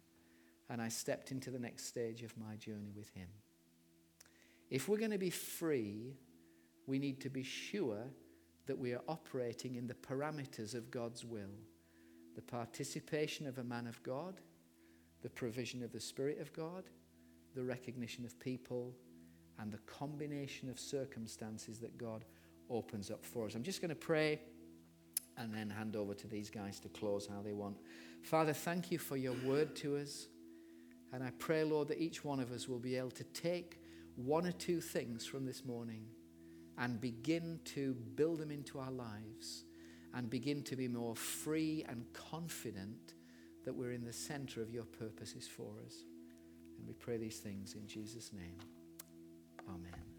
and 0.69 0.81
I 0.81 0.87
stepped 0.87 1.31
into 1.31 1.51
the 1.51 1.59
next 1.59 1.85
stage 1.85 2.23
of 2.23 2.37
my 2.37 2.55
journey 2.55 2.93
with 2.95 3.09
Him. 3.09 3.27
If 4.69 4.87
we're 4.87 4.97
going 4.97 5.11
to 5.11 5.17
be 5.17 5.29
free, 5.29 6.15
we 6.87 6.99
need 6.99 7.19
to 7.21 7.29
be 7.29 7.43
sure 7.43 8.05
that 8.67 8.77
we 8.77 8.93
are 8.93 9.01
operating 9.09 9.75
in 9.75 9.87
the 9.87 9.93
parameters 9.93 10.73
of 10.73 10.89
God's 10.89 11.25
will 11.25 11.51
the 12.35 12.41
participation 12.41 13.47
of 13.47 13.57
a 13.57 13.63
man 13.63 13.87
of 13.87 14.01
God, 14.03 14.39
the 15.21 15.29
provision 15.29 15.83
of 15.83 15.91
the 15.91 15.99
Spirit 15.99 16.39
of 16.39 16.51
God, 16.53 16.83
the 17.55 17.63
recognition 17.63 18.25
of 18.25 18.39
people, 18.39 18.93
and 19.59 19.71
the 19.71 19.79
combination 19.79 20.69
of 20.69 20.79
circumstances 20.79 21.79
that 21.79 21.97
God 21.97 22.25
opens 22.69 23.11
up 23.11 23.23
for 23.23 23.45
us. 23.45 23.55
I'm 23.55 23.63
just 23.63 23.81
going 23.81 23.89
to 23.89 23.95
pray 23.95 24.39
and 25.37 25.53
then 25.53 25.69
hand 25.69 25.95
over 25.95 26.13
to 26.13 26.27
these 26.27 26.49
guys 26.49 26.79
to 26.79 26.89
close 26.89 27.27
how 27.27 27.41
they 27.41 27.53
want. 27.53 27.77
Father, 28.23 28.53
thank 28.53 28.91
you 28.91 28.97
for 28.97 29.17
your 29.17 29.35
word 29.45 29.75
to 29.77 29.97
us. 29.97 30.27
And 31.13 31.23
I 31.23 31.31
pray, 31.39 31.63
Lord, 31.63 31.89
that 31.89 31.99
each 31.99 32.23
one 32.23 32.39
of 32.39 32.51
us 32.51 32.67
will 32.67 32.79
be 32.79 32.95
able 32.95 33.11
to 33.11 33.23
take 33.25 33.79
one 34.15 34.45
or 34.45 34.51
two 34.51 34.79
things 34.79 35.25
from 35.25 35.45
this 35.45 35.65
morning 35.65 36.05
and 36.77 37.01
begin 37.01 37.59
to 37.65 37.93
build 38.15 38.39
them 38.39 38.51
into 38.51 38.79
our 38.79 38.91
lives 38.91 39.65
and 40.13 40.29
begin 40.29 40.63
to 40.63 40.75
be 40.75 40.87
more 40.87 41.15
free 41.15 41.85
and 41.87 42.05
confident 42.13 43.13
that 43.65 43.73
we're 43.73 43.91
in 43.91 44.03
the 44.03 44.13
center 44.13 44.61
of 44.61 44.69
your 44.71 44.85
purposes 44.85 45.47
for 45.47 45.73
us. 45.85 46.03
And 46.77 46.87
we 46.87 46.93
pray 46.93 47.17
these 47.17 47.39
things 47.39 47.75
in 47.75 47.87
Jesus' 47.87 48.31
name. 48.33 48.57
Amen. 49.69 50.10